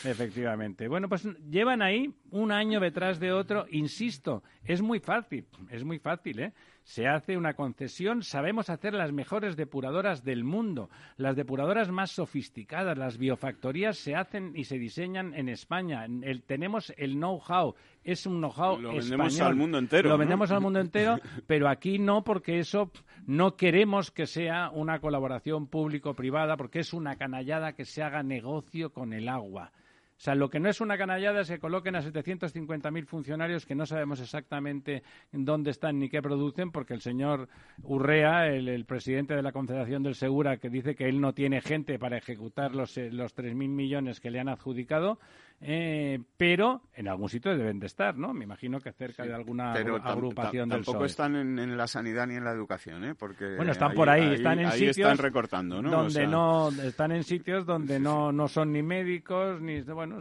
Efectivamente. 0.03 0.87
Bueno, 0.87 1.09
pues 1.09 1.27
llevan 1.49 1.81
ahí 1.81 2.13
un 2.35 2.51
año 2.51 2.81
detrás 2.81 3.17
de 3.21 3.31
otro 3.31 3.65
insisto, 3.71 4.43
es 4.65 4.81
muy 4.81 4.99
fácil, 4.99 5.45
es 5.69 5.85
muy 5.85 5.99
fácil, 5.99 6.39
¿eh? 6.41 6.53
Se 6.83 7.07
hace 7.07 7.37
una 7.37 7.53
concesión, 7.53 8.23
sabemos 8.23 8.69
hacer 8.69 8.93
las 8.93 9.11
mejores 9.13 9.55
depuradoras 9.55 10.23
del 10.23 10.43
mundo, 10.43 10.89
las 11.15 11.37
depuradoras 11.37 11.89
más 11.89 12.11
sofisticadas, 12.11 12.97
las 12.97 13.17
biofactorías 13.17 13.97
se 13.97 14.15
hacen 14.15 14.51
y 14.53 14.65
se 14.65 14.77
diseñan 14.77 15.33
en 15.33 15.47
España. 15.47 16.05
tenemos 16.45 16.93
el 16.97 17.13
know-how, 17.13 17.73
es 18.03 18.25
un 18.25 18.37
know-how 18.39 18.79
Lo 18.79 18.93
vendemos 18.93 19.39
al 19.39 19.55
mundo 19.55 19.77
entero. 19.77 20.09
Lo 20.09 20.17
vendemos 20.17 20.51
al 20.51 20.61
mundo 20.61 20.79
entero, 20.79 21.17
pero 21.47 21.69
aquí 21.69 21.99
no, 21.99 22.23
porque 22.23 22.59
eso 22.59 22.91
no 23.25 23.55
queremos 23.55 24.11
que 24.11 24.27
sea 24.27 24.69
una 24.71 24.99
colaboración 24.99 25.67
público-privada, 25.67 26.57
porque 26.57 26.79
es 26.79 26.93
una 26.93 27.15
canallada 27.15 27.73
que 27.73 27.85
se 27.85 28.03
haga 28.03 28.23
negocio 28.23 28.91
con 28.91 29.13
el 29.13 29.29
agua. 29.29 29.71
O 30.17 30.21
sea, 30.25 30.33
lo 30.33 30.49
que 30.49 30.61
no 30.61 30.69
es 30.69 30.79
una 30.79 30.97
canallada 30.97 31.41
es 31.41 31.49
que 31.49 31.59
coloquen 31.59 31.95
a 31.97 32.01
750.000 32.01 33.05
funcionarios 33.05 33.65
que 33.65 33.75
no 33.75 33.85
sabemos 33.85 34.21
exactamente 34.21 35.03
dónde 35.33 35.71
están 35.71 35.99
ni 35.99 36.09
qué 36.09 36.21
producen, 36.21 36.71
porque 36.71 36.93
el 36.93 37.01
señor 37.01 37.49
Urrea, 37.83 38.47
el, 38.47 38.85
presidente 38.85 39.35
de 39.35 39.41
la 39.41 39.51
Confederación 39.51 40.03
del 40.03 40.15
Segura, 40.15 40.55
que 40.57 40.69
dice 40.69 40.95
que 40.95 41.09
él 41.09 41.19
no 41.19 41.33
tiene 41.33 41.59
gente 41.59 41.99
para 41.99 42.17
ejecutar 42.17 42.73
los, 42.73 42.97
eh, 42.97 43.11
los 43.11 43.35
3.000 43.35 43.67
millones 43.67 44.21
que 44.21 44.31
le 44.31 44.39
han 44.39 44.47
adjudicado, 44.47 45.19
eh, 45.61 46.19
pero 46.37 46.81
en 46.93 47.07
algún 47.07 47.29
sitio 47.29 47.57
deben 47.57 47.79
de 47.79 47.87
estar, 47.87 48.17
¿no? 48.17 48.33
Me 48.33 48.43
imagino 48.43 48.79
que 48.79 48.91
cerca 48.91 49.25
de 49.25 49.33
alguna 49.33 49.73
agrupación 49.73 50.69
del 50.69 50.83
Tampoco 50.83 51.05
están 51.05 51.35
en, 51.35 51.77
la 51.77 51.87
sanidad 51.87 52.27
ni 52.27 52.35
en 52.35 52.43
la 52.43 52.51
educación, 52.51 53.03
¿eh? 53.03 53.15
Porque 53.15 53.55
bueno, 53.55 53.71
están 53.71 53.93
por 53.93 54.09
ahí, 54.09 54.33
están 54.33 54.59
en 54.59 54.71
sitios 54.71 54.97
están 54.97 55.17
recortando, 55.17 55.81
¿no? 55.81 55.89
Donde 55.89 56.27
no 56.27 56.69
están 56.69 57.11
en 57.13 57.23
sitios 57.23 57.65
donde 57.65 57.99
no, 57.99 58.31
no 58.31 58.47
son 58.47 58.73
ni 58.73 58.83
médicos 58.83 59.61
ni 59.61 59.81
bueno, 59.81 60.19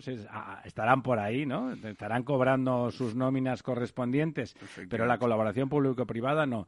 estarán 0.64 1.02
por 1.02 1.18
ahí, 1.18 1.46
¿no? 1.46 1.72
Estarán 1.72 2.22
cobrando 2.22 2.90
sus 2.90 3.14
nóminas 3.14 3.62
correspondientes, 3.62 4.56
pero 4.88 5.06
la 5.06 5.18
colaboración 5.18 5.68
público-privada 5.68 6.46
no. 6.46 6.66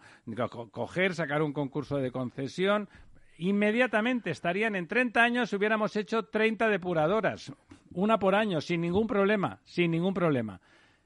Coger, 0.71 1.15
sacar 1.15 1.43
un 1.43 1.53
concurso 1.53 1.99
de 1.99 2.11
concesión, 2.11 2.89
inmediatamente 3.39 4.31
estarían 4.31 4.77
en 4.77 4.87
30 4.87 5.23
años 5.23 5.51
si 5.51 5.57
hubiéramos 5.57 5.97
hecho 5.97 6.25
30 6.25 6.69
depuradoras, 6.69 7.53
una 7.97 8.19
por 8.19 8.35
año, 8.35 8.61
sin 8.61 8.83
ningún 8.83 9.07
problema, 9.07 9.61
sin 9.65 9.91
ningún 9.91 10.15
problema. 10.15 10.61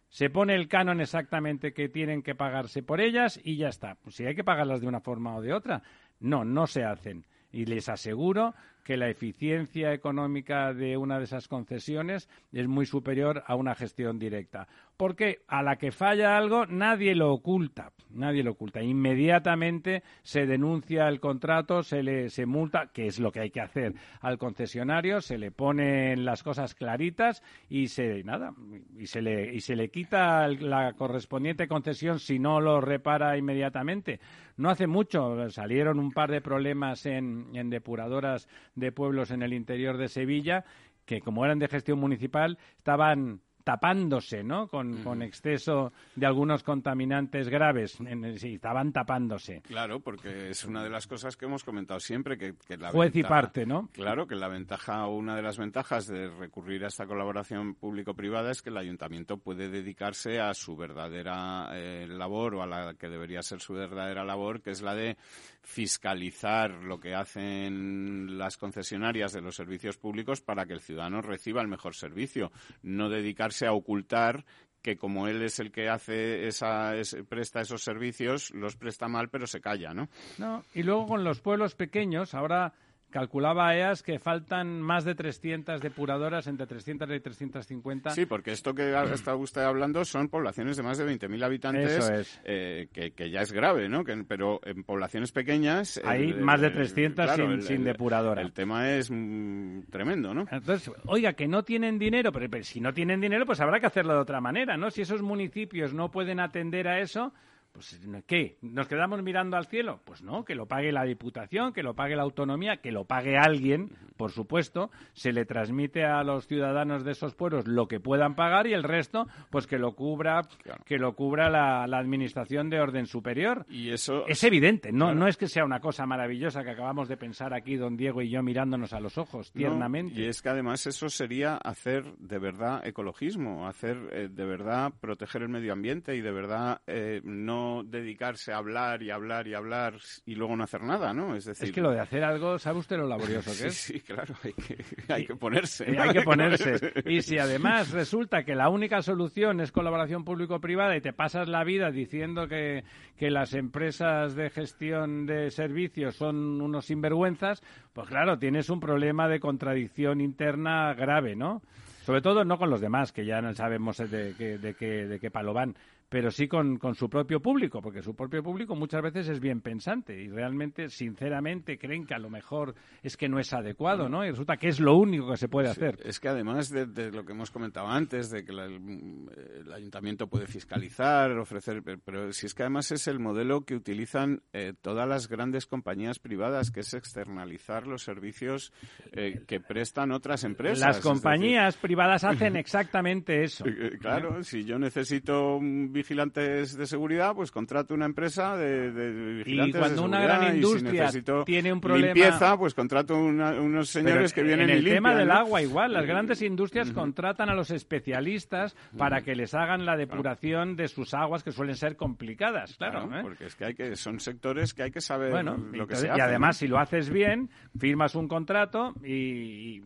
Se 0.09 0.29
pone 0.29 0.57
el 0.57 0.67
canon 0.67 1.01
exactamente 1.01 1.73
que 1.73 1.89
tienen 1.89 2.23
que 2.23 2.35
pagarse 2.35 2.83
por 2.83 3.01
ellas 3.01 3.41
y 3.45 3.57
ya 3.57 3.69
está. 3.69 3.95
Pues 3.95 4.17
si 4.17 4.27
hay 4.27 4.35
que 4.35 4.43
pagarlas 4.43 4.81
de 4.81 4.89
una 4.89 5.01
forma 5.01 5.37
o 5.37 5.41
de 5.41 5.53
otra, 5.53 5.83
no, 6.19 6.45
no 6.45 6.67
se 6.67 6.83
hacen. 6.83 7.27
Y 7.53 7.67
les 7.67 7.89
aseguro 7.89 8.55
que 8.85 8.97
la 8.97 9.09
eficiencia 9.09 9.93
económica 9.93 10.75
de 10.75 10.97
una 10.97 11.19
de 11.19 11.25
esas 11.25 11.47
concesiones 11.47 12.29
es 12.51 12.67
muy 12.67 12.87
superior 12.87 13.45
a 13.47 13.55
una 13.55 13.77
gestión 13.77 14.19
directa. 14.19 14.67
Porque 15.01 15.39
a 15.49 15.63
la 15.63 15.77
que 15.77 15.93
falla 15.93 16.37
algo 16.37 16.67
nadie 16.67 17.15
lo 17.15 17.33
oculta, 17.33 17.93
nadie 18.11 18.43
lo 18.43 18.51
oculta. 18.51 18.83
Inmediatamente 18.83 20.03
se 20.23 20.45
denuncia 20.45 21.09
el 21.09 21.21
contrato, 21.21 21.83
se 21.83 22.03
le 22.03 22.29
se 22.29 22.45
multa, 22.45 22.91
que 22.93 23.07
es 23.07 23.19
lo 23.19 23.33
que 23.33 23.41
hay 23.41 23.51
que 23.51 23.63
hacer 23.63 23.95
al 24.21 24.37
concesionario, 24.37 25.23
se 25.23 25.39
le 25.39 25.53
ponen 25.53 26.27
las 26.27 26.43
cosas 26.43 26.75
claritas 26.75 27.43
y 27.71 27.89
se 27.89 28.23
nada 28.25 28.53
y 28.95 29.07
se 29.07 29.23
le 29.23 29.55
y 29.55 29.63
se 29.63 29.75
le 29.75 29.89
quita 29.89 30.47
la 30.49 30.93
correspondiente 30.93 31.67
concesión 31.67 32.21
si 32.21 32.39
no 32.39 32.61
lo 32.61 32.83
repara 32.83 33.39
inmediatamente. 33.39 34.21
No 34.59 34.69
hace 34.69 34.87
mucho 34.87 35.49
salieron 35.49 35.99
un 35.99 36.13
par 36.13 36.31
de 36.31 36.43
problemas 36.43 37.07
en, 37.07 37.47
en 37.55 37.71
depuradoras 37.71 38.51
de 38.75 38.93
pueblos 38.93 39.31
en 39.31 39.41
el 39.41 39.55
interior 39.55 39.97
de 39.97 40.09
Sevilla 40.09 40.67
que 41.07 41.23
como 41.23 41.47
eran 41.47 41.59
de 41.59 41.69
gestión 41.69 41.99
municipal 41.99 42.59
estaban 42.77 43.41
tapándose, 43.71 44.43
¿no? 44.43 44.67
Con, 44.67 45.23
exceso 45.23 45.93
de 46.17 46.27
algunos 46.27 46.65
contaminantes 46.65 47.49
graves. 47.49 47.99
sí, 48.37 48.55
estaban 48.55 48.93
tapándose. 48.93 49.63
Claro, 49.63 50.01
porque 50.01 50.51
es 50.51 50.65
una 50.65 50.83
de 50.83 50.91
las 50.91 51.07
cosas 51.07 51.37
que 51.37 51.45
hemos 51.45 51.63
comentado 51.63 52.01
siempre, 52.01 52.37
que, 52.37 52.55
la 52.77 52.91
Juez 52.91 53.15
y 53.15 53.23
parte, 53.23 53.67
¿no? 53.67 53.89
Claro, 53.93 54.27
que 54.27 54.35
la 54.35 54.49
ventaja 54.49 55.07
o 55.07 55.15
una 55.15 55.37
de 55.37 55.43
las 55.43 55.57
ventajas 55.57 56.09
de 56.09 56.29
recurrir 56.31 56.85
a 56.85 56.89
esta 56.89 57.07
colaboración 57.07 57.77
público-privada 57.77 58.51
es 58.51 58.61
que 58.61 58.71
el 58.71 58.77
ayuntamiento 58.77 59.37
puede 59.37 59.69
dedicarse 59.69 60.41
a 60.41 60.53
su 60.53 60.77
verdadera 60.77 61.69
eh, 61.73 62.09
labor 62.09 62.57
o 62.57 62.63
a 62.63 62.67
la 62.67 62.95
que 62.95 63.09
debería 63.09 63.43
ser 63.43 63.61
su 63.61 63.75
verdadera 63.75 64.25
labor, 64.25 64.63
que 64.63 64.71
es 64.71 64.83
la 64.83 64.97
de 64.97 65.17
fiscalizar 65.63 66.71
lo 66.83 66.99
que 66.99 67.15
hacen 67.15 68.39
las 68.39 68.57
concesionarias 68.57 69.33
de 69.33 69.41
los 69.41 69.57
servicios 69.57 69.99
públicos 69.99 70.41
para 70.41 70.67
que 70.67 70.73
el 70.73 70.81
ciudadano 70.81 71.21
reciba 71.23 71.63
el 71.63 71.69
mejor 71.69 71.95
servicio, 71.95 72.51
no 72.83 73.09
dedicarse 73.09 73.67
a 73.67 73.73
ocultar 73.73 74.45
que 74.83 74.97
como 74.97 75.29
él 75.29 75.43
es 75.43 75.59
el 75.61 75.71
que 75.71 75.89
hace 75.89 76.47
esa, 76.47 76.93
presta 77.29 77.61
esos 77.61 77.83
servicios, 77.83 78.51
los 78.53 78.77
presta 78.77 79.09
mal, 79.09 79.29
pero 79.29 79.47
se 79.47 79.61
calla, 79.61 79.93
¿no? 79.93 80.09
No, 80.39 80.65
y 80.75 80.83
luego 80.83 81.07
con 81.07 81.25
los 81.25 81.41
pueblos 81.41 81.75
pequeños, 81.75 82.35
ahora 82.35 82.73
Calculaba 83.11 83.75
EAS 83.77 84.03
que 84.03 84.19
faltan 84.19 84.81
más 84.81 85.05
de 85.05 85.15
300 85.15 85.81
depuradoras, 85.81 86.47
entre 86.47 86.67
300 86.67 87.11
y 87.11 87.21
350. 87.21 88.11
Sí, 88.11 88.27
porque 88.27 88.53
esto 88.53 88.75
que 88.75 88.95
está 89.13 89.35
usted 89.35 89.63
hablando 89.63 90.05
son 90.05 90.29
poblaciones 90.29 90.77
de 90.77 90.83
más 90.83 90.99
de 90.99 91.07
20.000 91.07 91.45
habitantes, 91.45 92.41
eh, 92.45 92.89
que, 92.93 93.31
ya 93.31 93.43
es 93.43 93.53
grave, 93.53 93.89
¿no? 93.89 94.05
Que, 94.05 94.25
pero 94.25 94.61
en 94.65 94.85
poblaciones 94.85 95.33
pequeñas... 95.33 96.01
Hay 96.05 96.35
más 96.35 96.61
de 96.61 96.71
300 96.71 97.31
sin, 97.33 97.63
sin, 97.63 97.85
depuradora. 97.85 98.43
El, 98.43 98.53
tema 98.53 98.91
es 98.91 99.11
mm, 99.11 99.83
tremendo, 99.91 100.33
¿no? 100.33 100.47
Entonces, 100.51 100.91
oiga, 101.07 101.33
que 101.33 101.49
no 101.49 101.65
tienen 101.65 101.99
dinero, 101.99 102.33
pero, 102.33 102.49
pero 102.49 102.65
si 102.65 102.81
no 102.81 102.93
tienen 102.93 103.21
dinero, 103.21 103.45
pues 103.47 103.61
habrá 103.61 103.81
que 103.81 103.87
hacerlo 103.87 104.15
de 104.15 104.21
otra 104.21 104.41
manera, 104.41 104.77
¿no? 104.77 104.91
Si 104.91 105.03
esos 105.03 105.23
municipios 105.23 105.93
no 105.95 106.11
pueden 106.11 106.41
atender 106.41 106.89
a 106.89 107.01
eso 107.01 107.33
pues, 107.81 107.99
¿qué? 108.27 108.59
¿Nos 108.61 108.89
quedamos 108.89 109.23
mirando 109.23 109.57
al 109.57 109.67
cielo? 109.67 110.01
Pues 110.05 110.23
no, 110.23 110.45
que 110.45 110.55
lo 110.55 110.67
pague 110.67 110.93
la 110.93 111.05
Diputación, 111.05 111.73
que 111.73 111.83
lo 111.83 111.95
pague 111.95 112.15
la 112.15 112.25
autonomía, 112.25 112.77
que 112.77 112.93
lo 112.93 113.07
pague 113.07 113.39
alguien, 113.39 113.91
por 114.19 114.33
supuesto. 114.33 114.91
Se 115.15 115.33
le 115.33 115.47
transmite 115.47 116.05
a 116.05 116.23
los 116.23 116.47
ciudadanos 116.47 117.05
de 117.05 117.13
esos 117.13 117.35
pueblos 117.35 117.67
lo 117.67 117.89
que 117.89 117.99
puedan 117.99 118.35
pagar 118.35 118.67
y 118.67 118.75
el 118.75 118.83
resto, 118.83 119.27
pues 119.49 119.67
que 119.67 119.79
lo 119.79 119.95
cubra, 119.95 120.43
que 120.85 120.99
lo 120.99 121.15
cubra 121.15 121.49
la, 121.49 122.01
Administración 122.01 122.71
de 122.71 122.81
orden 122.81 123.07
superior. 123.07 123.67
Y 123.69 123.91
eso 123.91 124.27
es 124.27 124.43
evidente, 124.45 124.91
no, 124.91 125.15
no 125.15 125.29
es 125.29 125.37
que 125.37 125.49
sea 125.49 125.65
una 125.65 125.81
cosa 125.81 126.07
maravillosa 126.07 126.65
que 126.65 126.71
acabamos 126.71 127.09
de 127.09 127.17
pensar 127.17 127.53
aquí, 127.53 127.77
don 127.77 127.97
Diego 127.97 128.23
y 128.23 128.31
yo, 128.31 128.43
mirándonos 128.43 128.93
a 128.95 129.01
los 129.01 129.19
ojos 129.19 129.53
tiernamente. 129.53 130.19
y 130.19 130.25
es 130.25 130.41
que 130.41 130.49
además 130.49 130.87
eso 130.87 131.09
sería 131.09 131.57
hacer 131.57 132.17
de 132.17 132.39
verdad 132.39 132.87
ecologismo, 132.87 133.67
hacer 133.67 133.99
eh, 134.13 134.29
de 134.31 134.45
verdad 134.45 134.93
proteger 135.01 135.43
el 135.43 135.51
medio 135.51 135.75
ambiente 135.75 136.17
y 136.17 136.23
de 136.23 136.33
verdad 136.33 136.81
eh, 136.87 137.21
no 137.25 137.70
no 137.71 137.83
dedicarse 137.83 138.53
a 138.53 138.59
hablar 138.59 139.03
y 139.03 139.11
hablar 139.11 139.47
y 139.47 139.55
hablar 139.55 139.95
y 140.27 140.35
luego 140.35 140.57
no 140.57 140.65
hacer 140.65 140.83
nada, 140.83 141.13
¿no? 141.13 141.35
Es 141.35 141.45
decir... 141.45 141.69
Es 141.69 141.73
que 141.73 141.81
lo 141.81 141.91
de 141.91 142.01
hacer 142.01 142.25
algo, 142.25 142.59
¿sabe 142.59 142.79
usted 142.79 142.97
lo 142.97 143.07
laborioso 143.07 143.51
que 143.57 143.69
es? 143.69 143.75
Sí, 143.75 144.01
claro, 144.01 144.35
hay 144.43 144.53
que, 144.53 144.85
hay 145.13 145.27
que 145.27 145.37
ponerse. 145.37 145.87
Hay 145.99 146.13
que 146.13 146.23
ponerse. 146.23 146.93
Y 147.07 147.23
si 147.23 147.39
además 147.39 147.91
resulta 147.91 148.45
que 148.45 148.55
la 148.55 148.69
única 148.69 149.03
solución 149.03 149.61
es 149.61 149.73
colaboración 149.73 150.25
público-privada 150.25 150.97
y 150.97 151.01
te 151.01 151.13
pasas 151.13 151.49
la 151.49 151.65
vida 151.65 151.91
diciendo 151.91 152.49
que, 152.49 152.85
que 153.17 153.31
las 153.31 153.55
empresas 153.55 154.35
de 154.35 154.51
gestión 154.51 155.27
de 155.27 155.51
servicios 155.51 156.17
son 156.17 156.61
unos 156.61 156.87
sinvergüenzas, 156.87 157.63
pues 157.93 158.09
claro, 158.09 158.39
tienes 158.39 158.71
un 158.71 158.81
problema 158.81 159.29
de 159.29 159.41
contradicción 159.41 160.21
interna 160.21 160.95
grave, 160.95 161.37
¿no? 161.37 161.63
Sobre 162.03 162.23
todo 162.23 162.45
no 162.45 162.59
con 162.59 162.71
los 162.71 162.81
demás, 162.81 163.13
que 163.13 163.27
ya 163.27 163.41
no 163.41 163.53
sabemos 163.55 163.99
de, 163.99 164.33
de, 164.33 164.75
qué, 164.75 165.07
de 165.07 165.21
qué 165.21 165.31
palo 165.31 165.53
van, 165.53 165.77
pero 166.11 166.33
sí 166.33 166.49
con, 166.49 166.77
con, 166.79 166.97
su 166.97 167.09
propio 167.09 167.41
público, 167.41 167.81
porque 167.81 168.03
su 168.03 168.17
propio 168.17 168.43
público 168.43 168.75
muchas 168.75 169.01
veces 169.01 169.29
es 169.29 169.39
bien 169.39 169.61
pensante 169.61 170.21
y 170.21 170.29
realmente, 170.29 170.89
sinceramente, 170.89 171.79
creen 171.79 172.05
que 172.05 172.15
a 172.15 172.19
lo 172.19 172.29
mejor 172.29 172.75
es 173.01 173.17
que 173.17 173.29
no 173.29 173.39
es 173.39 173.53
adecuado, 173.53 174.09
¿no? 174.09 174.25
Y 174.27 174.31
resulta 174.31 174.57
que 174.57 174.69
es 174.69 174.81
lo 174.81 174.97
único 174.97 175.31
que 175.31 175.37
se 175.37 175.49
puede 175.49 175.69
hacer. 175.69 176.01
es 176.05 176.19
que 176.19 176.29
además 176.29 176.69
de, 176.69 176.87
de, 176.87 177.13
lo 177.13 177.25
que 177.25 177.33
hemos 177.33 177.53
comentado 177.53 177.87
antes, 177.87 178.29
de 178.29 178.45
que 178.45 178.53
la, 178.53 178.65
el, 178.65 179.29
el, 179.65 179.73
ayuntamiento 179.73 180.27
puede 180.27 180.49
fiscalizar, 180.49 181.31
ofrecer, 181.39 181.81
pero 182.05 182.33
si 182.33 182.47
es 182.47 182.55
que 182.55 182.65
además 182.65 182.91
es 182.91 183.07
el 183.07 183.21
modelo 183.21 183.65
que 183.65 183.77
utilizan 183.77 184.43
eh, 184.53 184.73
todas 184.83 185.09
las 185.09 185.29
grandes 185.29 185.67
compañías 185.67 186.19
privadas, 186.19 186.73
que 186.73 186.81
es 186.81 186.93
externalizar 186.93 187.87
los 187.87 188.03
servicios 188.03 188.73
eh, 189.13 189.45
que 189.47 189.61
prestan 189.61 190.11
otras 190.11 190.43
empresas. 190.43 190.81
Las 190.81 191.01
compañías 191.01 191.75
decir... 191.75 191.83
privadas 191.83 192.25
hacen 192.25 192.57
exactamente 192.57 193.45
eso. 193.45 193.65
claro, 194.01 194.43
si 194.43 194.65
yo 194.65 194.77
necesito 194.77 195.57
un 195.57 196.00
vigilantes 196.01 196.77
de 196.77 196.87
seguridad, 196.87 197.35
pues 197.35 197.51
contrato 197.51 197.95
una 197.95 198.07
empresa 198.07 198.57
de, 198.57 198.91
de 198.93 199.35
vigilantes 199.45 199.77
Y 199.77 199.79
cuando 199.79 200.03
de 200.03 200.09
una 200.09 200.21
gran 200.21 200.55
industria 200.57 201.09
si 201.13 201.23
tiene 201.45 201.73
un 201.73 201.81
problema... 201.81 202.15
limpieza, 202.15 202.57
pues 202.57 202.75
contrato 202.75 203.17
una, 203.17 203.51
unos 203.61 203.89
señores 203.89 204.33
Pero 204.33 204.35
que 204.35 204.49
vienen 204.49 204.71
en 204.71 204.77
el 204.77 204.79
y 204.79 204.83
limpian. 204.83 204.97
tema 205.05 205.15
del 205.15 205.29
¿no? 205.29 205.35
agua 205.35 205.63
igual, 205.63 205.93
las 205.93 206.07
grandes 206.07 206.43
industrias 206.43 206.89
uh 206.89 206.93
-huh. 206.93 206.95
contratan 206.95 207.49
a 207.51 207.55
los 207.55 207.71
especialistas 207.71 208.75
uh 208.75 208.95
-huh. 208.95 208.99
para 208.99 209.23
que 209.23 209.35
les 209.35 209.55
hagan 209.55 209.85
la 209.85 209.97
depuración 209.97 210.77
de 210.77 210.89
sus 210.89 211.15
aguas 211.15 211.43
que 211.43 211.53
suelen 211.53 211.77
ser 211.77 211.97
complicadas, 211.97 212.77
claro. 212.77 213.07
claro 213.07 213.19
¿eh? 213.21 213.23
Porque 213.23 213.47
es 213.47 213.55
que, 213.55 213.65
hay 213.67 213.75
que 213.75 213.97
son 213.97 214.21
sectores 214.21 214.75
que 214.75 214.85
hay 214.85 214.91
que 214.91 215.01
saber 215.01 215.31
bueno, 215.31 215.57
lo 215.57 215.65
entonces, 215.73 215.89
que 215.89 215.97
se 215.97 216.11
hace. 216.11 216.19
Y 216.19 216.23
además, 216.23 216.57
si 216.57 216.67
lo 216.69 216.79
haces 216.79 217.11
bien, 217.11 217.51
firmas 217.79 218.15
un 218.15 218.29
contrato 218.29 218.95
y, 219.05 219.13
y 219.13 219.83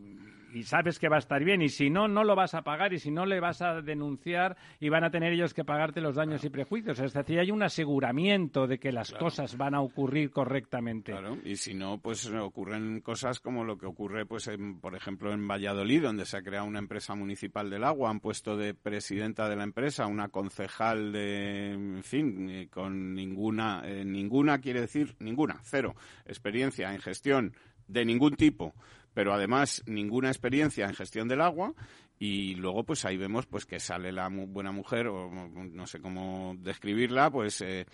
y 0.55 0.63
sabes 0.63 0.99
que 0.99 1.09
va 1.09 1.17
a 1.17 1.19
estar 1.19 1.43
bien 1.43 1.61
y 1.61 1.67
si 1.67 1.89
no, 1.89 2.07
no 2.07 2.23
lo 2.23 2.33
vas 2.33 2.53
a 2.53 2.61
pagar 2.61 2.93
y 2.93 2.99
si 2.99 3.11
no 3.11 3.25
le 3.25 3.41
vas 3.41 3.61
a 3.61 3.81
denunciar 3.81 4.55
y 4.79 4.87
van 4.87 5.03
a 5.03 5.11
tener 5.11 5.33
ellos 5.33 5.53
que 5.53 5.65
pagarte 5.65 5.99
los 5.99 6.15
daños 6.15 6.39
claro. 6.39 6.47
y 6.47 6.49
prejuicios. 6.51 6.99
Es 6.99 7.11
decir, 7.11 7.39
hay 7.39 7.51
un 7.51 7.61
aseguramiento 7.61 8.65
de 8.65 8.79
que 8.79 8.93
las 8.93 9.09
claro. 9.09 9.25
cosas 9.25 9.57
van 9.57 9.75
a 9.75 9.81
ocurrir 9.81 10.31
correctamente. 10.31 11.11
Claro, 11.11 11.37
y 11.43 11.57
si 11.57 11.73
no, 11.73 11.97
pues 11.97 12.25
ocurren 12.27 13.01
cosas 13.01 13.41
como 13.41 13.65
lo 13.65 13.77
que 13.77 13.85
ocurre, 13.85 14.25
pues 14.25 14.47
en, 14.47 14.79
por 14.79 14.95
ejemplo, 14.95 15.33
en 15.33 15.45
Valladolid, 15.45 16.03
donde 16.03 16.25
se 16.25 16.37
ha 16.37 16.41
creado 16.41 16.65
una 16.65 16.79
empresa 16.79 17.15
municipal 17.15 17.69
del 17.69 17.83
agua, 17.83 18.09
han 18.09 18.21
puesto 18.21 18.55
de 18.55 18.73
presidenta 18.73 19.49
de 19.49 19.57
la 19.57 19.63
empresa 19.63 20.07
una 20.07 20.29
concejal 20.29 21.11
de, 21.11 21.73
en 21.73 22.03
fin, 22.03 22.49
eh, 22.49 22.67
con 22.69 23.13
ninguna, 23.13 23.81
eh, 23.83 24.05
ninguna 24.05 24.59
quiere 24.59 24.79
decir 24.79 25.17
ninguna, 25.19 25.59
cero, 25.63 25.95
experiencia 26.25 26.93
en 26.93 27.01
gestión 27.01 27.53
de 27.87 28.05
ningún 28.05 28.35
tipo 28.35 28.73
pero 29.15 29.33
además 29.33 29.81
ninguna 29.87 30.27
experiencia 30.27 30.85
en 30.85 30.93
gestión 30.93 31.27
del 31.27 31.41
agua 31.41 31.73
y 32.19 32.55
luego 32.55 32.83
pues 32.83 33.05
ahí 33.05 33.17
vemos 33.17 33.45
pues 33.47 33.65
que 33.65 33.79
sale 33.79 34.11
la 34.11 34.29
mu 34.29 34.45
buena 34.45 34.71
mujer 34.71 35.07
o 35.07 35.29
no 35.31 35.87
sé 35.87 35.99
cómo 35.99 36.55
describirla 36.59 37.31
pues 37.31 37.61
eh, 37.61 37.87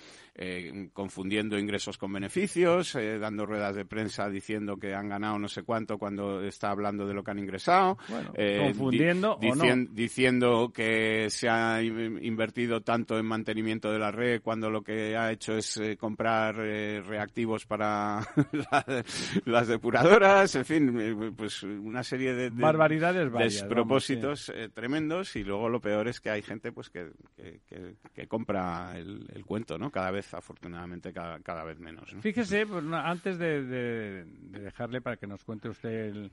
eh, 0.44 0.90
confundiendo 0.94 1.58
ingresos 1.60 1.98
con 1.98 2.12
beneficios 2.14 2.96
eh, 2.96 3.20
dando 3.20 3.46
ruedas 3.46 3.76
de 3.76 3.86
prensa 3.86 4.30
diciendo 4.30 4.78
que 4.78 4.96
han 4.96 5.10
ganado 5.10 5.38
no 5.38 5.48
sé 5.48 5.64
cuánto 5.64 5.98
cuando 5.98 6.44
está 6.44 6.72
hablando 6.72 7.06
de 7.06 7.14
lo 7.14 7.24
que 7.24 7.32
han 7.32 7.40
ingresado 7.40 7.98
bueno, 8.10 8.34
confundiendo 8.60 9.38
di 9.40 9.50
o 9.50 9.56
no. 9.56 9.64
diciendo 9.92 10.72
que 10.74 11.30
se 11.30 11.48
ha 11.48 11.82
invertido 11.84 12.82
tanto 12.82 13.20
en 13.20 13.26
mantenimiento 13.26 13.92
de 13.92 14.00
la 14.00 14.12
red 14.12 14.42
cuando 14.42 14.70
lo 14.70 14.82
que 14.82 15.16
ha 15.16 15.32
hecho 15.32 15.56
es 15.58 15.78
eh, 15.78 15.96
comprar 15.98 16.56
eh, 16.60 17.02
reactivos 17.02 17.66
para 17.66 18.22
la, 18.52 19.04
las 19.46 19.68
depuradoras 19.68 20.56
en 20.56 20.66
fin 20.66 21.34
pues 21.38 21.64
una 21.64 22.04
serie 22.04 22.34
de, 22.34 22.50
de 22.50 22.62
barbaridades 22.62 23.32
varias, 23.32 23.54
despropósitos 23.54 24.22
vamos, 24.24 24.46
sí. 24.46 24.52
eh, 24.56 24.70
tremendos 24.74 25.36
y 25.36 25.44
luego 25.44 25.70
lo 25.70 25.80
peor 25.80 26.08
es 26.08 26.20
que 26.20 26.30
hay 26.30 26.42
gente 26.42 26.72
pues 26.72 26.90
que, 26.90 27.12
que, 27.36 27.60
que, 27.68 27.96
que 28.14 28.28
compra 28.28 28.98
el, 28.98 29.28
el, 29.34 29.46
cuento, 29.46 29.78
¿no? 29.78 29.92
Cada 29.92 30.12
vez, 30.12 30.31
afortunadamente, 30.34 31.14
cada, 31.14 31.40
cada 31.40 31.64
vez 31.64 31.80
menos. 31.80 32.14
¿no? 32.14 32.22
Fíjese, 32.22 32.66
pues, 32.66 32.84
antes 32.92 33.38
de, 33.38 33.64
de, 33.64 34.26
de, 34.26 34.60
dejarle 34.60 35.02
para 35.02 35.18
que 35.18 35.28
nos 35.28 35.44
cuente 35.44 35.70
usted 35.70 36.32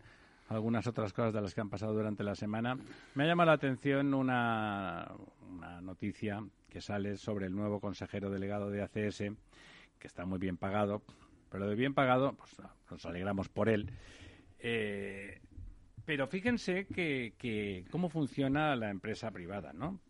algunas 0.48 0.86
otras 0.86 1.12
cosas 1.12 1.34
de 1.34 1.42
las 1.42 1.54
que 1.54 1.60
han 1.60 1.68
pasado 1.68 1.92
durante 1.92 2.22
la 2.22 2.34
semana, 2.34 2.78
me 3.14 3.24
ha 3.24 3.26
llamado 3.26 3.48
la 3.48 3.54
atención 3.54 4.14
una, 4.14 5.10
una 5.50 5.80
noticia 5.80 6.42
que 6.70 6.80
sale 6.80 7.16
sobre 7.16 7.46
el 7.46 7.54
nuevo 7.54 7.80
consejero 7.80 8.30
delegado 8.30 8.70
de 8.70 8.82
ACS, 8.82 9.18
que 9.98 10.06
está 10.06 10.24
muy 10.24 10.38
bien 10.38 10.56
pagado, 10.56 11.02
pero 11.50 11.68
de 11.68 11.74
bien 11.74 11.94
pagado, 11.94 12.34
pues 12.34 12.56
nos 12.90 13.04
alegramos 13.06 13.48
por 13.48 13.68
él. 13.68 13.90
Eh, 14.58 15.40
pero 16.04 16.26
fíjense 16.26 16.86
que, 16.86 17.84
cómo 17.90 18.08
funciona 18.08 18.74
la 18.76 18.90
empresa 18.90 19.30
privada, 19.30 19.72
¿no? 19.72 20.00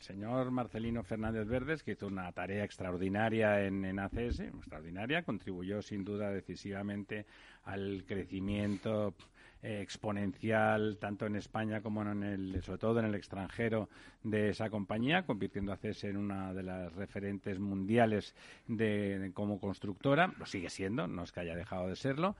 El 0.00 0.06
señor 0.06 0.50
Marcelino 0.50 1.02
Fernández 1.02 1.46
Verdes, 1.46 1.82
que 1.82 1.92
hizo 1.92 2.06
una 2.06 2.32
tarea 2.32 2.64
extraordinaria 2.64 3.66
en, 3.66 3.84
en 3.84 3.98
ACS, 3.98 4.40
extraordinaria, 4.40 5.24
contribuyó 5.24 5.82
sin 5.82 6.06
duda 6.06 6.30
decisivamente 6.30 7.26
al 7.64 8.04
crecimiento 8.06 9.12
eh, 9.62 9.82
exponencial 9.82 10.96
tanto 10.98 11.26
en 11.26 11.36
España 11.36 11.82
como 11.82 12.00
en 12.00 12.22
el, 12.22 12.62
sobre 12.62 12.78
todo 12.78 13.00
en 13.00 13.04
el 13.04 13.14
extranjero 13.14 13.90
de 14.22 14.48
esa 14.48 14.70
compañía, 14.70 15.26
convirtiendo 15.26 15.70
a 15.70 15.74
ACS 15.74 16.04
en 16.04 16.16
una 16.16 16.54
de 16.54 16.62
las 16.62 16.94
referentes 16.94 17.58
mundiales 17.58 18.34
de, 18.68 19.32
como 19.34 19.60
constructora. 19.60 20.32
Lo 20.38 20.46
sigue 20.46 20.70
siendo, 20.70 21.08
no 21.08 21.24
es 21.24 21.32
que 21.32 21.40
haya 21.40 21.54
dejado 21.54 21.88
de 21.88 21.96
serlo, 21.96 22.36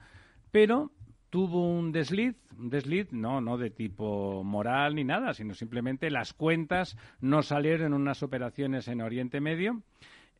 pero 0.49 0.89
tuvo 1.31 1.65
un 1.65 1.91
desliz, 1.91 2.35
un 2.59 2.69
desliz 2.69 3.11
no, 3.11 3.41
no 3.41 3.57
de 3.57 3.71
tipo 3.71 4.43
moral 4.43 4.93
ni 4.95 5.03
nada, 5.03 5.33
sino 5.33 5.55
simplemente 5.55 6.11
las 6.11 6.33
cuentas 6.33 6.97
no 7.21 7.41
salieron 7.41 7.87
en 7.87 7.93
unas 7.93 8.21
operaciones 8.21 8.87
en 8.89 9.01
Oriente 9.01 9.39
Medio. 9.39 9.81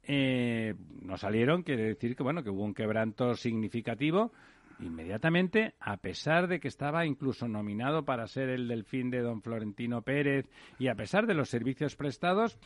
Eh, 0.03 0.75
no 1.01 1.17
salieron, 1.17 1.63
quiere 1.63 1.83
decir 1.83 2.15
que 2.15 2.23
bueno 2.23 2.43
que 2.43 2.49
hubo 2.49 2.63
un 2.63 2.73
quebranto 2.73 3.35
significativo 3.35 4.31
inmediatamente, 4.79 5.75
a 5.79 5.97
pesar 5.97 6.47
de 6.47 6.59
que 6.59 6.67
estaba 6.67 7.05
incluso 7.05 7.47
nominado 7.47 8.03
para 8.03 8.27
ser 8.27 8.49
el 8.49 8.67
delfín 8.67 9.11
de 9.11 9.21
don 9.21 9.41
Florentino 9.41 10.01
Pérez 10.01 10.49
y 10.77 10.87
a 10.87 10.95
pesar 10.95 11.25
de 11.27 11.35
los 11.35 11.49
servicios 11.49 11.95
prestados, 11.95 12.57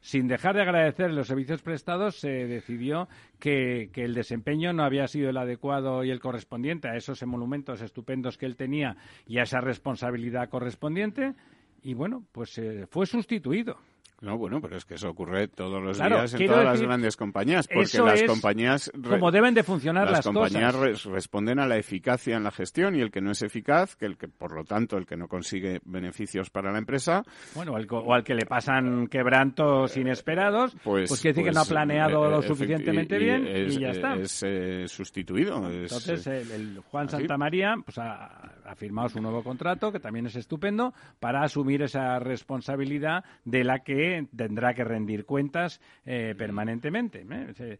sin 0.00 0.28
dejar 0.28 0.56
de 0.56 0.62
agradecer 0.62 1.10
los 1.12 1.26
servicios 1.26 1.62
prestados, 1.62 2.16
se 2.16 2.28
decidió 2.46 3.08
que, 3.38 3.90
que, 3.92 4.04
el 4.04 4.14
desempeño 4.14 4.72
no 4.72 4.82
había 4.82 5.06
sido 5.06 5.30
el 5.30 5.36
adecuado 5.36 6.04
y 6.04 6.10
el 6.10 6.20
correspondiente 6.20 6.88
a 6.88 6.96
esos 6.96 7.22
emolumentos 7.22 7.82
estupendos 7.82 8.38
que 8.38 8.46
él 8.46 8.56
tenía 8.56 8.96
y 9.26 9.38
a 9.38 9.42
esa 9.42 9.60
responsabilidad 9.60 10.48
correspondiente. 10.48 11.34
Y 11.82 11.94
bueno, 11.94 12.24
pues 12.32 12.58
eh, 12.58 12.86
fue 12.90 13.06
sustituido. 13.06 13.78
No, 14.20 14.36
bueno, 14.36 14.60
pero 14.60 14.76
es 14.76 14.84
que 14.84 14.94
eso 14.94 15.08
ocurre 15.08 15.48
todos 15.48 15.82
los 15.82 15.96
claro, 15.96 16.16
días 16.16 16.34
en 16.34 16.46
todas 16.46 16.58
decir, 16.58 16.66
las 16.66 16.82
grandes 16.82 17.16
compañías, 17.16 17.66
porque 17.66 17.98
las 17.98 18.22
compañías 18.24 18.92
como 19.08 19.30
deben 19.30 19.54
de 19.54 19.62
funcionar 19.62 20.04
las, 20.04 20.18
las 20.18 20.26
compañías 20.26 20.76
cosas. 20.76 21.04
Re 21.04 21.12
responden 21.12 21.58
a 21.58 21.66
la 21.66 21.78
eficacia 21.78 22.36
en 22.36 22.44
la 22.44 22.50
gestión 22.50 22.94
y 22.96 23.00
el 23.00 23.10
que 23.10 23.22
no 23.22 23.30
es 23.30 23.40
eficaz, 23.40 23.96
que 23.96 24.04
el 24.04 24.18
que 24.18 24.28
por 24.28 24.52
lo 24.52 24.64
tanto 24.64 24.98
el 24.98 25.06
que 25.06 25.16
no 25.16 25.26
consigue 25.26 25.80
beneficios 25.86 26.50
para 26.50 26.70
la 26.70 26.78
empresa, 26.78 27.22
bueno, 27.54 27.78
el, 27.78 27.86
o 27.90 28.12
al 28.12 28.22
que 28.22 28.34
le 28.34 28.44
pasan 28.44 29.06
quebrantos 29.06 29.96
inesperados, 29.96 30.76
pues, 30.84 31.08
pues 31.08 31.20
quiere 31.22 31.32
decir 31.32 31.44
pues, 31.44 31.52
que 31.52 31.54
no 31.54 31.60
ha 31.62 31.64
planeado 31.64 32.26
eh, 32.26 32.30
lo 32.30 32.42
suficientemente 32.42 33.16
y, 33.16 33.18
bien 33.20 33.46
es, 33.46 33.74
y 33.74 33.80
ya 33.80 33.88
está. 33.88 34.16
Es 34.16 34.42
eh, 34.42 34.84
sustituido. 34.86 35.66
Entonces 35.66 36.26
es, 36.26 36.50
el, 36.50 36.50
el, 36.50 36.78
Juan 36.80 37.08
Santamaría 37.08 37.74
pues 37.82 37.96
ha, 37.96 38.52
ha 38.70 38.76
firmado 38.76 39.08
su 39.08 39.20
nuevo 39.20 39.42
contrato, 39.42 39.90
que 39.90 39.98
también 39.98 40.26
es 40.26 40.36
estupendo, 40.36 40.94
para 41.18 41.42
asumir 41.42 41.82
esa 41.82 42.20
responsabilidad 42.20 43.24
de 43.44 43.64
la 43.64 43.80
que 43.80 44.28
tendrá 44.34 44.74
que 44.74 44.84
rendir 44.84 45.24
cuentas 45.24 45.80
eh, 46.06 46.34
permanentemente. 46.38 47.26
¿eh? 47.28 47.78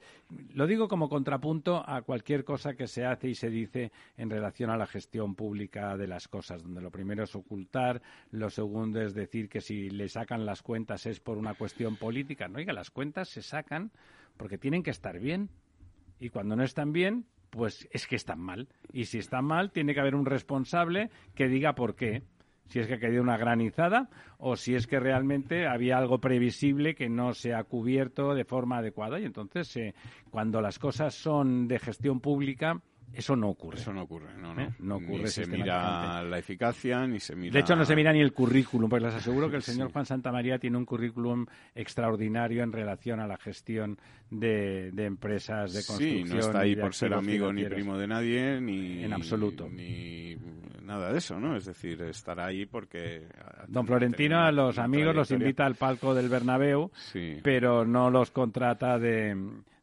Lo 0.54 0.66
digo 0.66 0.88
como 0.88 1.08
contrapunto 1.08 1.88
a 1.88 2.02
cualquier 2.02 2.44
cosa 2.44 2.74
que 2.74 2.88
se 2.88 3.04
hace 3.04 3.28
y 3.28 3.34
se 3.36 3.50
dice 3.50 3.92
en 4.16 4.30
relación 4.30 4.70
a 4.70 4.76
la 4.76 4.86
gestión 4.86 5.36
pública 5.36 5.96
de 5.96 6.08
las 6.08 6.26
cosas, 6.26 6.62
donde 6.64 6.80
lo 6.80 6.90
primero 6.90 7.22
es 7.22 7.36
ocultar, 7.36 8.02
lo 8.32 8.50
segundo 8.50 9.00
es 9.00 9.14
decir 9.14 9.48
que 9.48 9.60
si 9.60 9.90
le 9.90 10.08
sacan 10.08 10.44
las 10.44 10.60
cuentas 10.60 11.06
es 11.06 11.20
por 11.20 11.38
una 11.38 11.54
cuestión 11.54 11.96
política. 11.96 12.48
No, 12.48 12.58
oiga, 12.58 12.72
las 12.72 12.90
cuentas 12.90 13.28
se 13.28 13.42
sacan 13.42 13.92
porque 14.36 14.58
tienen 14.58 14.82
que 14.82 14.90
estar 14.90 15.20
bien. 15.20 15.50
Y 16.18 16.30
cuando 16.30 16.56
no 16.56 16.64
están 16.64 16.92
bien, 16.92 17.26
pues 17.50 17.88
es 17.92 18.06
que 18.06 18.16
están 18.16 18.40
mal. 18.40 18.68
Y 18.92 19.04
si 19.04 19.18
están 19.18 19.44
mal, 19.44 19.72
tiene 19.72 19.94
que 19.94 20.00
haber 20.00 20.14
un 20.14 20.26
responsable 20.26 21.10
que 21.34 21.48
diga 21.48 21.74
por 21.74 21.94
qué 21.94 22.22
si 22.70 22.78
es 22.78 22.86
que 22.86 22.94
ha 22.94 23.00
caído 23.00 23.20
una 23.20 23.36
granizada 23.36 24.08
o 24.38 24.54
si 24.54 24.76
es 24.76 24.86
que 24.86 25.00
realmente 25.00 25.66
había 25.66 25.98
algo 25.98 26.20
previsible 26.20 26.94
que 26.94 27.08
no 27.08 27.34
se 27.34 27.52
ha 27.52 27.64
cubierto 27.64 28.32
de 28.32 28.44
forma 28.44 28.78
adecuada. 28.78 29.18
Y 29.18 29.24
entonces, 29.24 29.76
eh, 29.76 29.94
cuando 30.30 30.60
las 30.60 30.78
cosas 30.78 31.14
son 31.14 31.66
de 31.66 31.80
gestión 31.80 32.20
pública, 32.20 32.80
eso 33.12 33.34
no 33.36 33.48
ocurre. 33.48 33.78
Eso 33.78 33.92
no 33.92 34.02
ocurre, 34.02 34.34
no, 34.38 34.54
no. 34.54 34.62
¿Eh? 34.62 34.70
No 34.78 34.96
ocurre 34.96 35.22
Ni 35.24 35.28
se 35.28 35.46
mira 35.46 36.22
la 36.22 36.38
eficacia, 36.38 37.06
ni 37.06 37.18
se 37.20 37.34
mira... 37.34 37.52
De 37.52 37.60
hecho, 37.60 37.74
no 37.76 37.84
se 37.84 37.96
mira 37.96 38.12
ni 38.12 38.20
el 38.20 38.32
currículum, 38.32 38.88
pues 38.88 39.02
les 39.02 39.14
aseguro 39.14 39.50
que 39.50 39.56
el 39.56 39.62
señor 39.64 39.92
Juan 39.92 40.06
Santamaría 40.06 40.58
tiene 40.58 40.76
un 40.78 40.84
currículum 40.84 41.46
extraordinario 41.74 42.62
en 42.62 42.72
relación 42.72 43.20
a 43.20 43.26
la 43.26 43.36
gestión 43.36 43.98
de, 44.30 44.90
de 44.92 45.04
empresas 45.06 45.72
de 45.72 45.84
construcción. 45.84 46.28
Sí, 46.28 46.34
no 46.34 46.40
está 46.40 46.60
ahí 46.60 46.76
por 46.76 46.94
ser 46.94 47.14
amigo 47.14 47.52
ni 47.52 47.64
primo 47.64 47.98
de 47.98 48.06
nadie, 48.06 48.60
ni... 48.60 49.02
En 49.04 49.12
absoluto. 49.12 49.68
Ni 49.68 50.36
nada 50.84 51.12
de 51.12 51.18
eso, 51.18 51.38
¿no? 51.38 51.56
Es 51.56 51.64
decir, 51.66 52.00
estará 52.02 52.46
ahí 52.46 52.66
porque... 52.66 53.26
Don 53.68 53.86
Florentino 53.86 54.40
a 54.40 54.52
los 54.52 54.78
amigos 54.78 55.14
los 55.14 55.30
invita 55.30 55.66
al 55.66 55.74
palco 55.74 56.14
del 56.14 56.28
Bernabéu, 56.28 56.90
Sí. 56.94 57.38
pero 57.42 57.84
no 57.84 58.10
los 58.10 58.30
contrata 58.30 58.98
de, 58.98 59.36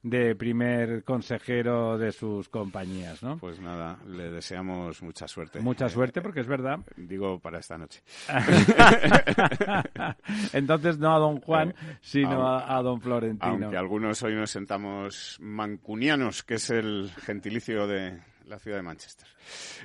de 0.10 0.36
primer 0.36 1.04
consejero 1.04 1.98
de 1.98 2.12
sus 2.12 2.50
compañías, 2.50 3.22
¿no? 3.24 3.38
Pues 3.38 3.60
nada, 3.60 3.98
le 4.08 4.30
deseamos 4.32 5.02
mucha 5.02 5.28
suerte. 5.28 5.60
Mucha 5.60 5.88
Eh, 5.88 5.90
suerte 5.90 6.22
porque 6.22 6.42
es 6.42 6.48
verdad. 6.48 6.80
Digo, 6.96 7.40
para 7.40 7.60
esta 7.60 7.78
noche. 7.78 8.02
Entonces 10.54 10.98
no 10.98 11.16
a 11.16 11.20
don 11.20 11.40
Juan, 11.42 11.70
Eh, 11.70 11.98
sino 12.02 12.48
a, 12.48 12.78
a 12.78 12.82
don 12.82 13.02
Florentino. 13.02 13.52
Aunque 13.54 13.78
algunos 13.78 14.22
hoy 14.24 14.36
nos 14.36 14.52
sentamos 14.52 15.38
mancunianos, 15.42 16.44
que 16.44 16.56
es 16.56 16.70
el 16.70 17.12
gentilicio 17.18 17.88
de 17.88 18.20
la 18.48 18.60
ciudad 18.60 18.78
de 18.78 18.84
Manchester. 18.84 19.28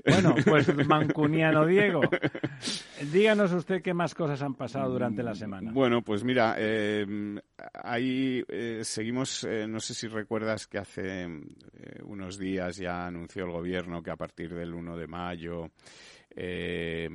Bueno, 0.04 0.34
pues 0.44 0.74
mancuniano 0.86 1.66
Diego, 1.66 2.00
díganos 3.12 3.52
usted 3.52 3.82
qué 3.82 3.92
más 3.92 4.14
cosas 4.14 4.40
han 4.42 4.54
pasado 4.54 4.90
durante 4.90 5.22
la 5.22 5.34
semana. 5.34 5.70
Bueno, 5.72 6.02
pues 6.02 6.24
mira, 6.24 6.56
eh, 6.58 7.06
ahí 7.74 8.44
eh, 8.48 8.80
seguimos, 8.82 9.44
eh, 9.44 9.66
no 9.66 9.80
sé 9.80 9.94
si 9.94 10.06
recuerdas 10.08 10.66
que 10.66 10.78
hace 10.78 11.26
unos 12.04 12.38
días 12.38 12.76
ya 12.76 13.06
anunció 13.06 13.44
el 13.44 13.52
gobierno 13.52 14.02
que 14.02 14.10
a 14.10 14.16
partir 14.16 14.54
del 14.54 14.74
1 14.74 14.96
de 14.96 15.06
mayo 15.06 15.70
eh, 16.34 17.08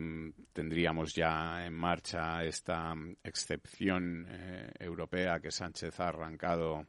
tendríamos 0.53 1.13
ya 1.15 1.65
en 1.65 1.73
marcha 1.73 2.43
esta 2.43 2.93
excepción 3.23 4.27
eh, 4.29 4.71
europea 4.79 5.39
que 5.39 5.49
Sánchez 5.49 5.99
ha 5.99 6.09
arrancado 6.09 6.85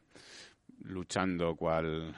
luchando 0.83 1.55
cual 1.55 2.15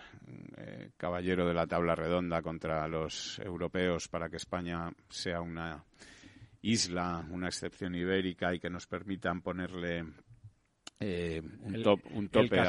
eh, 0.58 0.92
caballero 0.98 1.48
de 1.48 1.54
la 1.54 1.68
tabla 1.68 1.96
redonda 1.96 2.42
contra 2.42 2.88
los 2.88 3.40
europeos 3.40 4.08
para 4.08 4.30
que 4.30 4.38
España 4.38 4.92
sea 5.10 5.42
una 5.42 5.84
isla, 6.62 7.26
una 7.32 7.48
excepción 7.48 7.96
ibérica 7.96 8.54
y 8.54 8.60
que 8.60 8.70
nos 8.70 8.86
permitan 8.88 9.42
ponerle 9.42 10.06
eh, 11.00 11.42
un, 11.62 11.76
El- 11.76 11.84
top- 11.84 12.06
un 12.12 12.30
tope 12.30 12.60
al, 12.60 12.66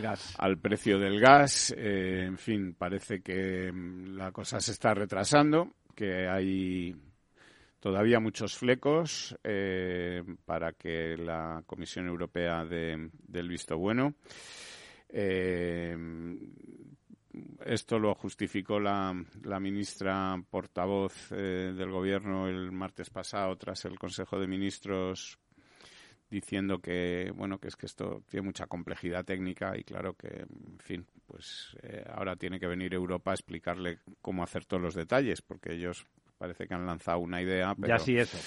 gas. 0.00 0.34
al 0.38 0.58
precio 0.58 0.98
del 0.98 1.20
gas. 1.20 1.72
Eh, 1.76 2.24
en 2.26 2.36
fin, 2.38 2.74
parece 2.74 3.20
que 3.22 3.70
mm, 3.72 4.16
la 4.16 4.32
cosa 4.32 4.58
se 4.60 4.72
está 4.72 4.92
retrasando, 4.94 5.74
que 5.94 6.26
hay 6.28 6.96
todavía 7.78 8.18
muchos 8.18 8.56
flecos 8.58 9.36
eh, 9.44 10.22
para 10.44 10.72
que 10.72 11.16
la 11.16 11.62
Comisión 11.66 12.08
Europea 12.08 12.64
dé 12.64 13.08
dé 13.28 13.40
el 13.40 13.48
visto 13.48 13.78
bueno. 13.78 14.14
Eh, 15.12 15.96
esto 17.64 17.98
lo 17.98 18.14
justificó 18.14 18.80
la, 18.80 19.14
la 19.44 19.60
ministra 19.60 20.42
portavoz 20.50 21.30
eh, 21.32 21.72
del 21.76 21.90
Gobierno 21.90 22.48
el 22.48 22.72
martes 22.72 23.10
pasado 23.10 23.56
tras 23.56 23.84
el 23.84 23.98
Consejo 23.98 24.38
de 24.38 24.46
Ministros 24.46 25.38
diciendo 26.30 26.78
que 26.78 27.32
bueno 27.34 27.58
que 27.58 27.68
es 27.68 27.76
que 27.76 27.86
esto 27.86 28.22
tiene 28.28 28.46
mucha 28.46 28.66
complejidad 28.66 29.24
técnica 29.24 29.76
y 29.76 29.84
claro 29.84 30.14
que 30.14 30.28
en 30.28 30.78
fin 30.78 31.06
pues 31.26 31.76
eh, 31.82 32.04
ahora 32.08 32.36
tiene 32.36 32.60
que 32.60 32.66
venir 32.66 32.94
Europa 32.94 33.32
a 33.32 33.34
explicarle 33.34 33.98
cómo 34.22 34.42
hacer 34.42 34.64
todos 34.64 34.82
los 34.82 34.94
detalles 34.94 35.42
porque 35.42 35.74
ellos 35.74 36.06
parece 36.38 36.66
que 36.66 36.74
han 36.74 36.86
lanzado 36.86 37.18
una 37.18 37.42
idea 37.42 37.74
pero 37.74 37.88
Ya 37.88 37.98
sí 37.98 38.16
eso. 38.16 38.38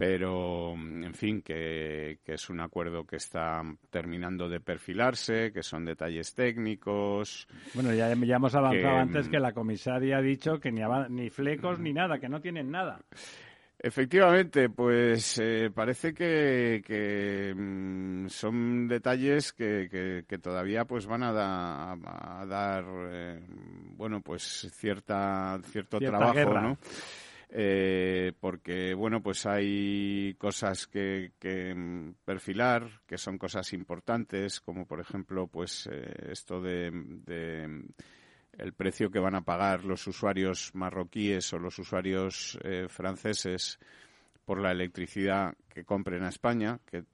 Pero 0.00 0.72
en 0.72 1.12
fin 1.12 1.42
que, 1.42 2.20
que 2.24 2.32
es 2.32 2.48
un 2.48 2.58
acuerdo 2.60 3.04
que 3.06 3.16
está 3.16 3.62
terminando 3.90 4.48
de 4.48 4.58
perfilarse 4.58 5.52
que 5.52 5.62
son 5.62 5.84
detalles 5.84 6.34
técnicos 6.34 7.46
Bueno, 7.74 7.92
ya, 7.92 8.08
ya 8.14 8.36
hemos 8.36 8.54
avanzado 8.54 8.94
Que, 8.94 8.98
antes 9.00 9.28
mm, 9.28 9.30
que 9.30 9.38
la 9.40 9.52
comisaria 9.52 10.16
ha 10.16 10.22
dicho 10.22 10.58
que 10.58 10.72
ni, 10.72 10.80
ni 11.10 11.28
flecos 11.28 11.78
ni 11.80 11.92
nada, 11.92 12.18
que 12.18 12.30
no 12.30 12.40
tienen 12.40 12.70
nada. 12.70 12.98
Efectivamente, 13.82 14.68
pues 14.70 15.38
eh, 15.38 15.70
parece 15.74 16.12
que, 16.14 16.82
que, 16.86 17.54
mm, 17.54 18.28
son 18.28 18.88
detalles 18.88 19.52
que, 19.52 19.88
que- 19.90 20.24
que 20.26 20.38
todavía 20.38 20.84
pues 20.86 21.06
van 21.06 21.22
a, 21.22 21.32
da- 21.32 21.92
a 21.92 22.46
dar 22.46 22.84
eh, 23.10 23.40
bueno 23.96 24.20
pues 24.22 24.70
cierta 24.74 25.58
cierto 25.64 25.98
Cierta 25.98 26.16
trabajo, 26.18 26.34
guerra. 26.36 26.60
¿no? 26.62 26.78
Eh, 27.52 28.32
porque 28.38 28.94
bueno 28.94 29.20
pues 29.20 29.44
hay 29.44 30.36
cosas 30.38 30.86
que, 30.86 31.32
que, 31.40 31.74
mm, 31.74 32.14
perfilar 32.24 32.88
que 33.08 33.18
son 33.18 33.38
cosas 33.38 33.72
importantes 33.72 34.60
como 34.60 34.86
por 34.86 35.00
ejemplo 35.00 35.48
pues 35.48 35.88
eh, 35.90 36.28
esto 36.30 36.60
de, 36.60 36.92
de 36.92 37.82
el 38.60 38.72
precio 38.72 39.10
que 39.10 39.18
van 39.18 39.34
a 39.34 39.40
pagar 39.40 39.84
los 39.84 40.06
usuarios 40.06 40.70
marroquíes 40.74 41.52
o 41.52 41.58
los 41.58 41.78
usuarios 41.78 42.58
eh, 42.62 42.86
franceses 42.88 43.78
por 44.44 44.60
la 44.60 44.72
electricidad 44.72 45.54
que 45.68 45.84
compren 45.84 46.24
a 46.24 46.28
España, 46.28 46.80
que 46.84 47.04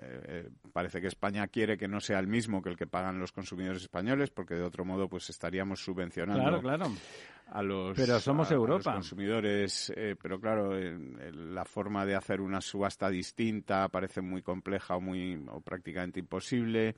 eh, 0.00 0.48
parece 0.72 1.00
que 1.00 1.08
España 1.08 1.46
quiere 1.48 1.76
que 1.76 1.88
no 1.88 2.00
sea 2.00 2.18
el 2.18 2.28
mismo 2.28 2.62
que 2.62 2.70
el 2.70 2.76
que 2.76 2.86
pagan 2.86 3.18
los 3.18 3.32
consumidores 3.32 3.82
españoles, 3.82 4.30
porque 4.30 4.54
de 4.54 4.62
otro 4.62 4.84
modo 4.84 5.08
pues 5.08 5.28
estaríamos 5.28 5.80
subvencionando 5.80 6.42
Claro, 6.42 6.60
claro. 6.60 6.86
A 7.46 7.62
los, 7.62 7.96
Pero 7.96 8.18
somos 8.20 8.50
a- 8.50 8.54
a 8.54 8.56
Europa. 8.56 8.90
los 8.90 8.94
consumidores. 9.08 9.92
eh, 9.96 10.16
pero 10.20 10.40
claro, 10.40 10.76
en- 10.78 11.16
en 11.20 11.54
la 11.54 11.64
forma 11.64 12.04
de 12.04 12.14
hacer 12.16 12.40
una 12.40 12.60
subasta 12.60 13.08
distinta 13.08 13.88
parece 13.88 14.20
muy 14.20 14.42
compleja 14.42 14.96
o, 14.96 15.00
muy, 15.00 15.42
o 15.50 15.60
prácticamente 15.60 16.20
imposible. 16.20 16.94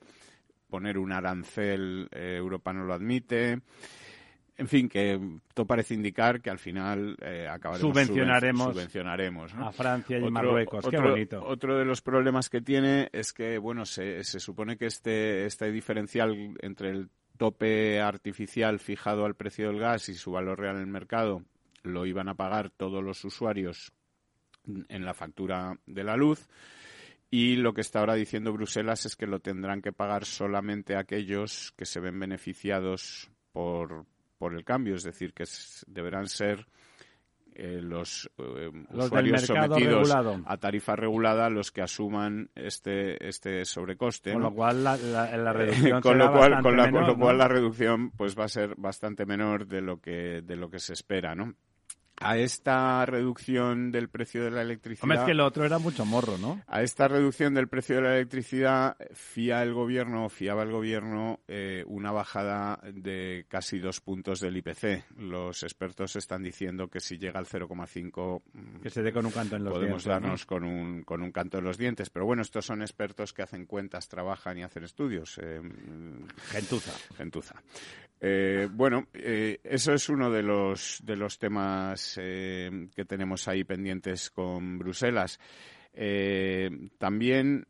Poner 0.69 0.97
un 0.97 1.11
arancel, 1.11 2.07
eh, 2.11 2.35
Europa 2.37 2.71
no 2.73 2.83
lo 2.83 2.93
admite. 2.93 3.59
En 4.57 4.67
fin, 4.67 4.89
que 4.89 5.17
todo 5.53 5.65
parece 5.65 5.93
indicar 5.93 6.41
que 6.41 6.49
al 6.49 6.59
final 6.59 7.15
eh, 7.21 7.47
acabaremos 7.49 7.95
subven- 7.95 8.07
Subvencionaremos. 8.73 9.53
A 9.55 9.71
Francia 9.71 10.17
y 10.17 10.21
Otro- 10.21 10.31
Marruecos. 10.31 10.85
Qué 10.89 10.97
otro- 10.97 11.11
bonito. 11.11 11.41
Otro 11.45 11.77
de 11.77 11.85
los 11.85 12.01
problemas 12.01 12.49
que 12.49 12.59
tiene 12.61 13.09
es 13.13 13.31
que, 13.31 13.57
bueno, 13.57 13.85
se, 13.85 14.21
se 14.25 14.39
supone 14.41 14.75
que 14.77 14.87
este, 14.87 15.45
este 15.45 15.71
diferencial 15.71 16.57
entre 16.61 16.89
el 16.89 17.09
tope 17.39 18.01
artificial 18.01 18.79
fijado 18.79 19.23
al 19.23 19.33
precio 19.33 19.69
del 19.69 19.79
gas 19.79 20.09
y 20.09 20.13
su 20.13 20.31
valor 20.31 20.59
real 20.59 20.75
en 20.75 20.81
el 20.81 20.87
mercado 20.87 21.41
lo 21.83 22.05
iban 22.05 22.27
a 22.27 22.35
pagar 22.35 22.69
todos 22.69 23.01
los 23.01 23.23
usuarios 23.23 23.93
en 24.67 25.05
la 25.05 25.13
factura 25.13 25.79
de 25.85 26.03
la 26.03 26.17
luz. 26.17 26.49
Y 27.31 27.55
lo 27.55 27.73
que 27.73 27.79
está 27.79 27.99
ahora 27.99 28.15
diciendo 28.15 28.51
Bruselas 28.51 29.05
es 29.05 29.15
que 29.15 29.25
lo 29.25 29.39
tendrán 29.39 29.81
que 29.81 29.93
pagar 29.93 30.25
solamente 30.25 30.97
aquellos 30.97 31.71
que 31.77 31.85
se 31.85 32.01
ven 32.01 32.19
beneficiados 32.19 33.31
por, 33.53 34.05
por 34.37 34.53
el 34.53 34.65
cambio, 34.65 34.95
es 34.95 35.03
decir, 35.03 35.33
que 35.33 35.45
deberán 35.87 36.27
ser 36.27 36.67
eh, 37.61 37.81
los, 37.81 38.29
eh, 38.37 38.71
Los 38.91 39.05
usuarios 39.07 39.41
sometidos 39.41 40.09
regulado. 40.09 40.41
a 40.45 40.57
tarifa 40.57 40.95
regulada 40.95 41.49
los 41.49 41.71
que 41.71 41.81
asuman 41.81 42.49
este, 42.55 43.27
este 43.27 43.65
sobrecoste. 43.65 44.33
Con 44.33 44.41
¿no? 44.43 44.49
lo 44.49 44.55
cual 44.55 44.83
la, 44.83 44.95
la- 44.97 45.37
la 45.37 45.53
reducción 45.53 46.01
con 46.01 46.17
lo 46.17 46.31
cual, 46.31 46.61
con, 46.61 46.77
la- 46.77 46.83
con 46.85 46.93
menor, 46.93 47.07
lo 47.09 47.17
cual 47.17 47.37
la 47.37 47.47
reducción 47.47 48.11
pues 48.11 48.37
va 48.37 48.45
a 48.45 48.49
ser 48.49 48.75
bastante 48.77 49.25
menor 49.25 49.67
de 49.67 49.81
lo 49.81 49.99
que 49.99 50.41
de 50.41 50.55
lo 50.55 50.69
que 50.69 50.79
se 50.79 50.93
espera, 50.93 51.35
¿no? 51.35 51.53
A 52.21 52.37
esta 52.37 53.05
reducción 53.05 53.91
del 53.91 54.09
precio 54.09 54.43
de 54.43 54.51
la 54.51 54.61
electricidad 54.61 55.03
Hombre, 55.03 55.19
es 55.19 55.23
que 55.25 55.33
lo 55.33 55.45
otro 55.45 55.65
era 55.65 55.79
mucho 55.79 56.05
morro, 56.05 56.37
¿no? 56.37 56.61
a 56.67 56.81
esta 56.81 57.07
reducción 57.07 57.53
del 57.53 57.67
precio 57.67 57.97
de 57.97 58.01
la 58.01 58.15
electricidad 58.15 58.97
fía 59.13 59.63
el 59.63 59.73
gobierno, 59.73 60.29
fiaba 60.29 60.63
el 60.63 60.71
gobierno 60.71 61.39
eh, 61.47 61.83
una 61.87 62.11
bajada 62.11 62.79
de 62.93 63.45
casi 63.47 63.79
dos 63.79 64.01
puntos 64.01 64.39
del 64.39 64.57
IPC. 64.57 65.05
Los 65.17 65.63
expertos 65.63 66.15
están 66.15 66.43
diciendo 66.43 66.89
que 66.89 66.99
si 66.99 67.17
llega 67.17 67.39
al 67.39 67.45
0,5 67.45 68.41
mm, 68.53 68.81
Que 68.81 68.89
se 68.89 69.01
dé 69.01 69.13
con 69.13 69.25
un 69.25 69.31
canto 69.31 69.55
en 69.55 69.63
los 69.63 69.73
podemos 69.73 70.03
dientes, 70.03 70.07
¿no? 70.07 70.11
darnos 70.13 70.45
con 70.45 70.63
un, 70.63 71.03
con 71.03 71.21
un 71.21 71.31
canto 71.31 71.59
en 71.59 71.63
los 71.63 71.77
dientes. 71.77 72.09
Pero 72.09 72.25
bueno, 72.25 72.41
estos 72.41 72.65
son 72.65 72.81
expertos 72.81 73.33
que 73.33 73.41
hacen 73.41 73.65
cuentas, 73.65 74.07
trabajan 74.07 74.57
y 74.57 74.63
hacen 74.63 74.83
estudios. 74.83 75.39
eh, 75.41 75.61
Gentuza. 76.51 76.91
gentuza. 77.15 77.55
Eh, 78.21 78.67
bueno, 78.71 79.07
eh, 79.13 79.59
eso 79.63 79.93
es 79.93 80.09
uno 80.09 80.29
de 80.29 80.43
los, 80.43 81.01
temas 81.39 82.19
eh, 82.21 82.89
que 82.93 83.05
tenemos 83.05 83.47
ahí 83.47 83.63
pendientes 83.63 84.29
con 84.29 84.77
Bruselas. 84.77 85.39
También 86.97 87.65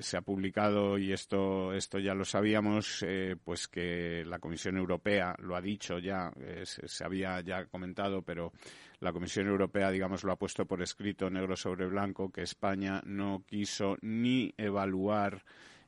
se 0.00 0.16
ha 0.16 0.22
publicado 0.22 0.98
y 0.98 1.12
esto 1.12 1.72
esto 1.74 1.98
ya 1.98 2.14
lo 2.14 2.24
sabíamos 2.24 3.04
pues 3.44 3.68
que 3.68 4.24
la 4.26 4.38
Comisión 4.38 4.76
Europea 4.76 5.36
lo 5.38 5.54
ha 5.54 5.60
dicho 5.60 5.98
ya 5.98 6.32
eh, 6.40 6.62
se, 6.64 7.04
había 7.04 7.40
ya 7.42 7.66
comentado 7.66 8.22
pero 8.22 8.52
la 9.00 9.12
Comisión 9.12 9.46
Europea 9.46 9.90
digamos 9.90 10.24
lo 10.24 10.32
ha 10.32 10.38
puesto 10.38 10.66
por 10.66 10.82
escrito 10.82 11.28
negro 11.30 11.54
sobre 11.54 11.86
blanco 11.86 12.32
que 12.32 12.42
España 12.42 13.02
no 13.04 13.44
quiso 13.46 13.96
ni 14.00 14.52
evaluar 14.56 15.44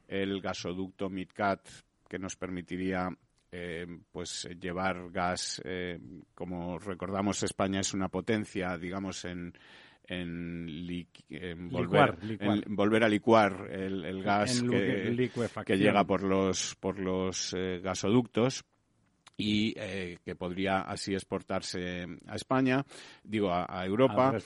el 0.06 0.40
gasoducto 0.40 1.08
MidCat 1.08 1.66
que 2.08 2.18
nos 2.18 2.36
permitiría 2.36 3.08
pues 4.12 4.46
llevar 4.60 5.10
gas 5.12 5.62
como 6.34 6.78
recordamos 6.78 7.42
España 7.42 7.80
es 7.80 7.94
una 7.94 8.08
potencia 8.08 8.76
digamos 8.76 9.24
en 9.24 9.54
en, 10.08 11.68
volver, 11.70 13.04
a 13.04 13.08
licuar 13.08 13.68
el, 13.72 14.22
gas 14.22 14.62
que, 14.62 15.76
llega 15.76 16.04
por 16.04 16.22
los, 16.22 16.76
por 16.76 16.98
los 16.98 17.54
eh, 17.56 17.80
gasoductos 17.82 18.64
y 19.36 19.74
eh, 19.76 20.18
que 20.24 20.34
podría 20.34 20.80
así 20.80 21.14
exportarse 21.14 22.06
a 22.26 22.36
España, 22.36 22.84
digo, 23.22 23.52
a, 23.52 23.84
Europa. 23.84 24.36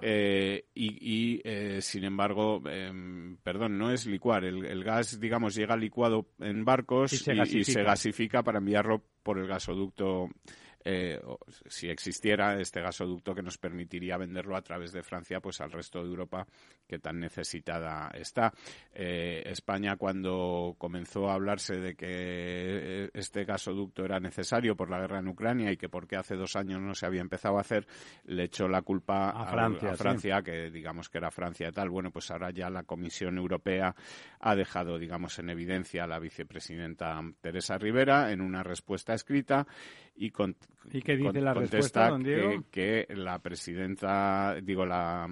Eh, 0.00 0.64
y, 0.74 1.40
sin 1.80 2.04
embargo, 2.04 2.62
em, 2.68 3.36
perdón, 3.36 3.78
no 3.78 3.90
es 3.90 4.06
licuar. 4.06 4.44
El, 4.44 4.84
gas, 4.84 5.20
digamos, 5.20 5.54
llega 5.54 5.76
licuado 5.76 6.26
en 6.40 6.64
barcos 6.64 7.12
y 7.12 7.64
se 7.64 7.82
gasifica 7.82 8.42
para 8.42 8.58
enviarlo 8.58 9.02
por 9.22 9.38
el 9.38 9.46
gasoducto 9.46 10.28
eh, 10.84 11.20
si 11.66 11.88
existiera 11.88 12.60
este 12.60 12.80
gasoducto 12.80 13.34
que 13.34 13.42
nos 13.42 13.58
permitiría 13.58 14.16
venderlo 14.16 14.56
a 14.56 14.62
través 14.62 14.92
de 14.92 15.02
Francia 15.02 15.40
pues 15.40 15.60
al 15.60 15.70
resto 15.70 16.00
de 16.02 16.08
Europa 16.08 16.46
que 16.86 16.98
tan 16.98 17.20
necesitada 17.20 18.10
está. 18.14 18.52
Eh, 18.92 19.42
España 19.46 19.96
cuando 19.96 20.74
comenzó 20.78 21.28
a 21.28 21.34
hablarse 21.34 21.76
de 21.76 21.94
que 21.94 22.06
eh, 22.08 23.10
este 23.14 23.44
gasoducto 23.44 24.04
era 24.04 24.20
necesario 24.20 24.76
por 24.76 24.90
la 24.90 25.00
guerra 25.00 25.20
en 25.20 25.28
Ucrania 25.28 25.72
y 25.72 25.76
que 25.76 25.88
porque 25.88 26.16
hace 26.16 26.36
dos 26.36 26.56
años 26.56 26.80
no 26.80 26.94
se 26.94 27.06
había 27.06 27.20
empezado 27.20 27.58
a 27.58 27.62
hacer, 27.62 27.86
le 28.24 28.44
echó 28.44 28.68
la 28.68 28.82
culpa 28.82 29.30
a 29.30 29.46
Francia, 29.46 29.94
Francia 29.94 30.42
que 30.42 30.70
digamos 30.70 31.08
que 31.08 31.18
era 31.18 31.30
Francia 31.30 31.68
y 31.68 31.72
tal. 31.72 31.90
Bueno, 31.90 32.10
pues 32.10 32.30
ahora 32.30 32.50
ya 32.50 32.70
la 32.70 32.82
Comisión 32.84 33.38
Europea 33.38 33.94
ha 34.40 34.56
dejado, 34.56 34.98
digamos, 34.98 35.38
en 35.38 35.50
evidencia 35.50 36.04
a 36.04 36.06
la 36.06 36.18
vicepresidenta 36.18 37.20
Teresa 37.40 37.78
Rivera 37.78 38.32
en 38.32 38.40
una 38.40 38.62
respuesta 38.62 39.14
escrita 39.14 39.66
y, 40.14 40.30
con, 40.30 40.56
qué 40.90 41.16
dice 41.16 41.40
la 41.40 41.54
contesta 41.54 42.18
que, 42.70 43.06
la 43.10 43.38
presidenta, 43.38 44.56
digo, 44.62 44.84
la, 44.84 45.26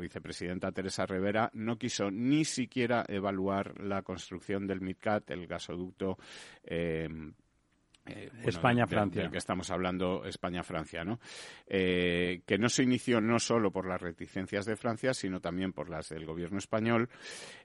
vicepresidenta 0.00 0.72
Teresa 0.72 1.06
Rivera 1.06 1.50
no 1.54 1.78
quiso 1.78 2.10
ni 2.10 2.44
siquiera 2.44 3.04
evaluar 3.08 3.80
la 3.80 4.02
construcción 4.02 4.66
del 4.66 4.80
MidCat, 4.80 5.30
el 5.30 5.46
gasoducto 5.46 6.18
eh, 6.64 7.08
eh, 8.04 8.30
España-Francia. 8.44 9.22
Del 9.22 9.32
que 9.32 9.38
estamos 9.38 9.70
hablando, 9.70 10.24
España-Francia, 10.24 11.02
¿no? 11.02 11.18
Eh, 11.66 12.42
que 12.46 12.58
no 12.58 12.68
se 12.68 12.82
inició 12.82 13.20
no 13.20 13.38
solo 13.38 13.72
por 13.72 13.88
las 13.88 14.00
reticencias 14.00 14.66
de 14.66 14.76
Francia, 14.76 15.14
sino 15.14 15.40
también 15.40 15.72
por 15.72 15.88
las 15.88 16.10
del 16.10 16.26
gobierno 16.26 16.58
español, 16.58 17.08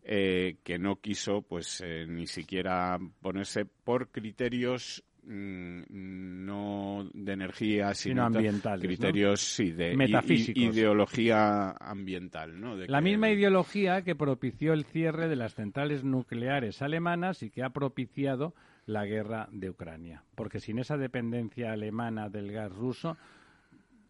que 0.04 0.78
no 0.80 0.96
quiso, 0.96 1.44
pues, 1.44 1.84
ni 2.08 2.26
siquiera 2.26 2.98
ponerse 3.22 3.66
por 3.66 4.10
criterios 4.10 5.04
no 5.24 7.10
de 7.14 7.34
energía, 7.34 7.94
sino, 7.94 8.24
ambientales, 8.24 8.86
criterios 8.86 9.58
de 9.58 9.96
metafísicos. 9.96 10.76
ideología 10.76 11.72
ambiental. 11.72 12.60
¿no? 12.60 12.76
la 12.76 13.02
misma 13.02 13.30
ideología 13.30 14.02
que 14.02 14.16
propició 14.16 14.74
el 14.74 14.86
cierre 14.86 15.28
de 15.28 15.36
las 15.36 15.54
centrales 15.54 16.04
nucleares 16.04 16.82
alemanas 16.82 17.44
y 17.44 17.52
que 17.52 17.64
ha 17.64 17.70
propiciado 17.70 18.56
la 18.88 19.06
guerra 19.06 19.48
de 19.52 19.70
Ucrania. 19.70 20.24
Porque 20.36 20.60
sin 20.60 20.80
esa 20.80 20.98
dependencia 20.98 21.72
alemana 21.72 22.30
del 22.30 22.52
gas 22.52 22.72
ruso, 22.72 23.16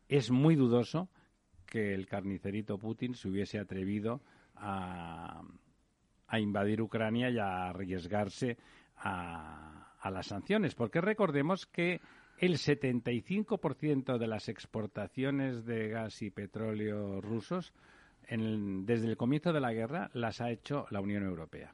es 0.08 0.32
muy 0.32 0.56
dudoso 0.56 1.10
que 1.66 1.94
el 1.94 2.08
carnicerito 2.08 2.78
Putin 2.78 3.16
se 3.16 3.28
hubiese 3.28 3.60
atrevido 3.60 4.22
a, 4.56 5.42
a 6.28 6.40
invadir 6.40 6.82
Ucrania 6.82 7.30
y 7.30 7.38
a 7.38 7.70
arriesgarse 7.70 8.58
a 8.98 9.81
a 10.02 10.12
las 10.12 10.28
sanciones, 10.28 10.76
porque 10.76 11.00
recordemos 11.00 11.66
que 11.66 12.02
el 12.38 12.58
75% 12.58 14.18
de 14.18 14.28
las 14.28 14.50
exportaciones 14.50 15.64
de 15.66 15.90
gas 15.90 16.22
y 16.24 16.32
petróleo 16.32 17.22
rusos 17.22 17.74
desde 18.28 19.08
el 19.08 19.18
comienzo 19.18 19.54
de 19.54 19.60
la 19.60 19.74
guerra 19.74 20.10
las 20.14 20.42
ha 20.42 20.50
hecho 20.50 20.88
la 20.90 21.02
Unión 21.02 21.24
Europea. 21.24 21.74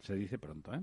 Se 0.00 0.14
dice 0.14 0.38
pronto, 0.38 0.74
¿eh? 0.74 0.82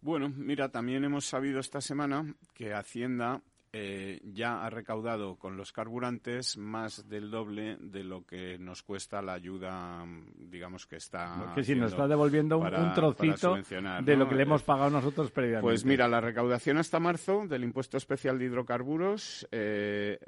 Bueno, 0.00 0.28
mira, 0.28 0.68
también 0.68 1.04
hemos 1.04 1.24
sabido 1.24 1.58
esta 1.58 1.80
semana 1.80 2.34
que 2.54 2.74
Hacienda 2.74 3.42
eh, 3.72 4.20
ya 4.24 4.64
ha 4.64 4.70
recaudado 4.70 5.36
con 5.36 5.56
los 5.56 5.72
carburantes 5.72 6.56
más 6.56 7.08
del 7.08 7.30
doble 7.30 7.76
de 7.80 8.04
lo 8.04 8.24
que 8.24 8.58
nos 8.58 8.82
cuesta 8.82 9.22
la 9.22 9.34
ayuda, 9.34 10.04
digamos 10.36 10.86
que 10.86 10.96
está. 10.96 11.52
Que 11.54 11.62
si 11.62 11.74
nos 11.74 11.92
está 11.92 12.06
devolviendo 12.06 12.58
un, 12.58 12.94
trocito 12.94 13.56
de 13.56 14.16
lo 14.16 14.28
que 14.28 14.34
le 14.34 14.42
hemos 14.42 14.62
pagado 14.62 14.90
nosotros 14.90 15.30
previamente. 15.30 15.62
Pues 15.62 15.84
mira, 15.84 16.08
la 16.08 16.20
recaudación 16.20 16.78
hasta 16.78 16.98
marzo 17.00 17.46
del 17.46 17.64
impuesto 17.64 17.96
especial 17.96 18.38
de 18.38 18.46
hidrocarburos 18.46 19.46
eh, 19.50 20.18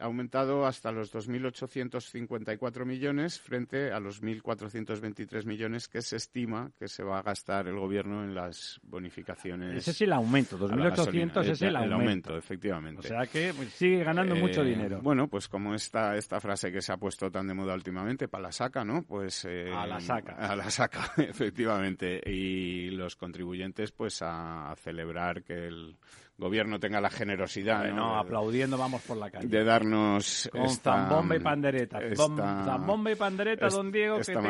ha 0.00 0.04
aumentado 0.04 0.66
hasta 0.66 0.92
los 0.92 1.14
2.854 1.14 2.84
millones 2.84 3.40
frente 3.40 3.92
a 3.92 4.00
los 4.00 4.22
1.423 4.22 5.44
millones 5.46 5.88
que 5.88 6.02
se 6.02 6.16
estima 6.16 6.70
que 6.78 6.88
se 6.88 7.02
va 7.02 7.18
a 7.18 7.22
gastar 7.22 7.66
el 7.68 7.78
gobierno 7.78 8.24
en 8.24 8.34
las 8.34 8.80
bonificaciones. 8.82 9.76
Ese 9.76 9.90
es 9.90 10.00
el 10.02 10.12
aumento, 10.12 10.58
2.800 10.58 11.44
es 11.48 11.62
el, 11.62 11.76
aumento, 11.76 12.36
efectivamente. 12.36 12.93
O 12.98 13.02
sea 13.02 13.26
que 13.26 13.52
pues, 13.54 13.70
sigue 13.70 14.04
ganando 14.04 14.34
mucho 14.36 14.62
eh, 14.62 14.70
dinero. 14.70 15.00
Bueno, 15.02 15.28
pues 15.28 15.48
como 15.48 15.74
esta, 15.74 16.16
esta 16.16 16.40
frase 16.40 16.72
que 16.72 16.82
se 16.82 16.92
ha 16.92 16.96
puesto 16.96 17.30
tan 17.30 17.46
de 17.46 17.54
moda 17.54 17.74
últimamente, 17.74 18.28
para 18.28 18.44
la 18.44 18.52
saca, 18.52 18.84
¿no? 18.84 19.02
Pues... 19.02 19.44
Eh, 19.44 19.72
a 19.72 19.86
la 19.86 20.00
saca. 20.00 20.32
A 20.34 20.56
la 20.56 20.70
saca, 20.70 21.12
efectivamente. 21.16 22.20
Y 22.24 22.90
los 22.90 23.16
contribuyentes, 23.16 23.92
pues 23.92 24.20
a 24.22 24.74
celebrar 24.76 25.42
que 25.42 25.66
el 25.66 25.96
gobierno 26.36 26.78
tenga 26.80 27.00
la 27.00 27.10
generosidad. 27.10 27.84
¿no? 27.92 28.16
aplaudiendo 28.16 28.76
vamos 28.76 29.02
por 29.02 29.16
la 29.16 29.30
calle. 29.30 29.48
De 29.48 29.64
darnos. 29.64 30.48
Con 30.52 30.68
zambomba 30.68 31.36
y 31.36 31.40
pandereta. 31.40 31.98
zambomba 32.16 33.12
y 33.12 33.14
pandereta, 33.14 33.68
don 33.68 33.90
Diego, 33.92 34.18
que, 34.18 34.24
tengo, 34.24 34.42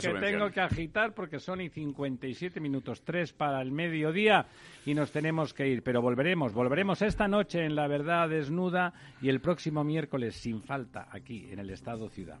que 0.00 0.12
tengo 0.20 0.50
que 0.50 0.60
agitar 0.60 1.14
porque 1.14 1.38
son 1.38 1.60
y 1.60 1.68
57 1.68 2.60
minutos, 2.60 3.02
3 3.02 3.32
para 3.32 3.60
el 3.60 3.72
mediodía 3.72 4.46
y 4.86 4.94
nos 4.94 5.10
tenemos 5.10 5.52
que 5.54 5.68
ir. 5.68 5.82
Pero 5.82 6.00
volveremos, 6.00 6.52
volveremos 6.52 7.02
esta 7.02 7.28
noche 7.28 7.64
en 7.64 7.74
La 7.74 7.86
Verdad 7.86 8.28
Desnuda 8.28 8.92
y 9.20 9.28
el 9.28 9.40
próximo 9.40 9.84
miércoles 9.84 10.36
sin 10.36 10.62
falta 10.62 11.08
aquí 11.10 11.48
en 11.50 11.58
el 11.58 11.70
Estado 11.70 12.08
Ciudad. 12.08 12.38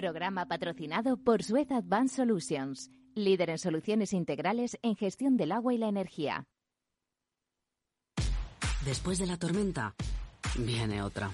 Programa 0.00 0.46
patrocinado 0.46 1.18
por 1.18 1.42
Suez 1.42 1.70
Advanced 1.70 2.16
Solutions, 2.16 2.90
líder 3.14 3.50
en 3.50 3.58
soluciones 3.58 4.14
integrales 4.14 4.78
en 4.80 4.96
gestión 4.96 5.36
del 5.36 5.52
agua 5.52 5.74
y 5.74 5.76
la 5.76 5.88
energía. 5.88 6.46
Después 8.86 9.18
de 9.18 9.26
la 9.26 9.36
tormenta, 9.36 9.94
viene 10.56 11.02
otra. 11.02 11.30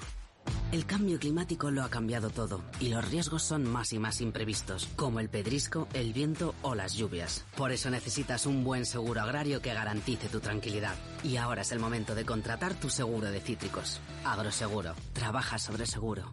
El 0.73 0.85
cambio 0.85 1.21
climático 1.21 1.71
lo 1.71 1.85
ha 1.85 1.91
cambiado 1.91 2.29
todo 2.29 2.61
y 2.81 2.89
los 2.89 3.09
riesgos 3.09 3.45
son 3.45 3.71
más 3.71 3.93
y 3.93 4.01
más 4.01 4.21
imprevistos, 4.21 4.89
como 4.97 5.21
el 5.21 5.29
pedrisco, 5.29 5.87
el 5.95 6.13
viento 6.13 6.57
o 6.63 6.75
las 6.75 6.95
lluvias. 6.95 7.47
Por 7.57 7.71
eso 7.71 7.89
necesitas 7.89 8.47
un 8.47 8.65
buen 8.65 8.85
seguro 8.85 9.21
agrario 9.21 9.63
que 9.63 9.75
garantice 9.75 10.29
tu 10.29 10.41
tranquilidad. 10.41 10.97
Y 11.23 11.37
ahora 11.37 11.63
es 11.63 11.71
el 11.71 11.79
momento 11.79 12.17
de 12.17 12.25
contratar 12.25 12.75
tu 12.75 12.91
seguro 12.91 13.31
de 13.31 13.39
cítricos. 13.39 14.01
Agroseguro. 14.25 14.97
Trabaja 15.13 15.57
sobre 15.57 15.87
seguro. 15.87 16.33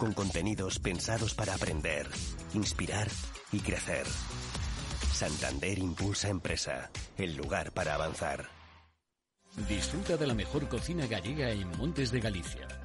con 0.00 0.14
contenidos 0.14 0.78
pensados 0.78 1.34
para 1.34 1.54
aprender, 1.54 2.08
inspirar 2.54 3.06
y 3.52 3.60
crecer. 3.60 4.06
Santander 5.12 5.78
Impulsa 5.78 6.28
Empresa, 6.30 6.90
el 7.18 7.36
lugar 7.36 7.72
para 7.72 7.94
avanzar. 7.94 8.48
Disfruta 9.68 10.16
de 10.16 10.26
la 10.26 10.32
mejor 10.32 10.68
cocina 10.68 11.06
gallega 11.06 11.50
en 11.50 11.68
Montes 11.76 12.10
de 12.12 12.20
Galicia. 12.20 12.79